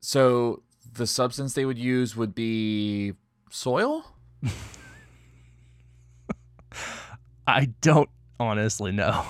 So 0.02 0.64
the 0.92 1.08
substance 1.08 1.54
they 1.54 1.66
would 1.66 1.80
use 1.80 2.16
would 2.16 2.34
be 2.36 3.14
soil. 3.50 4.06
I 7.48 7.66
don't 7.82 8.10
honestly 8.40 8.92
know. 8.92 9.26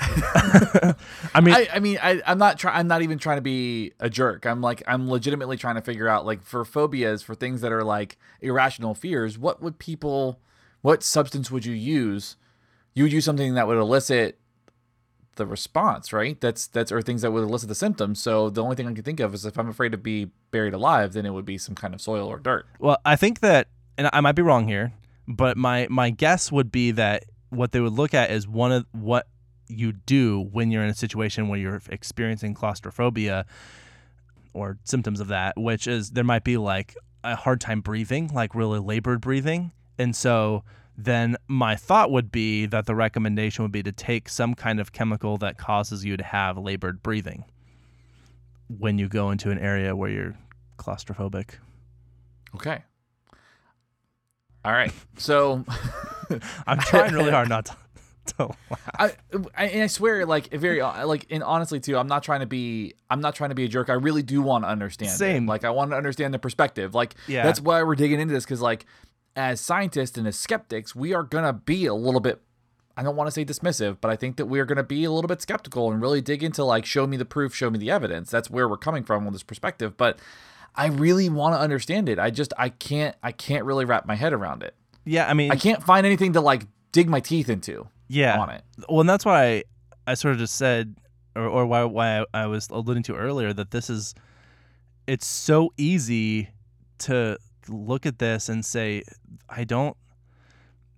I 1.34 1.40
mean, 1.42 1.54
I, 1.54 1.68
I 1.74 1.78
mean, 1.78 1.98
I, 2.02 2.22
I'm 2.26 2.38
not 2.38 2.58
trying. 2.58 2.76
I'm 2.76 2.88
not 2.88 3.02
even 3.02 3.18
trying 3.18 3.36
to 3.36 3.42
be 3.42 3.92
a 4.00 4.08
jerk. 4.08 4.46
I'm 4.46 4.60
like, 4.60 4.82
I'm 4.86 5.10
legitimately 5.10 5.56
trying 5.56 5.74
to 5.74 5.82
figure 5.82 6.08
out, 6.08 6.24
like, 6.24 6.42
for 6.42 6.64
phobias, 6.64 7.22
for 7.22 7.34
things 7.34 7.60
that 7.60 7.72
are 7.72 7.84
like 7.84 8.16
irrational 8.40 8.94
fears. 8.94 9.38
What 9.38 9.62
would 9.62 9.78
people? 9.78 10.40
What 10.80 11.02
substance 11.02 11.50
would 11.50 11.66
you 11.66 11.74
use? 11.74 12.36
You 12.94 13.04
would 13.04 13.12
use 13.12 13.24
something 13.24 13.54
that 13.54 13.66
would 13.66 13.76
elicit 13.76 14.38
the 15.36 15.46
response, 15.46 16.12
right? 16.12 16.40
That's 16.40 16.66
that's 16.66 16.90
or 16.90 17.02
things 17.02 17.22
that 17.22 17.32
would 17.32 17.42
elicit 17.42 17.68
the 17.68 17.74
symptoms. 17.74 18.22
So 18.22 18.50
the 18.50 18.62
only 18.62 18.76
thing 18.76 18.86
I 18.86 18.92
can 18.92 19.04
think 19.04 19.20
of 19.20 19.34
is 19.34 19.44
if 19.44 19.58
I'm 19.58 19.68
afraid 19.68 19.92
to 19.92 19.98
be 19.98 20.30
buried 20.50 20.74
alive, 20.74 21.12
then 21.12 21.26
it 21.26 21.30
would 21.30 21.44
be 21.44 21.58
some 21.58 21.74
kind 21.74 21.94
of 21.94 22.00
soil 22.00 22.26
or 22.26 22.38
dirt. 22.38 22.66
Well, 22.78 22.98
I 23.04 23.16
think 23.16 23.40
that, 23.40 23.68
and 23.98 24.08
I 24.12 24.20
might 24.20 24.32
be 24.32 24.42
wrong 24.42 24.68
here, 24.68 24.92
but 25.28 25.56
my 25.56 25.86
my 25.90 26.10
guess 26.10 26.50
would 26.50 26.72
be 26.72 26.92
that 26.92 27.24
what 27.50 27.72
they 27.72 27.80
would 27.80 27.92
look 27.92 28.14
at 28.14 28.30
is 28.30 28.48
one 28.48 28.72
of 28.72 28.86
what 28.92 29.26
you 29.70 29.92
do 29.92 30.48
when 30.52 30.70
you're 30.70 30.82
in 30.82 30.90
a 30.90 30.94
situation 30.94 31.48
where 31.48 31.58
you're 31.58 31.82
experiencing 31.90 32.54
claustrophobia 32.54 33.46
or 34.52 34.78
symptoms 34.84 35.20
of 35.20 35.28
that, 35.28 35.56
which 35.56 35.86
is 35.86 36.10
there 36.10 36.24
might 36.24 36.44
be 36.44 36.56
like 36.56 36.96
a 37.22 37.36
hard 37.36 37.60
time 37.60 37.80
breathing, 37.80 38.30
like 38.34 38.54
really 38.54 38.80
labored 38.80 39.20
breathing, 39.20 39.72
and 39.98 40.16
so 40.16 40.64
then 40.96 41.36
my 41.48 41.76
thought 41.76 42.10
would 42.10 42.30
be 42.30 42.66
that 42.66 42.86
the 42.86 42.94
recommendation 42.94 43.62
would 43.62 43.72
be 43.72 43.82
to 43.82 43.92
take 43.92 44.28
some 44.28 44.54
kind 44.54 44.80
of 44.80 44.92
chemical 44.92 45.38
that 45.38 45.56
causes 45.56 46.04
you 46.04 46.16
to 46.16 46.24
have 46.24 46.58
labored 46.58 47.02
breathing 47.02 47.44
when 48.68 48.98
you 48.98 49.08
go 49.08 49.30
into 49.30 49.50
an 49.50 49.58
area 49.58 49.96
where 49.96 50.10
you're 50.10 50.36
claustrophobic. 50.78 51.54
Okay. 52.54 52.82
All 54.64 54.72
right. 54.72 54.92
So 55.16 55.64
I'm 56.66 56.78
trying 56.78 57.14
really 57.14 57.30
hard 57.30 57.48
not 57.48 57.66
to. 57.66 57.76
to 58.38 58.46
laugh. 58.46 58.90
I, 58.98 59.12
I 59.56 59.64
and 59.66 59.82
I 59.82 59.86
swear, 59.86 60.26
like 60.26 60.50
very, 60.52 60.80
uh, 60.80 61.06
like, 61.06 61.26
and 61.30 61.42
honestly 61.42 61.80
too, 61.80 61.96
I'm 61.96 62.06
not 62.08 62.22
trying 62.22 62.40
to 62.40 62.46
be, 62.46 62.94
I'm 63.08 63.20
not 63.20 63.34
trying 63.34 63.50
to 63.50 63.54
be 63.54 63.64
a 63.64 63.68
jerk. 63.68 63.90
I 63.90 63.94
really 63.94 64.22
do 64.22 64.42
want 64.42 64.64
to 64.64 64.68
understand. 64.68 65.10
it. 65.10 65.14
Same. 65.14 65.46
Like, 65.46 65.64
I 65.64 65.70
want 65.70 65.90
to 65.90 65.96
understand 65.96 66.32
the 66.34 66.38
perspective. 66.38 66.94
Like, 66.94 67.14
Yeah. 67.26 67.42
that's 67.42 67.60
why 67.60 67.82
we're 67.82 67.94
digging 67.94 68.20
into 68.20 68.34
this 68.34 68.44
because, 68.44 68.60
like, 68.60 68.86
as 69.36 69.60
scientists 69.60 70.18
and 70.18 70.26
as 70.26 70.36
skeptics, 70.36 70.94
we 70.94 71.14
are 71.14 71.22
gonna 71.22 71.52
be 71.52 71.86
a 71.86 71.94
little 71.94 72.20
bit. 72.20 72.40
I 72.96 73.02
don't 73.02 73.16
want 73.16 73.28
to 73.28 73.30
say 73.30 73.44
dismissive, 73.44 73.96
but 74.00 74.10
I 74.10 74.16
think 74.16 74.36
that 74.36 74.46
we 74.46 74.60
are 74.60 74.66
going 74.66 74.76
to 74.76 74.82
be 74.82 75.04
a 75.04 75.10
little 75.10 75.28
bit 75.28 75.40
skeptical 75.40 75.90
and 75.90 76.02
really 76.02 76.20
dig 76.20 76.42
into 76.42 76.64
like, 76.64 76.84
show 76.84 77.06
me 77.06 77.16
the 77.16 77.24
proof, 77.24 77.54
show 77.54 77.70
me 77.70 77.78
the 77.78 77.90
evidence. 77.90 78.30
That's 78.30 78.50
where 78.50 78.68
we're 78.68 78.76
coming 78.76 79.04
from 79.04 79.24
with 79.24 79.32
this 79.32 79.44
perspective. 79.44 79.96
But 79.96 80.18
I 80.74 80.88
really 80.88 81.30
want 81.30 81.54
to 81.54 81.60
understand 81.60 82.10
it. 82.10 82.18
I 82.18 82.28
just, 82.30 82.52
I 82.58 82.68
can't, 82.68 83.16
I 83.22 83.32
can't 83.32 83.64
really 83.64 83.86
wrap 83.86 84.04
my 84.06 84.16
head 84.16 84.34
around 84.34 84.62
it. 84.62 84.74
Yeah, 85.06 85.26
I 85.30 85.32
mean, 85.34 85.50
I 85.50 85.56
can't 85.56 85.82
find 85.82 86.04
anything 86.04 86.34
to 86.34 86.42
like 86.42 86.66
dig 86.92 87.08
my 87.08 87.20
teeth 87.20 87.48
into 87.48 87.88
yeah. 88.10 88.38
on 88.38 88.50
it. 88.50 88.62
Well, 88.88 89.00
and 89.00 89.08
that's 89.08 89.24
why 89.24 89.44
I, 89.46 89.64
I 90.08 90.14
sort 90.14 90.32
of 90.32 90.38
just 90.40 90.56
said, 90.56 90.96
or, 91.36 91.44
or 91.46 91.66
why 91.66 91.84
why 91.84 92.24
I, 92.34 92.46
was 92.46 92.68
alluding 92.70 93.04
to 93.04 93.14
earlier 93.14 93.52
that 93.52 93.70
this 93.70 93.88
is, 93.88 94.14
it's 95.06 95.26
so 95.26 95.72
easy 95.76 96.50
to 96.98 97.38
look 97.68 98.04
at 98.06 98.18
this 98.18 98.48
and 98.48 98.64
say, 98.64 99.04
I 99.48 99.64
don't, 99.64 99.96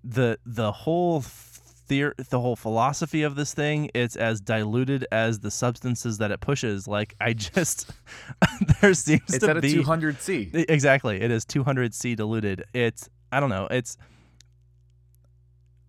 the 0.02 0.38
the 0.44 0.72
whole 0.72 1.20
theor- 1.20 2.16
the 2.30 2.40
whole 2.40 2.56
philosophy 2.56 3.22
of 3.22 3.36
this 3.36 3.54
thing, 3.54 3.90
it's 3.94 4.16
as 4.16 4.40
diluted 4.40 5.06
as 5.12 5.40
the 5.40 5.50
substances 5.50 6.18
that 6.18 6.30
it 6.30 6.40
pushes. 6.40 6.88
Like 6.88 7.14
I 7.20 7.32
just, 7.54 7.90
there 8.80 8.94
seems 8.94 9.22
It's 9.28 9.44
to 9.44 9.50
at 9.50 9.56
a 9.58 9.60
be 9.60 9.74
200C. 9.74 10.54
E- 10.54 10.64
Exactly. 10.68 11.20
It 11.20 11.30
is 11.30 11.44
200C 11.44 12.16
diluted. 12.16 12.64
It's 12.72 13.08
I 13.30 13.40
don't 13.40 13.50
know. 13.50 13.68
It's 13.70 13.96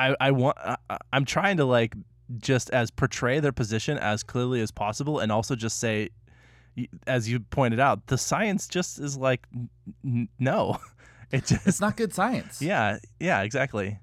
I 0.10 0.16
I 0.20 0.32
want 0.32 0.58
I, 0.58 0.78
I'm 1.12 1.26
trying 1.26 1.58
to 1.58 1.66
like 1.66 1.96
just 2.38 2.70
as 2.72 2.90
portray 2.92 3.40
their 3.40 3.52
position 3.52 3.98
as 3.98 4.24
clearly 4.24 4.62
as 4.62 4.72
possible 4.72 5.20
and 5.20 5.32
also 5.32 5.56
just 5.56 5.80
say 5.80 6.10
as 7.06 7.30
you 7.30 7.40
pointed 7.40 7.80
out, 7.80 8.08
the 8.08 8.18
science 8.18 8.68
just 8.68 9.00
is 9.00 9.18
like 9.18 9.46
n- 10.04 10.30
no. 10.40 10.78
It 11.32 11.48
just 11.48 11.66
It's 11.66 11.82
not 11.82 11.98
good 11.98 12.14
science. 12.14 12.62
yeah, 12.62 13.00
yeah, 13.20 13.42
exactly. 13.42 14.00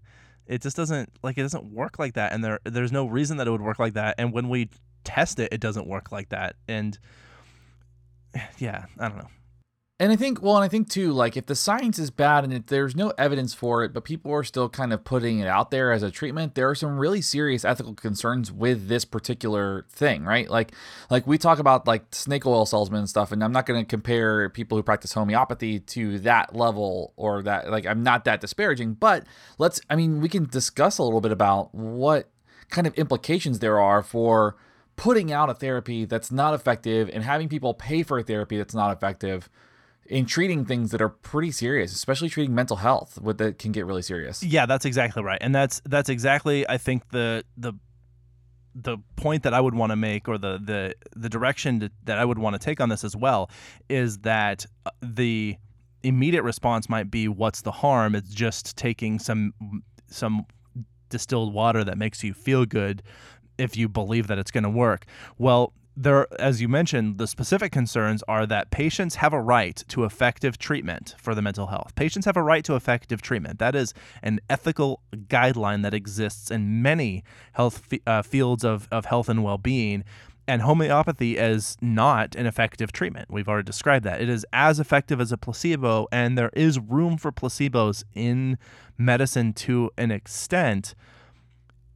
It 0.48 0.62
just 0.62 0.76
doesn't 0.76 1.12
like 1.22 1.38
it 1.38 1.42
doesn't 1.42 1.72
work 1.72 2.00
like 2.00 2.14
that, 2.14 2.32
and 2.32 2.42
there 2.42 2.58
there's 2.64 2.90
no 2.90 3.06
reason 3.06 3.36
that 3.36 3.46
it 3.46 3.50
would 3.52 3.60
work 3.60 3.78
like 3.78 3.94
that. 3.94 4.16
And 4.18 4.32
when 4.32 4.48
we 4.48 4.68
test 5.04 5.38
it, 5.38 5.52
it 5.52 5.60
doesn't 5.60 5.86
work 5.86 6.10
like 6.10 6.30
that. 6.30 6.56
And 6.66 6.98
yeah, 8.58 8.86
I 8.98 9.08
don't 9.08 9.18
know. 9.18 9.28
And 10.00 10.10
I 10.10 10.16
think, 10.16 10.40
well, 10.40 10.56
and 10.56 10.64
I 10.64 10.68
think 10.68 10.88
too, 10.88 11.12
like 11.12 11.36
if 11.36 11.44
the 11.44 11.54
science 11.54 11.98
is 11.98 12.10
bad 12.10 12.42
and 12.42 12.54
if 12.54 12.66
there's 12.68 12.96
no 12.96 13.12
evidence 13.18 13.52
for 13.52 13.84
it, 13.84 13.92
but 13.92 14.02
people 14.02 14.32
are 14.32 14.42
still 14.42 14.66
kind 14.70 14.94
of 14.94 15.04
putting 15.04 15.40
it 15.40 15.46
out 15.46 15.70
there 15.70 15.92
as 15.92 16.02
a 16.02 16.10
treatment, 16.10 16.54
there 16.54 16.70
are 16.70 16.74
some 16.74 16.98
really 16.98 17.20
serious 17.20 17.66
ethical 17.66 17.92
concerns 17.92 18.50
with 18.50 18.88
this 18.88 19.04
particular 19.04 19.84
thing, 19.90 20.24
right? 20.24 20.48
Like, 20.48 20.72
like 21.10 21.26
we 21.26 21.36
talk 21.36 21.58
about 21.58 21.86
like 21.86 22.14
snake 22.14 22.46
oil 22.46 22.64
salesmen 22.64 23.00
and 23.00 23.10
stuff, 23.10 23.30
and 23.30 23.44
I'm 23.44 23.52
not 23.52 23.66
going 23.66 23.78
to 23.78 23.86
compare 23.86 24.48
people 24.48 24.78
who 24.78 24.82
practice 24.82 25.12
homeopathy 25.12 25.80
to 25.80 26.18
that 26.20 26.56
level 26.56 27.12
or 27.16 27.42
that, 27.42 27.70
like, 27.70 27.84
I'm 27.84 28.02
not 28.02 28.24
that 28.24 28.40
disparaging, 28.40 28.94
but 28.94 29.24
let's, 29.58 29.82
I 29.90 29.96
mean, 29.96 30.22
we 30.22 30.30
can 30.30 30.46
discuss 30.46 30.96
a 30.96 31.02
little 31.02 31.20
bit 31.20 31.30
about 31.30 31.74
what 31.74 32.30
kind 32.70 32.86
of 32.86 32.94
implications 32.94 33.58
there 33.58 33.78
are 33.78 34.02
for 34.02 34.56
putting 34.96 35.30
out 35.30 35.50
a 35.50 35.54
therapy 35.54 36.06
that's 36.06 36.32
not 36.32 36.54
effective 36.54 37.10
and 37.12 37.22
having 37.22 37.50
people 37.50 37.74
pay 37.74 38.02
for 38.02 38.18
a 38.18 38.22
therapy 38.22 38.56
that's 38.56 38.74
not 38.74 38.96
effective 38.96 39.50
in 40.10 40.26
treating 40.26 40.64
things 40.64 40.90
that 40.90 41.00
are 41.00 41.08
pretty 41.08 41.52
serious, 41.52 41.94
especially 41.94 42.28
treating 42.28 42.54
mental 42.54 42.76
health, 42.76 43.18
what 43.22 43.38
that 43.38 43.58
can 43.58 43.70
get 43.70 43.86
really 43.86 44.02
serious. 44.02 44.42
Yeah, 44.42 44.66
that's 44.66 44.84
exactly 44.84 45.22
right, 45.22 45.38
and 45.40 45.54
that's 45.54 45.80
that's 45.86 46.08
exactly 46.08 46.68
I 46.68 46.78
think 46.78 47.08
the 47.10 47.44
the 47.56 47.72
the 48.74 48.98
point 49.16 49.44
that 49.44 49.54
I 49.54 49.60
would 49.60 49.74
want 49.74 49.90
to 49.90 49.96
make, 49.96 50.28
or 50.28 50.36
the 50.36 50.58
the 50.58 50.94
the 51.14 51.28
direction 51.28 51.80
to, 51.80 51.90
that 52.04 52.18
I 52.18 52.24
would 52.24 52.38
want 52.38 52.54
to 52.54 52.58
take 52.58 52.80
on 52.80 52.88
this 52.88 53.04
as 53.04 53.14
well, 53.14 53.50
is 53.88 54.18
that 54.18 54.66
uh, 54.84 54.90
the 55.00 55.56
immediate 56.02 56.42
response 56.42 56.88
might 56.88 57.10
be, 57.10 57.28
"What's 57.28 57.62
the 57.62 57.72
harm?" 57.72 58.16
It's 58.16 58.34
just 58.34 58.76
taking 58.76 59.20
some 59.20 59.54
some 60.08 60.44
distilled 61.08 61.54
water 61.54 61.84
that 61.84 61.98
makes 61.98 62.24
you 62.24 62.34
feel 62.34 62.66
good 62.66 63.02
if 63.58 63.76
you 63.76 63.88
believe 63.88 64.26
that 64.26 64.38
it's 64.38 64.50
going 64.50 64.64
to 64.64 64.70
work. 64.70 65.04
Well, 65.38 65.72
there, 66.02 66.26
as 66.40 66.62
you 66.62 66.68
mentioned, 66.68 67.18
the 67.18 67.26
specific 67.26 67.72
concerns 67.72 68.22
are 68.26 68.46
that 68.46 68.70
patients 68.70 69.16
have 69.16 69.34
a 69.34 69.40
right 69.40 69.84
to 69.88 70.04
effective 70.04 70.56
treatment 70.56 71.14
for 71.18 71.34
the 71.34 71.42
mental 71.42 71.66
health. 71.66 71.94
Patients 71.94 72.24
have 72.24 72.38
a 72.38 72.42
right 72.42 72.64
to 72.64 72.74
effective 72.74 73.20
treatment. 73.20 73.58
That 73.58 73.74
is 73.74 73.92
an 74.22 74.40
ethical 74.48 75.02
guideline 75.12 75.82
that 75.82 75.92
exists 75.92 76.50
in 76.50 76.80
many 76.80 77.22
health 77.52 77.92
uh, 78.06 78.22
fields 78.22 78.64
of, 78.64 78.88
of 78.90 79.04
health 79.06 79.28
and 79.28 79.44
well 79.44 79.58
being. 79.58 80.04
And 80.48 80.62
homeopathy 80.62 81.36
is 81.36 81.76
not 81.82 82.34
an 82.34 82.46
effective 82.46 82.92
treatment. 82.92 83.30
We've 83.30 83.48
already 83.48 83.66
described 83.66 84.04
that. 84.06 84.22
It 84.22 84.30
is 84.30 84.46
as 84.54 84.80
effective 84.80 85.20
as 85.20 85.32
a 85.32 85.36
placebo, 85.36 86.08
and 86.10 86.36
there 86.36 86.50
is 86.54 86.78
room 86.78 87.18
for 87.18 87.30
placebos 87.30 88.04
in 88.14 88.56
medicine 88.96 89.52
to 89.52 89.90
an 89.98 90.10
extent. 90.10 90.94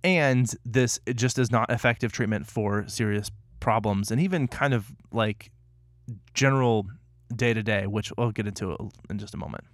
And 0.05 0.55
this 0.65 1.01
just 1.15 1.39
is 1.39 1.51
not 1.51 1.71
effective 1.71 2.13
treatment 2.13 2.47
for 2.47 2.85
serious 2.87 3.31
problems 3.65 4.11
and 4.11 4.21
even 4.21 4.47
kind 4.47 4.75
of 4.75 4.93
like 5.11 5.51
general 6.35 6.87
day 7.35 7.55
to 7.55 7.63
day, 7.63 7.87
which 7.87 8.13
I'll 8.19 8.31
get 8.31 8.47
into 8.47 8.77
in 9.09 9.19
just 9.19 9.33
a 9.33 9.39
moment. 9.39 9.65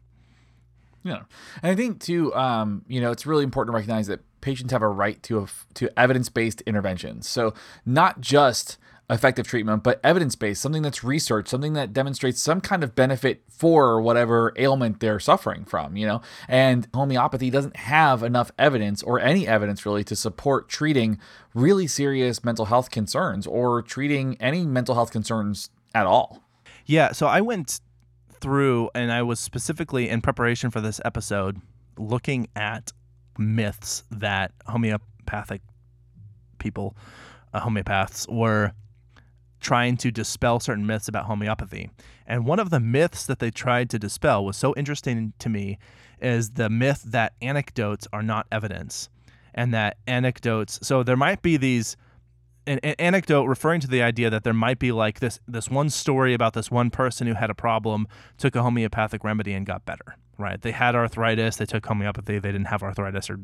Yeah, 1.02 1.22
and 1.60 1.72
I 1.72 1.74
think 1.74 1.98
too, 2.00 2.32
um, 2.36 2.84
you 2.86 3.00
know, 3.00 3.10
it's 3.10 3.26
really 3.26 3.42
important 3.42 3.72
to 3.72 3.76
recognize 3.76 4.06
that 4.06 4.20
patients 4.42 4.70
have 4.70 4.82
a 4.82 4.88
right 4.88 5.20
to 5.24 5.48
to 5.74 5.98
evidence 5.98 6.28
based 6.28 6.60
interventions. 6.62 7.28
So 7.28 7.52
not 7.84 8.20
just 8.20 8.78
effective 9.10 9.46
treatment, 9.46 9.82
but 9.82 10.00
evidence 10.04 10.36
based, 10.36 10.62
something 10.62 10.82
that's 10.82 11.04
researched, 11.04 11.48
something 11.48 11.72
that 11.74 11.92
demonstrates 11.92 12.40
some 12.40 12.60
kind 12.60 12.82
of 12.84 12.94
benefit 12.94 13.42
for 13.48 14.00
whatever 14.00 14.52
ailment 14.56 15.00
they're 15.00 15.20
suffering 15.20 15.64
from. 15.64 15.96
You 15.96 16.06
know, 16.06 16.22
and 16.48 16.88
homeopathy 16.94 17.50
doesn't 17.50 17.76
have 17.76 18.22
enough 18.22 18.52
evidence 18.58 19.02
or 19.02 19.20
any 19.20 19.46
evidence 19.46 19.84
really 19.84 20.04
to 20.04 20.16
support 20.16 20.68
treating 20.68 21.18
really 21.54 21.86
serious 21.86 22.44
mental 22.44 22.66
health 22.66 22.90
concerns 22.90 23.46
or 23.46 23.82
treating 23.82 24.36
any 24.40 24.64
mental 24.64 24.94
health 24.94 25.10
concerns 25.10 25.70
at 25.94 26.06
all. 26.06 26.42
Yeah, 26.86 27.12
so 27.12 27.26
I 27.26 27.40
went 27.40 27.80
through 28.40 28.90
and 28.94 29.12
I 29.12 29.22
was 29.22 29.38
specifically 29.38 30.08
in 30.08 30.20
preparation 30.22 30.70
for 30.70 30.80
this 30.80 31.00
episode 31.04 31.60
looking 31.98 32.48
at 32.56 32.92
myths 33.38 34.04
that 34.10 34.52
homeopathic 34.66 35.62
people, 36.58 36.96
uh, 37.52 37.60
homeopaths, 37.60 38.30
were 38.32 38.72
trying 39.60 39.96
to 39.98 40.10
dispel 40.10 40.60
certain 40.60 40.86
myths 40.86 41.08
about 41.08 41.26
homeopathy. 41.26 41.90
And 42.26 42.46
one 42.46 42.58
of 42.58 42.70
the 42.70 42.80
myths 42.80 43.26
that 43.26 43.38
they 43.38 43.50
tried 43.50 43.90
to 43.90 43.98
dispel 43.98 44.44
was 44.44 44.56
so 44.56 44.74
interesting 44.76 45.32
to 45.38 45.48
me 45.48 45.78
is 46.20 46.50
the 46.50 46.70
myth 46.70 47.02
that 47.06 47.34
anecdotes 47.40 48.06
are 48.12 48.22
not 48.22 48.46
evidence 48.52 49.08
and 49.54 49.74
that 49.74 49.96
anecdotes 50.06 50.78
so 50.82 51.02
there 51.02 51.16
might 51.16 51.42
be 51.42 51.56
these 51.56 51.96
an, 52.66 52.78
an 52.82 52.94
anecdote 52.98 53.44
referring 53.44 53.80
to 53.80 53.88
the 53.88 54.02
idea 54.02 54.30
that 54.30 54.44
there 54.44 54.54
might 54.54 54.78
be 54.78 54.92
like 54.92 55.20
this 55.20 55.40
this 55.46 55.68
one 55.68 55.90
story 55.90 56.34
about 56.34 56.52
this 56.52 56.70
one 56.70 56.90
person 56.90 57.26
who 57.26 57.34
had 57.34 57.50
a 57.50 57.54
problem, 57.54 58.06
took 58.38 58.54
a 58.54 58.62
homeopathic 58.62 59.24
remedy 59.24 59.52
and 59.52 59.66
got 59.66 59.84
better. 59.84 60.16
Right? 60.38 60.60
They 60.60 60.70
had 60.72 60.94
arthritis, 60.94 61.56
they 61.56 61.66
took 61.66 61.84
homeopathy, 61.84 62.38
they 62.38 62.52
didn't 62.52 62.66
have 62.66 62.82
arthritis 62.82 63.28
or 63.28 63.40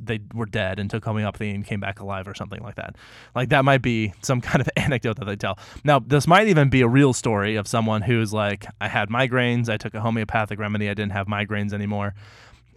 they 0.00 0.20
were 0.32 0.46
dead 0.46 0.78
until 0.78 1.00
coming 1.00 1.24
up 1.24 1.40
and 1.40 1.64
came 1.64 1.80
back 1.80 2.00
alive 2.00 2.28
or 2.28 2.34
something 2.34 2.62
like 2.62 2.76
that. 2.76 2.96
Like 3.34 3.48
that 3.50 3.64
might 3.64 3.82
be 3.82 4.12
some 4.22 4.40
kind 4.40 4.60
of 4.60 4.68
anecdote 4.76 5.18
that 5.18 5.24
they 5.24 5.36
tell. 5.36 5.58
Now, 5.84 5.98
this 5.98 6.26
might 6.26 6.48
even 6.48 6.68
be 6.68 6.80
a 6.80 6.88
real 6.88 7.12
story 7.12 7.56
of 7.56 7.66
someone 7.66 8.02
who's 8.02 8.32
like, 8.32 8.66
I 8.80 8.88
had 8.88 9.08
migraines, 9.08 9.68
I 9.68 9.76
took 9.76 9.94
a 9.94 10.00
homeopathic 10.00 10.58
remedy, 10.58 10.88
I 10.88 10.94
didn't 10.94 11.12
have 11.12 11.26
migraines 11.26 11.72
anymore, 11.72 12.14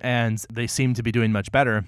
and 0.01 0.43
they 0.51 0.67
seem 0.67 0.93
to 0.95 1.03
be 1.03 1.11
doing 1.11 1.31
much 1.31 1.51
better. 1.51 1.85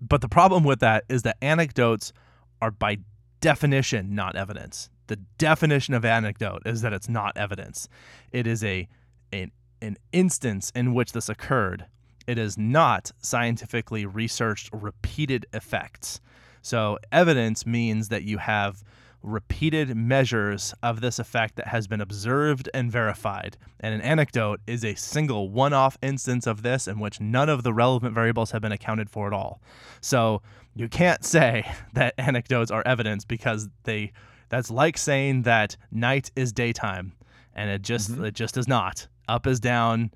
But 0.00 0.20
the 0.20 0.28
problem 0.28 0.64
with 0.64 0.80
that 0.80 1.04
is 1.08 1.22
that 1.22 1.36
anecdotes 1.42 2.12
are 2.60 2.70
by 2.70 2.98
definition 3.40 4.14
not 4.14 4.36
evidence. 4.36 4.90
The 5.06 5.16
definition 5.38 5.94
of 5.94 6.04
anecdote 6.04 6.62
is 6.66 6.82
that 6.82 6.92
it's 6.92 7.08
not 7.08 7.36
evidence. 7.36 7.88
It 8.30 8.46
is 8.46 8.62
a 8.62 8.88
an, 9.32 9.52
an 9.80 9.96
instance 10.12 10.70
in 10.74 10.94
which 10.94 11.12
this 11.12 11.28
occurred. 11.28 11.86
It 12.28 12.38
is 12.38 12.56
not 12.58 13.10
scientifically 13.20 14.04
researched 14.06 14.68
repeated 14.72 15.46
effects. 15.52 16.20
So 16.62 16.98
evidence 17.10 17.64
means 17.66 18.08
that 18.10 18.22
you 18.22 18.38
have 18.38 18.84
repeated 19.22 19.96
measures 19.96 20.74
of 20.82 21.00
this 21.00 21.18
effect 21.18 21.56
that 21.56 21.68
has 21.68 21.88
been 21.88 22.00
observed 22.00 22.68
and 22.72 22.92
verified. 22.92 23.56
And 23.80 23.94
an 23.94 24.00
anecdote 24.02 24.60
is 24.66 24.84
a 24.84 24.94
single 24.94 25.48
one 25.50 25.72
off 25.72 25.98
instance 26.02 26.46
of 26.46 26.62
this 26.62 26.86
in 26.86 27.00
which 27.00 27.20
none 27.20 27.48
of 27.48 27.62
the 27.64 27.72
relevant 27.72 28.14
variables 28.14 28.52
have 28.52 28.62
been 28.62 28.72
accounted 28.72 29.10
for 29.10 29.26
at 29.26 29.32
all. 29.32 29.60
So 30.00 30.42
you 30.74 30.88
can't 30.88 31.24
say 31.24 31.68
that 31.94 32.14
anecdotes 32.18 32.70
are 32.70 32.82
evidence 32.86 33.24
because 33.24 33.68
they 33.84 34.12
that's 34.50 34.70
like 34.70 34.96
saying 34.98 35.42
that 35.42 35.76
night 35.90 36.30
is 36.36 36.52
daytime. 36.52 37.12
and 37.54 37.70
it 37.70 37.82
just 37.82 38.12
Mhm. 38.12 38.24
it 38.24 38.34
just 38.34 38.56
is 38.56 38.68
not. 38.68 39.08
Up 39.26 39.46
is 39.46 39.58
down, 39.58 40.12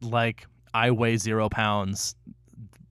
like 0.00 0.46
I 0.72 0.90
weigh 0.90 1.16
zero 1.16 1.48
pounds, 1.48 2.14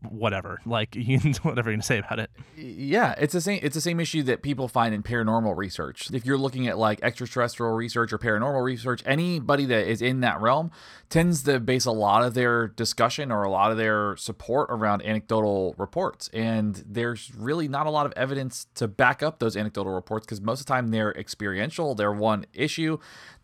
whatever. 0.08 0.60
Like 0.66 0.96
you 0.96 1.20
whatever 1.42 1.70
you're 1.70 1.78
gonna 1.78 1.84
say 1.84 2.00
about 2.00 2.20
it. 2.20 2.30
Yeah, 2.56 3.16
it's 3.18 3.34
the 3.34 3.42
same. 3.42 3.60
It's 3.62 3.76
the 3.76 3.82
same 3.82 4.00
issue 4.00 4.24
that 4.24 4.42
people 4.42 4.68
find 4.68 4.94
in 4.94 5.04
paranormal 5.04 5.56
research. 5.56 6.10
If 6.12 6.26
you're 6.26 6.38
looking 6.38 6.68
at 6.68 6.78
like 6.78 7.00
extraterrestrial 7.04 7.74
research 7.74 8.14
or 8.14 8.18
paranormal 8.18 8.64
research, 8.64 9.02
anybody 9.06 9.66
that 9.66 9.88
is 9.88 10.02
in 10.02 10.22
that 10.22 10.42
realm 10.42 10.72
tends 11.10 11.44
to 11.44 11.60
base 11.60 11.86
a 11.86 11.92
lot 11.92 12.24
of 12.24 12.34
their 12.34 12.68
discussion 12.68 13.32
or 13.32 13.44
a 13.44 13.50
lot 13.50 13.72
of 13.72 13.78
their 13.78 14.16
support 14.18 14.70
around 14.70 15.02
anecdotal 15.04 15.76
reports. 15.78 16.30
And 16.34 16.84
there's 16.88 17.34
really 17.36 17.68
not 17.68 17.88
a 17.88 17.90
lot 17.90 18.06
of 18.06 18.14
evidence 18.16 18.68
to 18.76 18.88
back 18.88 19.24
up 19.24 19.40
those 19.40 19.58
anecdotal 19.58 19.94
reports 19.94 20.26
because 20.26 20.42
most 20.42 20.62
of 20.62 20.66
the 20.66 20.74
time 20.74 20.90
they're 20.90 21.12
experiential. 21.12 21.96
They're 21.96 22.12
one 22.12 22.46
issue. 22.54 23.00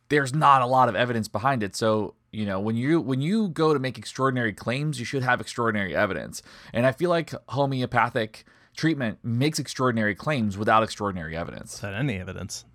There's 0.09 0.33
not 0.33 0.61
a 0.61 0.65
lot 0.65 0.89
of 0.89 0.95
evidence 0.95 1.27
behind 1.27 1.63
it. 1.63 1.75
So 1.75 2.15
you 2.31 2.45
know 2.45 2.59
when 2.59 2.75
you 2.75 2.99
when 2.99 3.21
you 3.21 3.47
go 3.47 3.73
to 3.73 3.79
make 3.79 3.97
extraordinary 3.97 4.51
claims 4.51 4.99
you 4.99 5.05
should 5.05 5.23
have 5.23 5.39
extraordinary 5.39 5.95
evidence 5.95 6.41
and 6.73 6.85
i 6.85 6.91
feel 6.91 7.09
like 7.09 7.33
homeopathic 7.47 8.43
treatment 8.75 9.17
makes 9.23 9.57
extraordinary 9.57 10.13
claims 10.13 10.57
without 10.57 10.83
extraordinary 10.83 11.37
evidence 11.37 11.81
Without 11.81 11.93
any 11.93 12.17
evidence. 12.17 12.65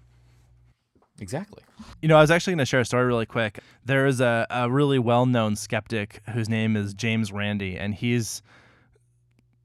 exactly 1.20 1.62
You 2.00 2.08
know, 2.08 2.16
I 2.16 2.22
was 2.22 2.30
actually 2.30 2.52
going 2.52 2.58
to 2.58 2.66
share 2.66 2.80
a 2.80 2.84
story 2.84 3.04
really 3.04 3.26
quick. 3.26 3.58
There 3.84 4.06
is 4.06 4.20
a, 4.20 4.46
a 4.50 4.70
really 4.70 4.98
well 4.98 5.26
known 5.26 5.56
skeptic 5.56 6.22
whose 6.30 6.48
name 6.48 6.76
is 6.76 6.94
James 6.94 7.32
Randi, 7.32 7.76
and 7.76 7.94
he's 7.94 8.42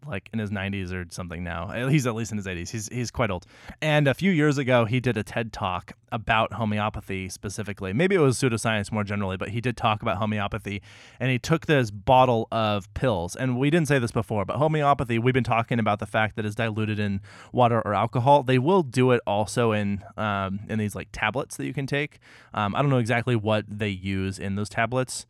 like 0.08 0.30
in 0.34 0.40
his 0.40 0.52
90s 0.52 0.92
or 0.92 1.06
something 1.10 1.44
now. 1.44 1.88
He's 1.90 2.08
at 2.08 2.16
least 2.16 2.32
in 2.32 2.38
his 2.38 2.46
80s. 2.46 2.70
He's 2.70 2.90
he's 2.90 3.12
quite 3.12 3.30
old. 3.32 3.46
And 3.82 4.08
a 4.08 4.14
few 4.14 4.32
years 4.32 4.58
ago, 4.58 4.86
he 4.86 5.00
did 5.00 5.18
a 5.18 5.24
TED 5.24 5.52
talk 5.54 5.94
about 6.12 6.54
homeopathy 6.54 7.30
specifically. 7.30 7.94
Maybe 7.94 8.16
it 8.16 8.20
was 8.20 8.38
pseudoscience 8.38 8.92
more 8.92 9.04
generally, 9.04 9.38
but 9.38 9.50
he 9.50 9.62
did 9.62 9.76
talk 9.76 10.02
about 10.02 10.18
homeopathy. 10.18 10.82
And 11.20 11.30
he 11.30 11.40
took 11.40 11.66
this 11.66 11.92
bottle 11.92 12.48
of 12.52 12.92
pills. 12.94 13.36
And 13.36 13.58
we 13.58 13.70
didn't 13.70 13.88
say 13.88 14.00
this 14.00 14.12
before, 14.12 14.46
but 14.46 14.58
homeopathy, 14.58 15.20
we've 15.20 15.34
been 15.34 15.44
talking 15.44 15.80
about 15.80 16.00
the 16.00 16.06
fact 16.06 16.36
that 16.36 16.46
it's 16.46 16.56
diluted 16.56 17.00
in 17.00 17.22
water 17.52 17.82
or 17.82 17.94
alcohol. 17.94 18.44
They 18.44 18.60
will 18.60 18.84
do 18.84 19.12
it 19.12 19.22
also 19.28 19.72
in 19.72 20.04
um, 20.18 20.62
in 20.70 20.80
these 20.80 20.96
like 20.96 21.10
tablets 21.12 21.58
that 21.58 21.66
you 21.66 21.74
can 21.74 21.88
take. 21.88 22.20
Um, 22.54 22.76
I 22.76 22.82
don't 22.82 22.90
know 22.90 22.98
exactly 22.98 23.36
what 23.36 23.66
they 23.68 23.90
use 23.90 24.40
in 24.40 24.56
those 24.56 24.70
tablets. 24.70 25.26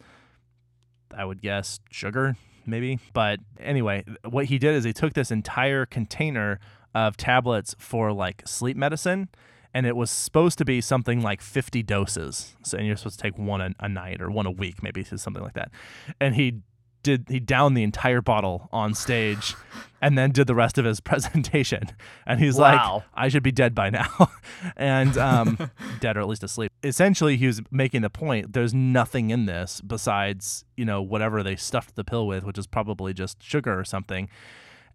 I 1.16 1.26
would 1.26 1.42
guess 1.42 1.80
sugar, 1.92 2.36
maybe. 2.66 3.00
But 3.14 3.40
anyway, 3.60 4.04
what 4.24 4.46
he 4.46 4.58
did 4.58 4.76
is 4.76 4.84
he 4.84 4.94
took 4.94 5.14
this 5.14 5.32
entire 5.32 5.86
container 5.86 6.60
of 6.94 7.18
tablets 7.18 7.76
for 7.78 8.12
like 8.12 8.44
sleep 8.46 8.78
medicine, 8.78 9.30
and 9.74 9.86
it 9.86 9.96
was 9.96 10.10
supposed 10.10 10.58
to 10.58 10.66
be 10.66 10.80
something 10.82 11.22
like 11.22 11.42
50 11.42 11.84
doses. 11.84 12.56
So 12.64 12.78
and 12.78 12.88
you're 12.88 12.96
supposed 12.96 13.20
to 13.20 13.24
take 13.24 13.38
one 13.38 13.62
a, 13.62 13.76
a 13.80 13.90
night 13.90 14.22
or 14.22 14.32
one 14.32 14.46
a 14.46 14.52
week, 14.52 14.82
maybe 14.82 15.04
something 15.04 15.44
like 15.44 15.54
that. 15.54 15.72
And 16.20 16.36
he 16.36 16.62
did 17.06 17.26
he 17.30 17.40
downed 17.40 17.78
the 17.78 17.84
entire 17.84 18.22
bottle 18.22 18.68
on 18.72 18.94
stage 18.96 19.54
and 20.02 20.18
then 20.18 20.32
did 20.32 20.48
the 20.48 20.56
rest 20.56 20.78
of 20.78 20.86
his 20.86 21.00
presentation. 21.12 21.84
And 22.26 22.40
he's 22.40 22.58
Wow. 22.58 22.96
like 22.96 23.04
i 23.14 23.30
should 23.30 23.44
be 23.44 23.52
dead 23.52 23.74
by 23.76 23.90
now. 23.90 24.10
And 24.76 25.18
um 25.18 25.70
dead 26.00 26.18
or 26.18 26.22
at 26.22 26.28
least 26.28 26.44
asleep. 26.44 26.72
Essentially 26.84 27.38
he 27.38 27.48
was 27.48 27.62
making 27.72 28.02
the 28.02 28.10
point 28.10 28.54
there's 28.54 28.74
nothing 28.74 29.30
in 29.30 29.46
this 29.46 29.82
besides 29.82 30.66
you 30.76 30.86
know 30.86 31.02
whatever 31.02 31.44
they 31.44 31.56
stuffed 31.56 31.96
the 31.96 32.04
pill 32.04 32.26
with 32.28 32.44
which 32.44 32.58
is 32.58 32.68
probably 32.68 33.14
just 33.14 33.42
sugar 33.44 33.78
or 33.80 33.86
something. 33.86 34.28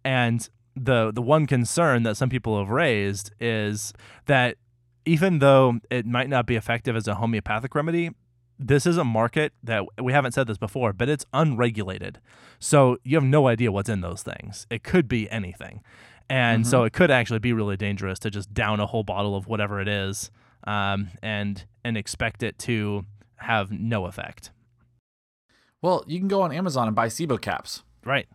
And 0.03 0.47
the 0.75 1.11
the 1.13 1.21
one 1.21 1.47
concern 1.47 2.03
that 2.03 2.15
some 2.17 2.29
people 2.29 2.57
have 2.59 2.69
raised 2.69 3.31
is 3.39 3.93
that 4.25 4.57
even 5.05 5.39
though 5.39 5.79
it 5.89 6.05
might 6.05 6.29
not 6.29 6.45
be 6.45 6.55
effective 6.55 6.95
as 6.95 7.07
a 7.07 7.15
homeopathic 7.15 7.73
remedy 7.73 8.11
this 8.61 8.85
is 8.85 8.97
a 8.97 9.03
market 9.03 9.53
that 9.63 9.83
we 10.01 10.13
haven't 10.13 10.33
said 10.33 10.47
this 10.47 10.57
before, 10.57 10.93
but 10.93 11.09
it's 11.09 11.25
unregulated. 11.33 12.19
So 12.59 12.97
you 13.03 13.17
have 13.17 13.23
no 13.23 13.47
idea 13.47 13.71
what's 13.71 13.89
in 13.89 14.01
those 14.01 14.21
things. 14.23 14.67
It 14.69 14.83
could 14.83 15.07
be 15.07 15.29
anything. 15.29 15.81
And 16.29 16.65
so 16.65 16.83
it 16.83 16.93
could 16.93 17.11
actually 17.11 17.39
be 17.39 17.51
really 17.51 17.75
dangerous 17.75 18.17
to 18.19 18.29
just 18.29 18.53
down 18.53 18.79
a 18.79 18.85
whole 18.85 19.03
bottle 19.03 19.35
of 19.35 19.47
whatever 19.47 19.81
it 19.81 19.89
is 19.89 20.31
um, 20.65 21.09
and 21.21 21.65
and 21.83 21.97
expect 21.97 22.41
it 22.43 22.57
to 22.59 23.05
have 23.37 23.69
no 23.71 24.05
effect. 24.05 24.51
well 25.81 26.03
you 26.07 26.19
can 26.19 26.27
go 26.27 26.41
on 26.43 26.51
amazon 26.51 26.87
and 26.87 26.95
buy 26.95 27.07
sibo 27.07 27.41
caps 27.41 27.83
Right. 28.05 28.27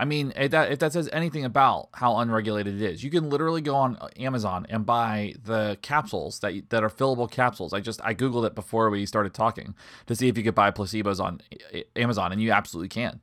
I 0.00 0.04
mean, 0.04 0.32
if 0.36 0.52
that 0.52 0.70
if 0.70 0.78
that 0.78 0.92
says 0.92 1.08
anything 1.12 1.44
about 1.44 1.88
how 1.94 2.18
unregulated 2.18 2.80
it 2.80 2.82
is, 2.82 3.02
you 3.02 3.10
can 3.10 3.28
literally 3.28 3.60
go 3.60 3.74
on 3.74 3.96
uh, 3.96 4.08
Amazon 4.16 4.64
and 4.68 4.86
buy 4.86 5.34
the 5.42 5.76
capsules 5.82 6.38
that 6.38 6.70
that 6.70 6.84
are 6.84 6.90
fillable 6.90 7.28
capsules. 7.28 7.72
I 7.72 7.80
just 7.80 8.00
I 8.04 8.14
googled 8.14 8.46
it 8.46 8.54
before 8.54 8.90
we 8.90 9.06
started 9.06 9.34
talking 9.34 9.74
to 10.06 10.14
see 10.14 10.28
if 10.28 10.38
you 10.38 10.44
could 10.44 10.54
buy 10.54 10.70
placebos 10.70 11.18
on 11.18 11.40
uh, 11.74 11.78
uh, 11.78 11.82
Amazon, 11.96 12.30
and 12.30 12.40
you 12.40 12.52
absolutely 12.52 12.88
can. 12.88 13.20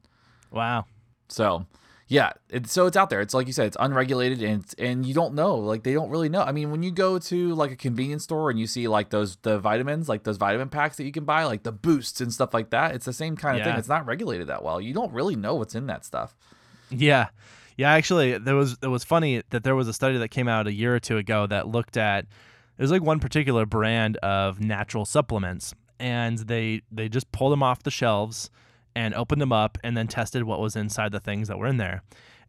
Wow. 0.51 0.86
So, 1.30 1.65
yeah, 2.07 2.34
it's 2.49 2.73
so 2.73 2.88
it's 2.88 2.97
out 2.97 3.09
there. 3.09 3.21
It's 3.21 3.34
like 3.34 3.47
you 3.47 3.53
said, 3.53 3.67
it's 3.67 3.78
unregulated, 3.80 4.43
and 4.43 4.61
it's, 4.61 4.73
and 4.73 5.05
you 5.05 5.13
don't 5.13 5.34
know. 5.34 5.55
Like 5.55 5.84
they 5.84 5.93
don't 5.93 6.09
really 6.09 6.30
know. 6.30 6.41
I 6.41 6.51
mean, 6.51 6.71
when 6.71 6.84
you 6.84 6.91
go 6.91 7.19
to 7.19 7.55
like 7.55 7.71
a 7.71 7.78
convenience 7.78 8.26
store 8.26 8.49
and 8.49 8.59
you 8.59 8.67
see 8.67 8.89
like 8.89 9.11
those 9.11 9.38
the 9.38 9.59
vitamins, 9.59 10.09
like 10.09 10.23
those 10.23 10.36
vitamin 10.36 10.67
packs 10.67 10.97
that 10.97 11.05
you 11.05 11.13
can 11.13 11.23
buy, 11.23 11.45
like 11.45 11.63
the 11.63 11.71
boosts 11.71 12.19
and 12.19 12.34
stuff 12.34 12.53
like 12.53 12.71
that, 12.71 12.93
it's 12.93 13.05
the 13.05 13.13
same 13.13 13.38
kind 13.38 13.57
of 13.57 13.63
thing. 13.63 13.76
It's 13.78 13.88
not 13.88 14.05
regulated 14.05 14.47
that 14.47 14.61
well. 14.61 14.82
You 14.82 14.93
don't 14.93 15.13
really 15.13 15.38
know 15.38 15.55
what's 15.55 15.73
in 15.73 15.88
that 15.88 16.03
stuff. 16.03 16.36
Yeah. 16.97 17.29
Yeah, 17.77 17.91
actually 17.91 18.37
there 18.37 18.55
was 18.55 18.77
it 18.81 18.87
was 18.87 19.03
funny 19.03 19.43
that 19.49 19.63
there 19.63 19.75
was 19.75 19.87
a 19.87 19.93
study 19.93 20.17
that 20.17 20.29
came 20.29 20.47
out 20.47 20.67
a 20.67 20.73
year 20.73 20.95
or 20.95 20.99
two 20.99 21.17
ago 21.17 21.45
that 21.47 21.67
looked 21.67 21.97
at 21.97 22.25
it 22.77 22.81
was 22.81 22.91
like 22.91 23.01
one 23.01 23.19
particular 23.19 23.65
brand 23.65 24.17
of 24.17 24.61
natural 24.61 25.05
supplements 25.05 25.73
and 25.99 26.39
they 26.39 26.81
they 26.91 27.09
just 27.09 27.31
pulled 27.31 27.51
them 27.51 27.63
off 27.63 27.83
the 27.83 27.91
shelves 27.91 28.49
and 28.95 29.13
opened 29.13 29.41
them 29.41 29.51
up 29.51 29.77
and 29.83 29.95
then 29.97 30.07
tested 30.07 30.43
what 30.43 30.59
was 30.59 30.75
inside 30.75 31.11
the 31.11 31.19
things 31.19 31.47
that 31.47 31.57
were 31.57 31.67
in 31.67 31.77
there. 31.77 32.01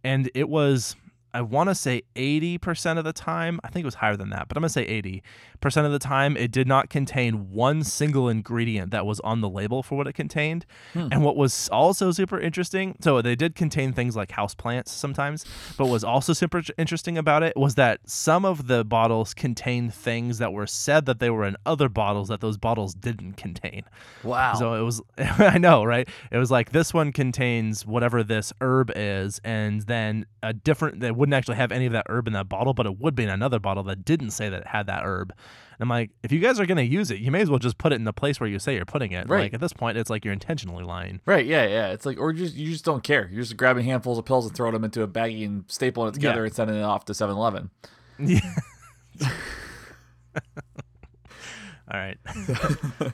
And 0.04 0.30
it 0.34 0.48
was 0.48 0.94
I 1.36 1.42
want 1.42 1.68
to 1.68 1.74
say 1.74 2.00
80% 2.14 2.96
of 2.96 3.04
the 3.04 3.12
time, 3.12 3.60
I 3.62 3.68
think 3.68 3.84
it 3.84 3.86
was 3.86 3.96
higher 3.96 4.16
than 4.16 4.30
that, 4.30 4.48
but 4.48 4.56
I'm 4.56 4.62
going 4.62 4.68
to 4.68 4.72
say 4.72 5.22
80% 5.62 5.84
of 5.84 5.92
the 5.92 5.98
time, 5.98 6.34
it 6.34 6.50
did 6.50 6.66
not 6.66 6.88
contain 6.88 7.50
one 7.50 7.84
single 7.84 8.30
ingredient 8.30 8.90
that 8.92 9.04
was 9.04 9.20
on 9.20 9.42
the 9.42 9.48
label 9.50 9.82
for 9.82 9.98
what 9.98 10.06
it 10.06 10.14
contained. 10.14 10.64
Hmm. 10.94 11.08
And 11.12 11.22
what 11.22 11.36
was 11.36 11.68
also 11.68 12.10
super 12.10 12.40
interesting, 12.40 12.96
so 13.00 13.20
they 13.20 13.36
did 13.36 13.54
contain 13.54 13.92
things 13.92 14.16
like 14.16 14.30
houseplants 14.30 14.88
sometimes, 14.88 15.44
but 15.76 15.84
what 15.84 15.92
was 15.92 16.04
also 16.04 16.32
super 16.32 16.62
interesting 16.78 17.18
about 17.18 17.42
it 17.42 17.54
was 17.54 17.74
that 17.74 18.00
some 18.06 18.46
of 18.46 18.66
the 18.66 18.82
bottles 18.82 19.34
contained 19.34 19.92
things 19.92 20.38
that 20.38 20.54
were 20.54 20.66
said 20.66 21.04
that 21.04 21.20
they 21.20 21.28
were 21.28 21.44
in 21.44 21.54
other 21.66 21.90
bottles 21.90 22.28
that 22.28 22.40
those 22.40 22.56
bottles 22.56 22.94
didn't 22.94 23.34
contain. 23.34 23.82
Wow. 24.24 24.54
So 24.54 24.72
it 24.72 24.80
was, 24.80 25.02
I 25.18 25.58
know, 25.58 25.84
right? 25.84 26.08
It 26.30 26.38
was 26.38 26.50
like 26.50 26.72
this 26.72 26.94
one 26.94 27.12
contains 27.12 27.84
whatever 27.84 28.24
this 28.24 28.54
herb 28.62 28.90
is, 28.96 29.38
and 29.44 29.82
then 29.82 30.24
a 30.42 30.54
different, 30.54 31.00
they 31.00 31.10
wouldn't 31.26 31.34
actually 31.34 31.56
have 31.56 31.72
any 31.72 31.86
of 31.86 31.92
that 31.92 32.06
herb 32.08 32.28
in 32.28 32.34
that 32.34 32.48
bottle, 32.48 32.72
but 32.72 32.86
it 32.86 33.00
would 33.00 33.16
be 33.16 33.24
in 33.24 33.28
another 33.28 33.58
bottle 33.58 33.82
that 33.82 34.04
didn't 34.04 34.30
say 34.30 34.48
that 34.48 34.60
it 34.60 34.66
had 34.68 34.86
that 34.86 35.02
herb. 35.04 35.30
And 35.32 35.80
I'm 35.80 35.88
like, 35.88 36.10
if 36.22 36.30
you 36.30 36.38
guys 36.38 36.60
are 36.60 36.66
going 36.66 36.76
to 36.76 36.84
use 36.84 37.10
it, 37.10 37.18
you 37.18 37.32
may 37.32 37.40
as 37.40 37.50
well 37.50 37.58
just 37.58 37.78
put 37.78 37.92
it 37.92 37.96
in 37.96 38.04
the 38.04 38.12
place 38.12 38.38
where 38.38 38.48
you 38.48 38.60
say 38.60 38.76
you're 38.76 38.84
putting 38.84 39.10
it. 39.10 39.28
Right. 39.28 39.40
Like 39.42 39.54
at 39.54 39.60
this 39.60 39.72
point, 39.72 39.98
it's 39.98 40.08
like 40.08 40.24
you're 40.24 40.32
intentionally 40.32 40.84
lying. 40.84 41.20
Right, 41.26 41.44
yeah, 41.44 41.66
yeah. 41.66 41.88
It's 41.88 42.06
like, 42.06 42.18
or 42.20 42.32
just 42.32 42.54
you 42.54 42.70
just 42.70 42.84
don't 42.84 43.02
care. 43.02 43.28
You're 43.32 43.42
just 43.42 43.56
grabbing 43.56 43.84
handfuls 43.84 44.18
of 44.18 44.24
pills 44.24 44.46
and 44.46 44.54
throwing 44.54 44.72
them 44.74 44.84
into 44.84 45.02
a 45.02 45.08
baggie 45.08 45.44
and 45.44 45.66
stapling 45.66 46.08
it 46.10 46.14
together 46.14 46.42
Yeah. 46.42 46.44
and 46.46 46.54
sending 46.54 46.76
it 46.76 46.82
off 46.82 47.04
to 47.06 47.12
7-Eleven. 47.12 47.70
Yeah. 48.20 48.40
All 51.92 51.98
right. 52.00 52.18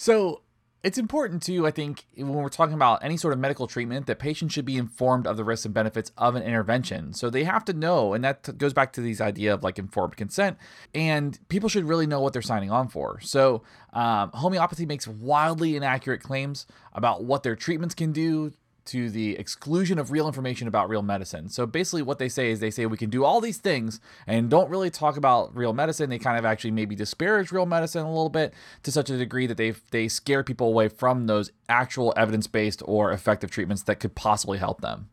So 0.00 0.42
it's 0.82 0.96
important 0.96 1.42
too, 1.42 1.66
I 1.66 1.72
think, 1.72 2.06
when 2.14 2.32
we're 2.32 2.48
talking 2.48 2.74
about 2.74 3.02
any 3.02 3.16
sort 3.16 3.32
of 3.32 3.40
medical 3.40 3.66
treatment, 3.66 4.06
that 4.06 4.18
patients 4.18 4.54
should 4.54 4.64
be 4.64 4.76
informed 4.76 5.26
of 5.26 5.36
the 5.36 5.44
risks 5.44 5.64
and 5.64 5.74
benefits 5.74 6.12
of 6.16 6.36
an 6.36 6.42
intervention. 6.42 7.12
So 7.14 7.30
they 7.30 7.44
have 7.44 7.64
to 7.64 7.72
know, 7.72 8.14
and 8.14 8.22
that 8.22 8.56
goes 8.58 8.72
back 8.72 8.92
to 8.92 9.00
these 9.00 9.20
idea 9.20 9.52
of 9.54 9.64
like 9.64 9.78
informed 9.78 10.16
consent. 10.16 10.56
And 10.94 11.38
people 11.48 11.68
should 11.68 11.84
really 11.84 12.06
know 12.06 12.20
what 12.20 12.32
they're 12.32 12.42
signing 12.42 12.70
on 12.70 12.88
for. 12.88 13.18
So 13.20 13.62
um, 13.92 14.30
homeopathy 14.32 14.86
makes 14.86 15.08
wildly 15.08 15.74
inaccurate 15.74 16.22
claims 16.22 16.66
about 16.92 17.24
what 17.24 17.42
their 17.42 17.56
treatments 17.56 17.94
can 17.94 18.12
do 18.12 18.52
to 18.88 19.10
the 19.10 19.36
exclusion 19.36 19.98
of 19.98 20.10
real 20.10 20.26
information 20.26 20.68
about 20.68 20.88
real 20.88 21.02
medicine. 21.02 21.48
So 21.48 21.66
basically, 21.66 22.02
what 22.02 22.18
they 22.18 22.28
say 22.28 22.50
is 22.50 22.60
they 22.60 22.70
say 22.70 22.86
we 22.86 22.96
can 22.96 23.10
do 23.10 23.24
all 23.24 23.40
these 23.40 23.58
things 23.58 24.00
and 24.26 24.48
don't 24.50 24.70
really 24.70 24.90
talk 24.90 25.16
about 25.16 25.54
real 25.56 25.72
medicine. 25.72 26.10
They 26.10 26.18
kind 26.18 26.38
of 26.38 26.44
actually 26.44 26.70
maybe 26.70 26.94
disparage 26.94 27.52
real 27.52 27.66
medicine 27.66 28.02
a 28.02 28.08
little 28.08 28.28
bit 28.28 28.54
to 28.82 28.92
such 28.92 29.10
a 29.10 29.18
degree 29.18 29.46
that 29.46 29.56
they 29.56 29.74
they 29.90 30.08
scare 30.08 30.42
people 30.42 30.68
away 30.68 30.88
from 30.88 31.26
those 31.26 31.50
actual 31.68 32.12
evidence 32.16 32.46
based 32.46 32.82
or 32.86 33.12
effective 33.12 33.50
treatments 33.50 33.82
that 33.84 34.00
could 34.00 34.14
possibly 34.14 34.58
help 34.58 34.80
them. 34.80 35.08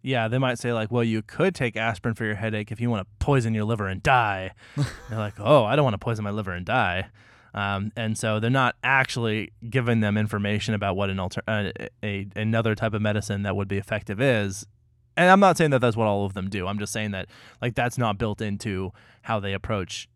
Yeah, 0.00 0.28
they 0.28 0.38
might 0.38 0.58
say 0.58 0.72
like, 0.72 0.90
"Well, 0.90 1.04
you 1.04 1.22
could 1.22 1.54
take 1.54 1.76
aspirin 1.76 2.14
for 2.14 2.24
your 2.24 2.36
headache 2.36 2.70
if 2.70 2.80
you 2.80 2.88
want 2.88 3.06
to 3.06 3.24
poison 3.24 3.52
your 3.54 3.64
liver 3.64 3.88
and 3.88 4.02
die." 4.02 4.52
they're 4.76 5.18
like, 5.18 5.34
"Oh, 5.38 5.64
I 5.64 5.76
don't 5.76 5.84
want 5.84 5.94
to 5.94 5.98
poison 5.98 6.24
my 6.24 6.30
liver 6.30 6.52
and 6.52 6.64
die," 6.64 7.08
um, 7.54 7.92
and 7.96 8.16
so 8.16 8.40
they're 8.40 8.50
not 8.50 8.76
actually 8.82 9.52
giving 9.68 10.00
them 10.00 10.16
information 10.16 10.74
about 10.74 10.96
what 10.96 11.10
an 11.10 11.18
alter- 11.18 11.42
uh, 11.48 11.70
a 12.02 12.26
another 12.36 12.74
type 12.74 12.94
of 12.94 13.02
medicine 13.02 13.42
that 13.42 13.56
would 13.56 13.68
be 13.68 13.78
effective 13.78 14.20
is. 14.20 14.66
And 15.16 15.30
I'm 15.30 15.40
not 15.40 15.56
saying 15.56 15.70
that 15.70 15.80
that's 15.80 15.96
what 15.96 16.06
all 16.06 16.24
of 16.24 16.34
them 16.34 16.48
do. 16.48 16.68
I'm 16.68 16.78
just 16.78 16.92
saying 16.92 17.10
that 17.10 17.26
like 17.60 17.74
that's 17.74 17.98
not 17.98 18.18
built 18.18 18.40
into 18.40 18.92
how 19.22 19.40
they 19.40 19.52
approach 19.52 20.08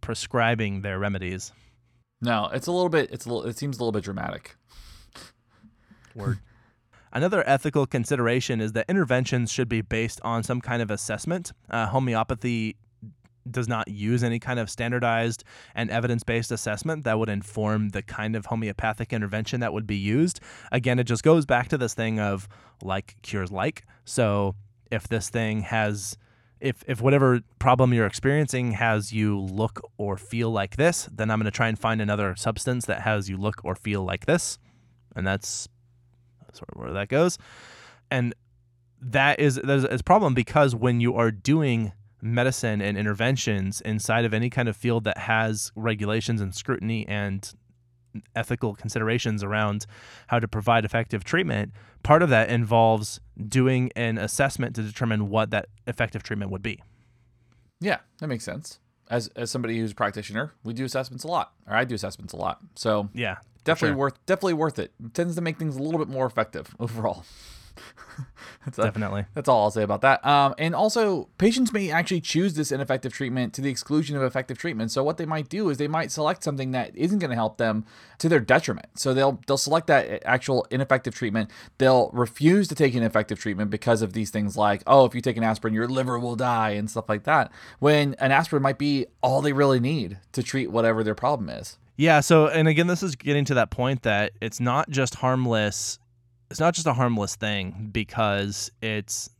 prescribing 0.00 0.82
their 0.82 0.98
remedies. 0.98 1.52
No, 2.20 2.48
it's 2.52 2.66
a 2.66 2.72
little 2.72 2.88
bit. 2.88 3.10
It's 3.10 3.26
a 3.26 3.28
little. 3.28 3.48
It 3.48 3.58
seems 3.58 3.78
a 3.78 3.80
little 3.80 3.92
bit 3.92 4.04
dramatic. 4.04 4.56
Word. 6.14 6.38
Another 7.12 7.42
ethical 7.48 7.86
consideration 7.86 8.60
is 8.60 8.72
that 8.72 8.86
interventions 8.88 9.50
should 9.50 9.68
be 9.68 9.80
based 9.80 10.20
on 10.22 10.42
some 10.42 10.60
kind 10.60 10.80
of 10.80 10.90
assessment. 10.90 11.52
Uh, 11.68 11.86
homeopathy 11.86 12.76
does 13.52 13.68
not 13.68 13.88
use 13.88 14.22
any 14.22 14.38
kind 14.38 14.58
of 14.58 14.70
standardized 14.70 15.44
and 15.74 15.90
evidence 15.90 16.22
based 16.22 16.50
assessment 16.50 17.04
that 17.04 17.18
would 17.18 17.28
inform 17.28 17.90
the 17.90 18.02
kind 18.02 18.36
of 18.36 18.46
homeopathic 18.46 19.12
intervention 19.12 19.60
that 19.60 19.72
would 19.72 19.86
be 19.86 19.96
used. 19.96 20.40
Again, 20.72 20.98
it 20.98 21.04
just 21.04 21.22
goes 21.22 21.46
back 21.46 21.68
to 21.68 21.78
this 21.78 21.94
thing 21.94 22.20
of 22.20 22.48
like 22.82 23.16
cures 23.22 23.50
like. 23.50 23.84
So 24.04 24.54
if 24.90 25.08
this 25.08 25.30
thing 25.30 25.62
has 25.62 26.16
if 26.60 26.84
if 26.86 27.00
whatever 27.00 27.40
problem 27.58 27.94
you're 27.94 28.06
experiencing 28.06 28.72
has 28.72 29.12
you 29.12 29.40
look 29.40 29.80
or 29.96 30.16
feel 30.16 30.50
like 30.50 30.76
this, 30.76 31.08
then 31.10 31.30
I'm 31.30 31.38
going 31.38 31.46
to 31.46 31.50
try 31.50 31.68
and 31.68 31.78
find 31.78 32.00
another 32.00 32.36
substance 32.36 32.86
that 32.86 33.00
has 33.00 33.30
you 33.30 33.36
look 33.36 33.64
or 33.64 33.74
feel 33.74 34.04
like 34.04 34.26
this. 34.26 34.58
And 35.16 35.26
that's 35.26 35.68
sort 36.52 36.68
of 36.74 36.80
where 36.80 36.92
that 36.92 37.08
goes. 37.08 37.38
And 38.10 38.34
that 39.00 39.40
is 39.40 39.56
that 39.56 39.70
is 39.70 39.84
a 39.84 40.04
problem 40.04 40.34
because 40.34 40.74
when 40.74 41.00
you 41.00 41.14
are 41.14 41.30
doing 41.30 41.92
medicine 42.22 42.80
and 42.82 42.96
interventions 42.98 43.80
inside 43.80 44.24
of 44.24 44.32
any 44.34 44.50
kind 44.50 44.68
of 44.68 44.76
field 44.76 45.04
that 45.04 45.18
has 45.18 45.72
regulations 45.76 46.40
and 46.40 46.54
scrutiny 46.54 47.06
and 47.08 47.52
ethical 48.34 48.74
considerations 48.74 49.44
around 49.44 49.86
how 50.28 50.38
to 50.40 50.48
provide 50.48 50.84
effective 50.84 51.22
treatment, 51.24 51.72
part 52.02 52.22
of 52.22 52.28
that 52.28 52.50
involves 52.50 53.20
doing 53.48 53.90
an 53.94 54.18
assessment 54.18 54.74
to 54.76 54.82
determine 54.82 55.28
what 55.28 55.50
that 55.50 55.66
effective 55.86 56.22
treatment 56.22 56.50
would 56.50 56.62
be. 56.62 56.82
Yeah, 57.80 57.98
that 58.18 58.26
makes 58.26 58.44
sense. 58.44 58.78
As 59.08 59.28
as 59.36 59.50
somebody 59.50 59.78
who's 59.78 59.92
a 59.92 59.94
practitioner, 59.94 60.52
we 60.62 60.72
do 60.72 60.84
assessments 60.84 61.24
a 61.24 61.28
lot, 61.28 61.52
or 61.66 61.74
I 61.74 61.84
do 61.84 61.94
assessments 61.94 62.32
a 62.32 62.36
lot. 62.36 62.58
So 62.74 63.08
Yeah. 63.14 63.36
definitely 63.64 63.94
sure. 63.94 63.96
worth 63.98 64.26
definitely 64.26 64.54
worth 64.54 64.78
it. 64.78 64.92
it. 65.04 65.14
Tends 65.14 65.34
to 65.36 65.40
make 65.40 65.58
things 65.58 65.76
a 65.76 65.82
little 65.82 65.98
bit 65.98 66.08
more 66.08 66.26
effective 66.26 66.74
overall. 66.80 67.24
that's, 68.64 68.78
a- 68.78 68.84
Definitely. 68.84 69.24
that's 69.34 69.48
all 69.48 69.62
I'll 69.64 69.70
say 69.70 69.82
about 69.82 70.02
that. 70.02 70.24
Um, 70.26 70.54
and 70.58 70.74
also, 70.74 71.28
patients 71.38 71.72
may 71.72 71.90
actually 71.90 72.20
choose 72.20 72.54
this 72.54 72.72
ineffective 72.72 73.12
treatment 73.12 73.54
to 73.54 73.60
the 73.60 73.70
exclusion 73.70 74.16
of 74.16 74.22
effective 74.22 74.58
treatment. 74.58 74.90
So 74.90 75.02
what 75.02 75.16
they 75.16 75.26
might 75.26 75.48
do 75.48 75.68
is 75.70 75.78
they 75.78 75.88
might 75.88 76.10
select 76.10 76.42
something 76.42 76.72
that 76.72 76.96
isn't 76.96 77.18
going 77.18 77.30
to 77.30 77.36
help 77.36 77.56
them 77.58 77.84
to 78.18 78.28
their 78.28 78.40
detriment. 78.40 78.86
So 78.98 79.14
they'll 79.14 79.40
they'll 79.46 79.56
select 79.56 79.86
that 79.86 80.22
actual 80.24 80.66
ineffective 80.70 81.14
treatment. 81.14 81.50
They'll 81.78 82.10
refuse 82.12 82.68
to 82.68 82.74
take 82.74 82.94
an 82.94 83.02
effective 83.02 83.38
treatment 83.38 83.70
because 83.70 84.02
of 84.02 84.12
these 84.12 84.30
things 84.30 84.56
like, 84.56 84.82
oh, 84.86 85.04
if 85.04 85.14
you 85.14 85.20
take 85.20 85.36
an 85.36 85.44
aspirin, 85.44 85.74
your 85.74 85.88
liver 85.88 86.18
will 86.18 86.36
die 86.36 86.70
and 86.70 86.90
stuff 86.90 87.08
like 87.08 87.24
that. 87.24 87.50
When 87.78 88.14
an 88.18 88.32
aspirin 88.32 88.62
might 88.62 88.78
be 88.78 89.06
all 89.22 89.40
they 89.42 89.52
really 89.52 89.80
need 89.80 90.18
to 90.32 90.42
treat 90.42 90.70
whatever 90.70 91.02
their 91.04 91.14
problem 91.14 91.48
is. 91.48 91.78
Yeah, 91.96 92.20
so 92.20 92.48
and 92.48 92.66
again 92.66 92.86
this 92.86 93.02
is 93.02 93.14
getting 93.14 93.44
to 93.46 93.54
that 93.54 93.70
point 93.70 94.02
that 94.04 94.32
it's 94.40 94.58
not 94.58 94.88
just 94.90 95.16
harmless 95.16 95.98
it's 96.50 96.60
not 96.60 96.74
just 96.74 96.86
a 96.86 96.92
harmless 96.92 97.36
thing 97.36 97.90
because 97.92 98.70
it's 98.82 99.30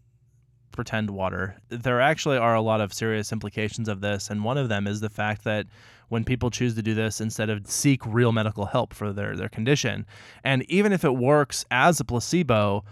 pretend 0.72 1.10
water. 1.10 1.56
There 1.68 2.00
actually 2.00 2.38
are 2.38 2.54
a 2.54 2.60
lot 2.60 2.80
of 2.80 2.94
serious 2.94 3.32
implications 3.32 3.88
of 3.88 4.00
this 4.00 4.30
and 4.30 4.44
one 4.44 4.56
of 4.56 4.68
them 4.68 4.86
is 4.86 5.00
the 5.00 5.10
fact 5.10 5.44
that 5.44 5.66
when 6.08 6.24
people 6.24 6.50
choose 6.50 6.74
to 6.74 6.82
do 6.82 6.94
this 6.94 7.20
instead 7.20 7.50
of 7.50 7.68
seek 7.68 8.04
real 8.06 8.32
medical 8.32 8.66
help 8.66 8.94
for 8.94 9.12
their 9.12 9.36
their 9.36 9.48
condition 9.48 10.06
and 10.44 10.62
even 10.70 10.92
if 10.92 11.04
it 11.04 11.16
works 11.16 11.64
as 11.70 12.00
a 12.00 12.04
placebo 12.04 12.84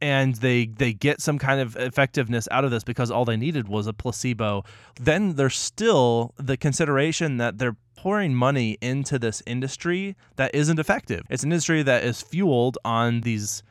and 0.00 0.36
they 0.36 0.66
they 0.66 0.92
get 0.92 1.20
some 1.20 1.38
kind 1.38 1.60
of 1.60 1.76
effectiveness 1.76 2.48
out 2.50 2.64
of 2.64 2.70
this 2.70 2.84
because 2.84 3.10
all 3.10 3.24
they 3.24 3.36
needed 3.36 3.68
was 3.68 3.86
a 3.86 3.92
placebo 3.92 4.64
then 5.00 5.34
there's 5.34 5.56
still 5.56 6.34
the 6.36 6.56
consideration 6.56 7.36
that 7.36 7.58
they're 7.58 7.76
pouring 7.98 8.32
money 8.32 8.78
into 8.80 9.18
this 9.18 9.42
industry 9.44 10.14
that 10.36 10.54
isn't 10.54 10.78
effective. 10.78 11.22
It's 11.28 11.42
an 11.42 11.50
industry 11.50 11.82
that 11.82 12.04
is 12.04 12.22
fueled 12.22 12.78
on 12.84 13.22
these 13.22 13.64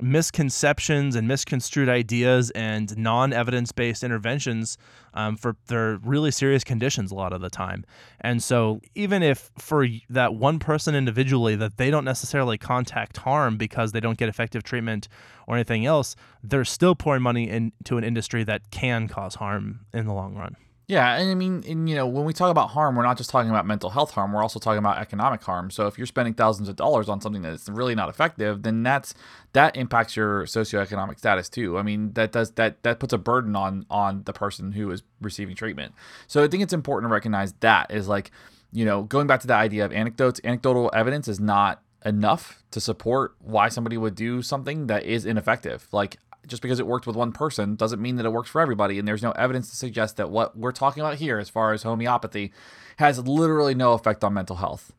misconceptions 0.00 1.14
and 1.16 1.28
misconstrued 1.28 1.88
ideas 1.88 2.50
and 2.50 2.96
non-evidence-based 2.96 4.02
interventions 4.02 4.76
um, 5.14 5.36
for 5.36 5.56
their 5.66 5.98
really 5.98 6.30
serious 6.30 6.64
conditions 6.64 7.10
a 7.10 7.14
lot 7.14 7.32
of 7.32 7.40
the 7.40 7.50
time. 7.50 7.84
And 8.20 8.42
so 8.42 8.80
even 8.94 9.22
if 9.22 9.50
for 9.58 9.86
that 10.10 10.34
one 10.34 10.58
person 10.58 10.94
individually 10.94 11.56
that 11.56 11.76
they 11.76 11.90
don't 11.90 12.04
necessarily 12.04 12.58
contact 12.58 13.18
harm 13.18 13.56
because 13.56 13.92
they 13.92 14.00
don't 14.00 14.18
get 14.18 14.28
effective 14.28 14.62
treatment 14.62 15.08
or 15.46 15.56
anything 15.56 15.86
else 15.86 16.16
they're 16.42 16.64
still 16.64 16.94
pouring 16.94 17.22
money 17.22 17.48
into 17.48 17.96
an 17.96 18.04
industry 18.04 18.44
that 18.44 18.70
can 18.70 19.08
cause 19.08 19.36
harm 19.36 19.80
in 19.92 20.06
the 20.06 20.12
long 20.12 20.34
run 20.34 20.56
Yeah, 20.86 21.16
and 21.16 21.30
I 21.30 21.34
mean, 21.34 21.64
and 21.66 21.88
you 21.88 21.94
know, 21.94 22.06
when 22.06 22.26
we 22.26 22.34
talk 22.34 22.50
about 22.50 22.70
harm, 22.70 22.94
we're 22.94 23.04
not 23.04 23.16
just 23.16 23.30
talking 23.30 23.48
about 23.48 23.64
mental 23.64 23.88
health 23.88 24.10
harm. 24.10 24.32
We're 24.32 24.42
also 24.42 24.58
talking 24.58 24.78
about 24.78 24.98
economic 24.98 25.42
harm. 25.42 25.70
So 25.70 25.86
if 25.86 25.96
you're 25.96 26.06
spending 26.06 26.34
thousands 26.34 26.68
of 26.68 26.76
dollars 26.76 27.08
on 27.08 27.22
something 27.22 27.40
that's 27.40 27.70
really 27.70 27.94
not 27.94 28.10
effective, 28.10 28.62
then 28.62 28.82
that's 28.82 29.14
that 29.54 29.76
impacts 29.78 30.14
your 30.14 30.44
socioeconomic 30.44 31.18
status 31.18 31.48
too. 31.48 31.78
I 31.78 31.82
mean, 31.82 32.12
that 32.14 32.32
does 32.32 32.50
that 32.52 32.82
that 32.82 33.00
puts 33.00 33.14
a 33.14 33.18
burden 33.18 33.56
on 33.56 33.86
on 33.88 34.24
the 34.24 34.34
person 34.34 34.72
who 34.72 34.90
is 34.90 35.02
receiving 35.22 35.56
treatment. 35.56 35.94
So 36.26 36.44
I 36.44 36.48
think 36.48 36.62
it's 36.62 36.74
important 36.74 37.08
to 37.10 37.14
recognize 37.14 37.54
that 37.60 37.90
is 37.90 38.06
like, 38.06 38.30
you 38.70 38.84
know, 38.84 39.04
going 39.04 39.26
back 39.26 39.40
to 39.40 39.46
the 39.46 39.54
idea 39.54 39.86
of 39.86 39.92
anecdotes, 39.92 40.38
anecdotal 40.44 40.90
evidence 40.92 41.28
is 41.28 41.40
not 41.40 41.80
enough 42.04 42.62
to 42.70 42.80
support 42.80 43.34
why 43.38 43.68
somebody 43.68 43.96
would 43.96 44.14
do 44.14 44.42
something 44.42 44.86
that 44.88 45.04
is 45.04 45.24
ineffective. 45.24 45.88
Like 45.92 46.18
just 46.46 46.62
because 46.62 46.80
it 46.80 46.86
worked 46.86 47.06
with 47.06 47.16
one 47.16 47.32
person 47.32 47.76
doesn't 47.76 48.00
mean 48.00 48.16
that 48.16 48.26
it 48.26 48.32
works 48.32 48.50
for 48.50 48.60
everybody. 48.60 48.98
And 48.98 49.06
there's 49.06 49.22
no 49.22 49.32
evidence 49.32 49.70
to 49.70 49.76
suggest 49.76 50.16
that 50.16 50.30
what 50.30 50.56
we're 50.56 50.72
talking 50.72 51.02
about 51.02 51.16
here, 51.16 51.38
as 51.38 51.48
far 51.48 51.72
as 51.72 51.82
homeopathy, 51.82 52.52
has 52.98 53.18
literally 53.18 53.74
no 53.74 53.92
effect 53.92 54.24
on 54.24 54.34
mental 54.34 54.56
health. 54.56 54.92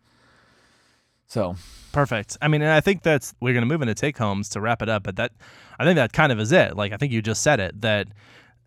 So, 1.27 1.55
Perfect. 1.95 2.37
I 2.41 2.49
mean, 2.49 2.61
and 2.61 2.71
I 2.71 2.81
think 2.81 3.03
that's 3.03 3.33
we're 3.39 3.53
going 3.53 3.61
to 3.61 3.67
move 3.67 3.81
into 3.81 3.95
take 3.95 4.17
homes 4.17 4.49
to 4.49 4.59
wrap 4.59 4.81
it 4.81 4.89
up, 4.89 5.03
but 5.03 5.15
that 5.15 5.31
I 5.79 5.85
think 5.85 5.95
that 5.95 6.11
kind 6.11 6.33
of 6.33 6.41
is 6.41 6.51
it. 6.51 6.75
Like 6.75 6.91
I 6.91 6.97
think 6.97 7.13
you 7.13 7.21
just 7.21 7.41
said 7.41 7.61
it 7.61 7.79
that 7.81 8.09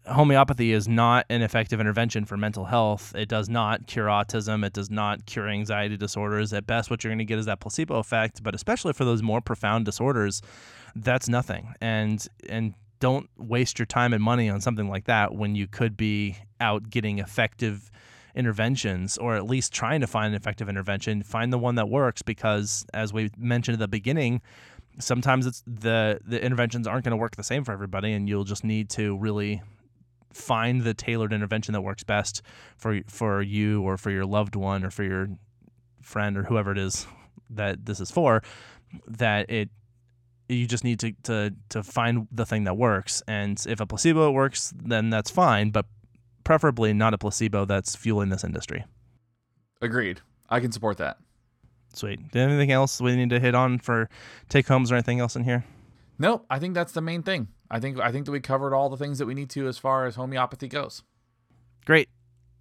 homeopathy 0.06 0.72
is 0.72 0.88
not 0.88 1.26
an 1.28 1.42
effective 1.42 1.78
intervention 1.78 2.24
for 2.24 2.38
mental 2.38 2.64
health. 2.64 3.14
It 3.14 3.28
does 3.28 3.50
not 3.50 3.86
cure 3.86 4.06
autism. 4.06 4.64
It 4.64 4.72
does 4.72 4.90
not 4.90 5.26
cure 5.26 5.46
anxiety 5.46 5.98
disorders. 5.98 6.54
At 6.54 6.66
best, 6.66 6.90
what 6.90 7.04
you're 7.04 7.10
going 7.10 7.18
to 7.18 7.26
get 7.26 7.38
is 7.38 7.44
that 7.44 7.60
placebo 7.60 7.98
effect. 7.98 8.42
But 8.42 8.54
especially 8.54 8.94
for 8.94 9.04
those 9.04 9.22
more 9.22 9.42
profound 9.42 9.84
disorders, 9.84 10.40
that's 10.96 11.28
nothing. 11.28 11.74
And 11.80 12.26
and 12.48 12.74
don't 13.00 13.28
waste 13.36 13.78
your 13.78 13.86
time 13.86 14.12
and 14.12 14.22
money 14.22 14.48
on 14.48 14.60
something 14.60 14.88
like 14.88 15.04
that 15.04 15.34
when 15.34 15.54
you 15.54 15.66
could 15.66 15.96
be 15.96 16.36
out 16.60 16.90
getting 16.90 17.18
effective 17.18 17.90
interventions 18.34 19.16
or 19.18 19.36
at 19.36 19.46
least 19.46 19.72
trying 19.72 20.00
to 20.00 20.06
find 20.06 20.32
an 20.32 20.34
effective 20.34 20.68
intervention 20.68 21.22
find 21.22 21.52
the 21.52 21.58
one 21.58 21.74
that 21.76 21.88
works 21.88 22.22
because 22.22 22.84
as 22.94 23.12
we 23.12 23.30
mentioned 23.36 23.74
at 23.74 23.80
the 23.80 23.88
beginning 23.88 24.40
sometimes 25.00 25.46
it's 25.46 25.62
the 25.66 26.20
the 26.24 26.42
interventions 26.44 26.86
aren't 26.86 27.04
going 27.04 27.10
to 27.10 27.16
work 27.16 27.36
the 27.36 27.42
same 27.42 27.64
for 27.64 27.72
everybody 27.72 28.12
and 28.12 28.28
you'll 28.28 28.44
just 28.44 28.64
need 28.64 28.88
to 28.88 29.16
really 29.18 29.62
find 30.32 30.82
the 30.82 30.94
tailored 30.94 31.32
intervention 31.32 31.72
that 31.72 31.80
works 31.80 32.04
best 32.04 32.42
for 32.76 33.00
for 33.08 33.42
you 33.42 33.82
or 33.82 33.96
for 33.96 34.10
your 34.10 34.26
loved 34.26 34.54
one 34.54 34.84
or 34.84 34.90
for 34.90 35.02
your 35.04 35.28
friend 36.02 36.36
or 36.36 36.44
whoever 36.44 36.70
it 36.72 36.78
is 36.78 37.06
that 37.50 37.86
this 37.86 37.98
is 37.98 38.10
for 38.10 38.42
that 39.06 39.50
it 39.50 39.70
you 40.48 40.66
just 40.66 40.84
need 40.84 40.98
to, 41.00 41.12
to 41.22 41.54
to 41.68 41.82
find 41.82 42.26
the 42.32 42.46
thing 42.46 42.64
that 42.64 42.76
works 42.76 43.22
and 43.28 43.64
if 43.68 43.80
a 43.80 43.86
placebo 43.86 44.30
works 44.30 44.72
then 44.76 45.10
that's 45.10 45.30
fine 45.30 45.70
but 45.70 45.86
preferably 46.44 46.92
not 46.92 47.12
a 47.12 47.18
placebo 47.18 47.64
that's 47.64 47.94
fueling 47.94 48.30
this 48.30 48.44
industry 48.44 48.84
agreed. 49.80 50.20
I 50.50 50.60
can 50.60 50.72
support 50.72 50.96
that. 50.98 51.18
sweet 51.92 52.20
anything 52.34 52.72
else 52.72 53.00
we 53.00 53.14
need 53.16 53.30
to 53.30 53.40
hit 53.40 53.54
on 53.54 53.78
for 53.78 54.08
take 54.48 54.66
homes 54.66 54.90
or 54.90 54.94
anything 54.94 55.20
else 55.20 55.36
in 55.36 55.44
here 55.44 55.64
Nope, 56.18 56.44
I 56.50 56.58
think 56.58 56.74
that's 56.74 56.90
the 56.90 57.00
main 57.00 57.22
thing. 57.22 57.46
I 57.70 57.78
think 57.78 58.00
I 58.00 58.10
think 58.10 58.26
that 58.26 58.32
we 58.32 58.40
covered 58.40 58.74
all 58.74 58.88
the 58.88 58.96
things 58.96 59.18
that 59.18 59.26
we 59.26 59.34
need 59.34 59.50
to 59.50 59.68
as 59.68 59.78
far 59.78 60.06
as 60.06 60.16
homeopathy 60.16 60.66
goes. 60.68 61.02
great 61.84 62.08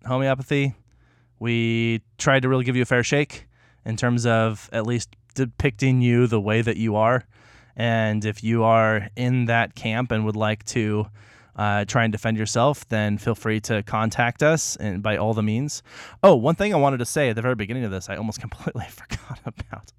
homeopathy 0.06 0.76
we 1.40 2.02
tried 2.18 2.42
to 2.42 2.50
really 2.50 2.64
give 2.64 2.76
you 2.76 2.84
a 2.84 2.86
fair 2.86 3.04
shake 3.04 3.48
in 3.86 3.96
terms 3.98 4.26
of 4.26 4.70
at 4.72 4.86
least 4.86 5.16
depicting 5.34 6.02
you 6.02 6.28
the 6.28 6.42
way 6.42 6.62
that 6.62 6.78
you 6.78 6.96
are 6.96 7.24
and 7.78 8.26
if 8.26 8.44
you 8.44 8.64
are 8.64 9.08
in 9.16 9.46
that 9.46 9.76
camp 9.76 10.12
and 10.12 10.26
would 10.26 10.36
like 10.36 10.66
to 10.66 11.08
uh, 11.56 11.86
try 11.86 12.04
and 12.04 12.12
defend 12.12 12.38
yourself 12.38 12.88
then 12.90 13.18
feel 13.18 13.34
free 13.34 13.60
to 13.60 13.82
contact 13.84 14.44
us 14.44 14.76
and 14.76 15.02
by 15.02 15.18
all 15.18 15.34
the 15.34 15.42
means. 15.42 15.82
Oh 16.22 16.36
one 16.36 16.56
thing 16.56 16.74
i 16.74 16.78
wanted 16.78 16.98
to 16.98 17.06
say 17.06 17.30
at 17.30 17.36
the 17.36 17.42
very 17.42 17.56
beginning 17.56 17.84
of 17.84 17.92
this 17.92 18.10
i 18.10 18.16
almost 18.16 18.40
completely 18.48 18.86
forgot 18.90 19.40
about. 19.46 19.94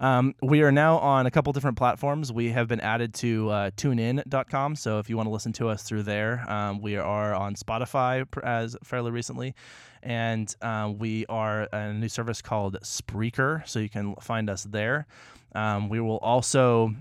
Um, 0.00 0.34
we 0.42 0.62
are 0.62 0.72
now 0.72 0.98
on 0.98 1.26
a 1.26 1.30
couple 1.30 1.52
different 1.52 1.76
platforms. 1.76 2.32
We 2.32 2.50
have 2.50 2.68
been 2.68 2.80
added 2.80 3.14
to 3.14 3.50
uh, 3.50 3.70
tunein.com 3.72 4.76
so 4.76 4.98
if 4.98 5.10
you 5.10 5.16
want 5.16 5.26
to 5.26 5.32
listen 5.32 5.52
to 5.54 5.68
us 5.68 5.82
through 5.82 6.04
there 6.04 6.44
um, 6.50 6.80
we 6.80 6.96
are 6.96 7.34
on 7.34 7.54
spotify 7.54 8.26
as 8.42 8.76
fairly 8.84 9.10
recently. 9.10 9.54
And 10.02 10.54
uh, 10.60 10.92
we 10.94 11.24
are 11.30 11.62
a 11.72 11.94
new 11.94 12.10
service 12.10 12.42
called 12.42 12.76
Spreaker, 12.82 13.66
so 13.66 13.78
you 13.78 13.88
can 13.88 14.14
find 14.16 14.50
us 14.50 14.64
there. 14.64 15.06
Um, 15.54 15.88
we 15.88 15.98
will 15.98 16.18
also 16.18 16.94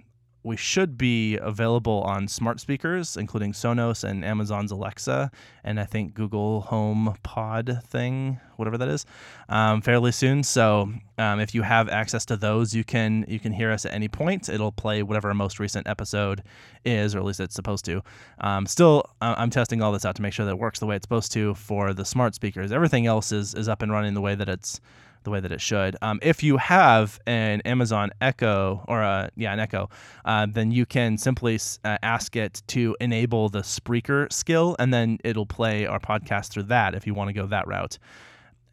we 0.44 0.58
should 0.58 0.98
be 0.98 1.38
available 1.38 2.02
on 2.02 2.28
smart 2.28 2.60
speakers, 2.60 3.16
including 3.16 3.54
Sonos 3.54 4.04
and 4.04 4.26
Amazon's 4.26 4.72
Alexa, 4.72 5.32
and 5.64 5.80
I 5.80 5.86
think 5.86 6.14
Google 6.14 6.62
Home 6.62 7.16
Pod 7.24 7.80
thing, 7.86 8.40
whatever 8.58 8.78
that 8.78 8.90
is, 8.90 9.06
um, 9.48 9.82
fairly 9.82 10.12
soon. 10.12 10.44
So 10.44 10.92
um, 11.18 11.40
if 11.40 11.56
you 11.56 11.62
have 11.62 11.88
access 11.88 12.26
to 12.26 12.36
those, 12.36 12.76
you 12.76 12.84
can 12.84 13.26
you 13.28 13.40
can 13.40 13.54
hear 13.54 13.72
us 13.72 13.86
at 13.86 13.94
any 13.94 14.10
point. 14.10 14.50
It'll 14.50 14.72
play 14.72 15.02
whatever 15.02 15.30
our 15.30 15.34
most 15.34 15.60
recent 15.60 15.88
episode 15.88 16.44
is, 16.84 17.16
or 17.16 17.20
at 17.20 17.26
least 17.26 17.40
it's 17.40 17.56
supposed 17.56 17.86
to. 17.86 18.04
Um, 18.40 18.66
still, 18.66 19.06
I'm 19.22 19.50
testing 19.50 19.82
all 19.82 19.94
this 19.94 20.06
out 20.06 20.16
to 20.16 20.22
make 20.22 20.34
sure 20.34 20.46
that 20.46 20.52
it 20.52 20.60
works 20.60 20.80
the 20.80 20.86
way 20.86 20.98
it's 20.98 21.06
supposed 21.06 21.32
to 21.34 21.54
for 21.54 21.94
the 21.94 22.04
smart 22.04 22.36
speakers. 22.36 22.72
Everything 22.72 23.08
else 23.08 23.32
is 23.32 23.54
is 23.54 23.70
up 23.70 23.82
and 23.82 23.92
running 23.92 24.14
the 24.14 24.22
way 24.22 24.36
that 24.36 24.50
it's 24.50 24.82
the 25.24 25.32
way 25.32 25.40
that 25.40 25.52
it 25.52 25.62
should. 25.62 25.96
Um, 26.02 26.20
if 26.22 26.44
you 26.44 26.58
have 26.58 27.20
an 27.26 27.62
Amazon 27.62 28.12
Echo 28.22 28.84
or 28.88 29.02
a 29.02 29.30
yeah 29.36 29.54
an 29.54 29.60
Echo, 29.60 29.90
uh, 30.26 30.48
then 30.50 30.72
you 30.72 30.86
can 30.86 31.18
simply 31.18 31.60
uh, 31.84 31.98
ask 32.04 32.36
it 32.36 32.62
to 32.68 32.96
enable 33.00 33.50
the 33.50 33.62
Spreaker 33.62 34.32
skill, 34.32 34.76
and 34.80 34.94
then 34.94 35.18
it'll 35.24 35.46
play 35.46 35.86
our 35.86 36.00
podcast 36.00 36.50
through 36.50 36.64
that. 36.64 36.96
If 36.96 37.08
you 37.08 37.14
want 37.14 37.30
to 37.30 37.34
go 37.34 37.46
that 37.48 37.68
route. 37.68 37.98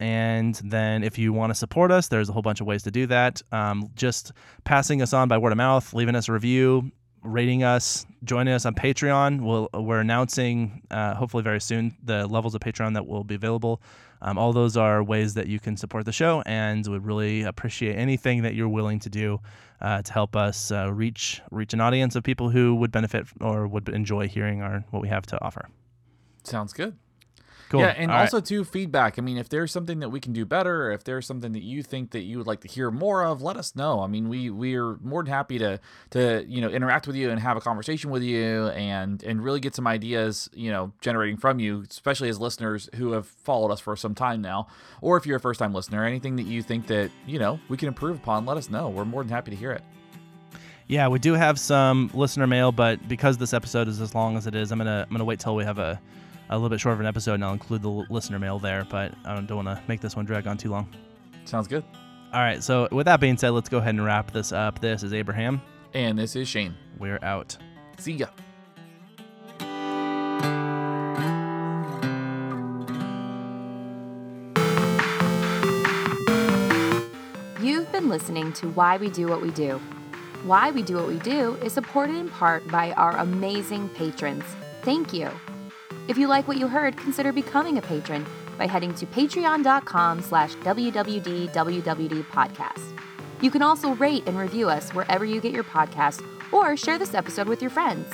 And 0.00 0.54
then, 0.64 1.04
if 1.04 1.18
you 1.18 1.34
want 1.34 1.50
to 1.50 1.54
support 1.54 1.92
us, 1.92 2.08
there's 2.08 2.30
a 2.30 2.32
whole 2.32 2.40
bunch 2.40 2.62
of 2.62 2.66
ways 2.66 2.82
to 2.84 2.90
do 2.90 3.06
that. 3.08 3.42
Um, 3.52 3.90
just 3.94 4.32
passing 4.64 5.02
us 5.02 5.12
on 5.12 5.28
by 5.28 5.36
word 5.36 5.52
of 5.52 5.58
mouth, 5.58 5.92
leaving 5.92 6.14
us 6.16 6.26
a 6.26 6.32
review, 6.32 6.90
rating 7.22 7.62
us, 7.62 8.06
joining 8.24 8.54
us 8.54 8.66
on 8.66 8.74
Patreon. 8.74 9.42
We'll, 9.42 9.68
we're 9.74 10.00
announcing, 10.00 10.82
uh, 10.90 11.14
hopefully 11.14 11.42
very 11.42 11.60
soon, 11.60 11.96
the 12.02 12.26
levels 12.26 12.54
of 12.54 12.60
Patreon 12.60 12.94
that 12.94 13.06
will 13.06 13.24
be 13.24 13.34
available. 13.34 13.80
Um, 14.22 14.36
all 14.38 14.52
those 14.52 14.76
are 14.76 15.02
ways 15.02 15.34
that 15.34 15.46
you 15.46 15.58
can 15.58 15.76
support 15.76 16.04
the 16.04 16.12
show, 16.12 16.42
and 16.44 16.86
would 16.86 17.06
really 17.06 17.42
appreciate 17.42 17.96
anything 17.96 18.42
that 18.42 18.54
you're 18.54 18.68
willing 18.68 18.98
to 19.00 19.08
do 19.08 19.40
uh, 19.80 20.02
to 20.02 20.12
help 20.12 20.36
us 20.36 20.70
uh, 20.70 20.92
reach 20.92 21.40
reach 21.50 21.72
an 21.72 21.80
audience 21.80 22.16
of 22.16 22.22
people 22.22 22.50
who 22.50 22.74
would 22.74 22.92
benefit 22.92 23.26
or 23.40 23.66
would 23.66 23.88
enjoy 23.88 24.28
hearing 24.28 24.60
our 24.60 24.84
what 24.90 25.00
we 25.00 25.08
have 25.08 25.24
to 25.26 25.42
offer. 25.42 25.68
Sounds 26.44 26.72
good. 26.72 26.96
Cool. 27.70 27.82
Yeah, 27.82 27.94
and 27.96 28.10
All 28.10 28.16
right. 28.16 28.22
also 28.22 28.40
too 28.40 28.64
feedback. 28.64 29.16
I 29.16 29.22
mean, 29.22 29.38
if 29.38 29.48
there's 29.48 29.70
something 29.70 30.00
that 30.00 30.08
we 30.08 30.18
can 30.18 30.32
do 30.32 30.44
better, 30.44 30.88
or 30.88 30.92
if 30.92 31.04
there's 31.04 31.24
something 31.24 31.52
that 31.52 31.62
you 31.62 31.84
think 31.84 32.10
that 32.10 32.22
you 32.22 32.36
would 32.38 32.48
like 32.48 32.62
to 32.62 32.68
hear 32.68 32.90
more 32.90 33.24
of, 33.24 33.42
let 33.42 33.56
us 33.56 33.76
know. 33.76 34.00
I 34.00 34.08
mean, 34.08 34.28
we 34.28 34.50
we 34.50 34.74
are 34.74 34.96
more 34.96 35.22
than 35.22 35.32
happy 35.32 35.56
to 35.60 35.78
to 36.10 36.44
you 36.48 36.60
know 36.60 36.68
interact 36.68 37.06
with 37.06 37.14
you 37.14 37.30
and 37.30 37.38
have 37.38 37.56
a 37.56 37.60
conversation 37.60 38.10
with 38.10 38.24
you 38.24 38.66
and 38.70 39.22
and 39.22 39.44
really 39.44 39.60
get 39.60 39.76
some 39.76 39.86
ideas 39.86 40.50
you 40.52 40.72
know 40.72 40.92
generating 41.00 41.36
from 41.36 41.60
you, 41.60 41.84
especially 41.88 42.28
as 42.28 42.40
listeners 42.40 42.90
who 42.96 43.12
have 43.12 43.28
followed 43.28 43.70
us 43.70 43.78
for 43.78 43.94
some 43.94 44.16
time 44.16 44.42
now, 44.42 44.66
or 45.00 45.16
if 45.16 45.24
you're 45.24 45.36
a 45.36 45.40
first 45.40 45.60
time 45.60 45.72
listener, 45.72 46.04
anything 46.04 46.34
that 46.36 46.46
you 46.46 46.64
think 46.64 46.88
that 46.88 47.12
you 47.24 47.38
know 47.38 47.60
we 47.68 47.76
can 47.76 47.86
improve 47.86 48.16
upon, 48.16 48.44
let 48.46 48.56
us 48.56 48.68
know. 48.68 48.88
We're 48.88 49.04
more 49.04 49.22
than 49.22 49.30
happy 49.30 49.52
to 49.52 49.56
hear 49.56 49.70
it. 49.70 49.84
Yeah, 50.88 51.06
we 51.06 51.20
do 51.20 51.34
have 51.34 51.56
some 51.60 52.10
listener 52.14 52.48
mail, 52.48 52.72
but 52.72 53.06
because 53.08 53.38
this 53.38 53.54
episode 53.54 53.86
is 53.86 54.00
as 54.00 54.12
long 54.12 54.36
as 54.36 54.48
it 54.48 54.56
is, 54.56 54.72
I'm 54.72 54.78
gonna 54.78 55.06
I'm 55.08 55.14
gonna 55.14 55.24
wait 55.24 55.38
till 55.38 55.54
we 55.54 55.62
have 55.62 55.78
a 55.78 56.00
a 56.50 56.56
little 56.56 56.68
bit 56.68 56.80
short 56.80 56.94
of 56.94 57.00
an 57.00 57.06
episode, 57.06 57.34
and 57.34 57.44
I'll 57.44 57.52
include 57.52 57.82
the 57.82 57.88
listener 57.88 58.38
mail 58.38 58.58
there. 58.58 58.86
But 58.90 59.14
I 59.24 59.34
don't, 59.34 59.46
don't 59.46 59.64
want 59.64 59.78
to 59.78 59.82
make 59.88 60.00
this 60.00 60.16
one 60.16 60.24
drag 60.24 60.46
on 60.46 60.58
too 60.58 60.70
long. 60.70 60.92
Sounds 61.44 61.68
good. 61.68 61.84
All 62.32 62.40
right, 62.40 62.62
so 62.62 62.88
with 62.92 63.06
that 63.06 63.18
being 63.18 63.36
said, 63.36 63.50
let's 63.50 63.68
go 63.68 63.78
ahead 63.78 63.94
and 63.94 64.04
wrap 64.04 64.30
this 64.30 64.52
up. 64.52 64.80
This 64.80 65.02
is 65.02 65.12
Abraham. 65.12 65.62
And 65.94 66.18
this 66.18 66.36
is 66.36 66.48
Shane. 66.48 66.74
We're 66.98 67.18
out. 67.22 67.56
See 67.98 68.12
ya. 68.12 68.26
You've 77.60 77.90
been 77.90 78.08
listening 78.08 78.52
to 78.54 78.68
Why 78.68 78.96
We 78.96 79.10
Do 79.10 79.26
What 79.26 79.42
We 79.42 79.50
Do. 79.50 79.80
Why 80.44 80.70
We 80.70 80.82
Do 80.82 80.96
What 80.96 81.08
We 81.08 81.18
Do 81.18 81.56
is 81.56 81.72
supported 81.72 82.16
in 82.16 82.28
part 82.28 82.66
by 82.68 82.92
our 82.92 83.16
amazing 83.16 83.88
patrons. 83.90 84.44
Thank 84.82 85.12
you. 85.12 85.30
If 86.10 86.18
you 86.18 86.26
like 86.26 86.48
what 86.48 86.56
you 86.56 86.66
heard, 86.66 86.96
consider 86.96 87.32
becoming 87.32 87.78
a 87.78 87.82
patron 87.82 88.26
by 88.58 88.66
heading 88.66 88.92
to 88.94 89.06
patreon.com 89.06 90.22
slash 90.22 90.56
wwdwwd 90.56 92.24
podcast. 92.24 93.00
You 93.40 93.52
can 93.52 93.62
also 93.62 93.94
rate 93.94 94.24
and 94.26 94.36
review 94.36 94.68
us 94.68 94.90
wherever 94.90 95.24
you 95.24 95.40
get 95.40 95.52
your 95.52 95.62
podcasts 95.62 96.20
or 96.50 96.76
share 96.76 96.98
this 96.98 97.14
episode 97.14 97.46
with 97.46 97.62
your 97.62 97.70
friends. 97.70 98.12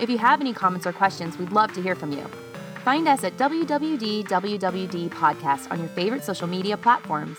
If 0.00 0.08
you 0.08 0.18
have 0.18 0.40
any 0.40 0.52
comments 0.52 0.86
or 0.86 0.92
questions, 0.92 1.36
we'd 1.36 1.50
love 1.50 1.72
to 1.72 1.82
hear 1.82 1.96
from 1.96 2.12
you. 2.12 2.24
Find 2.84 3.08
us 3.08 3.24
at 3.24 3.36
wwdwwd 3.36 5.10
podcast 5.10 5.68
on 5.72 5.80
your 5.80 5.88
favorite 5.88 6.22
social 6.22 6.46
media 6.46 6.76
platforms. 6.76 7.38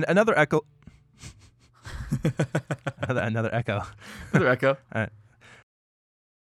And 0.00 0.08
another 0.08 0.38
echo. 0.38 0.64
another, 3.02 3.20
another 3.26 3.54
echo. 3.54 3.82
Another 4.32 4.48
echo. 4.48 4.68
All 4.94 5.02
right. 5.02 5.10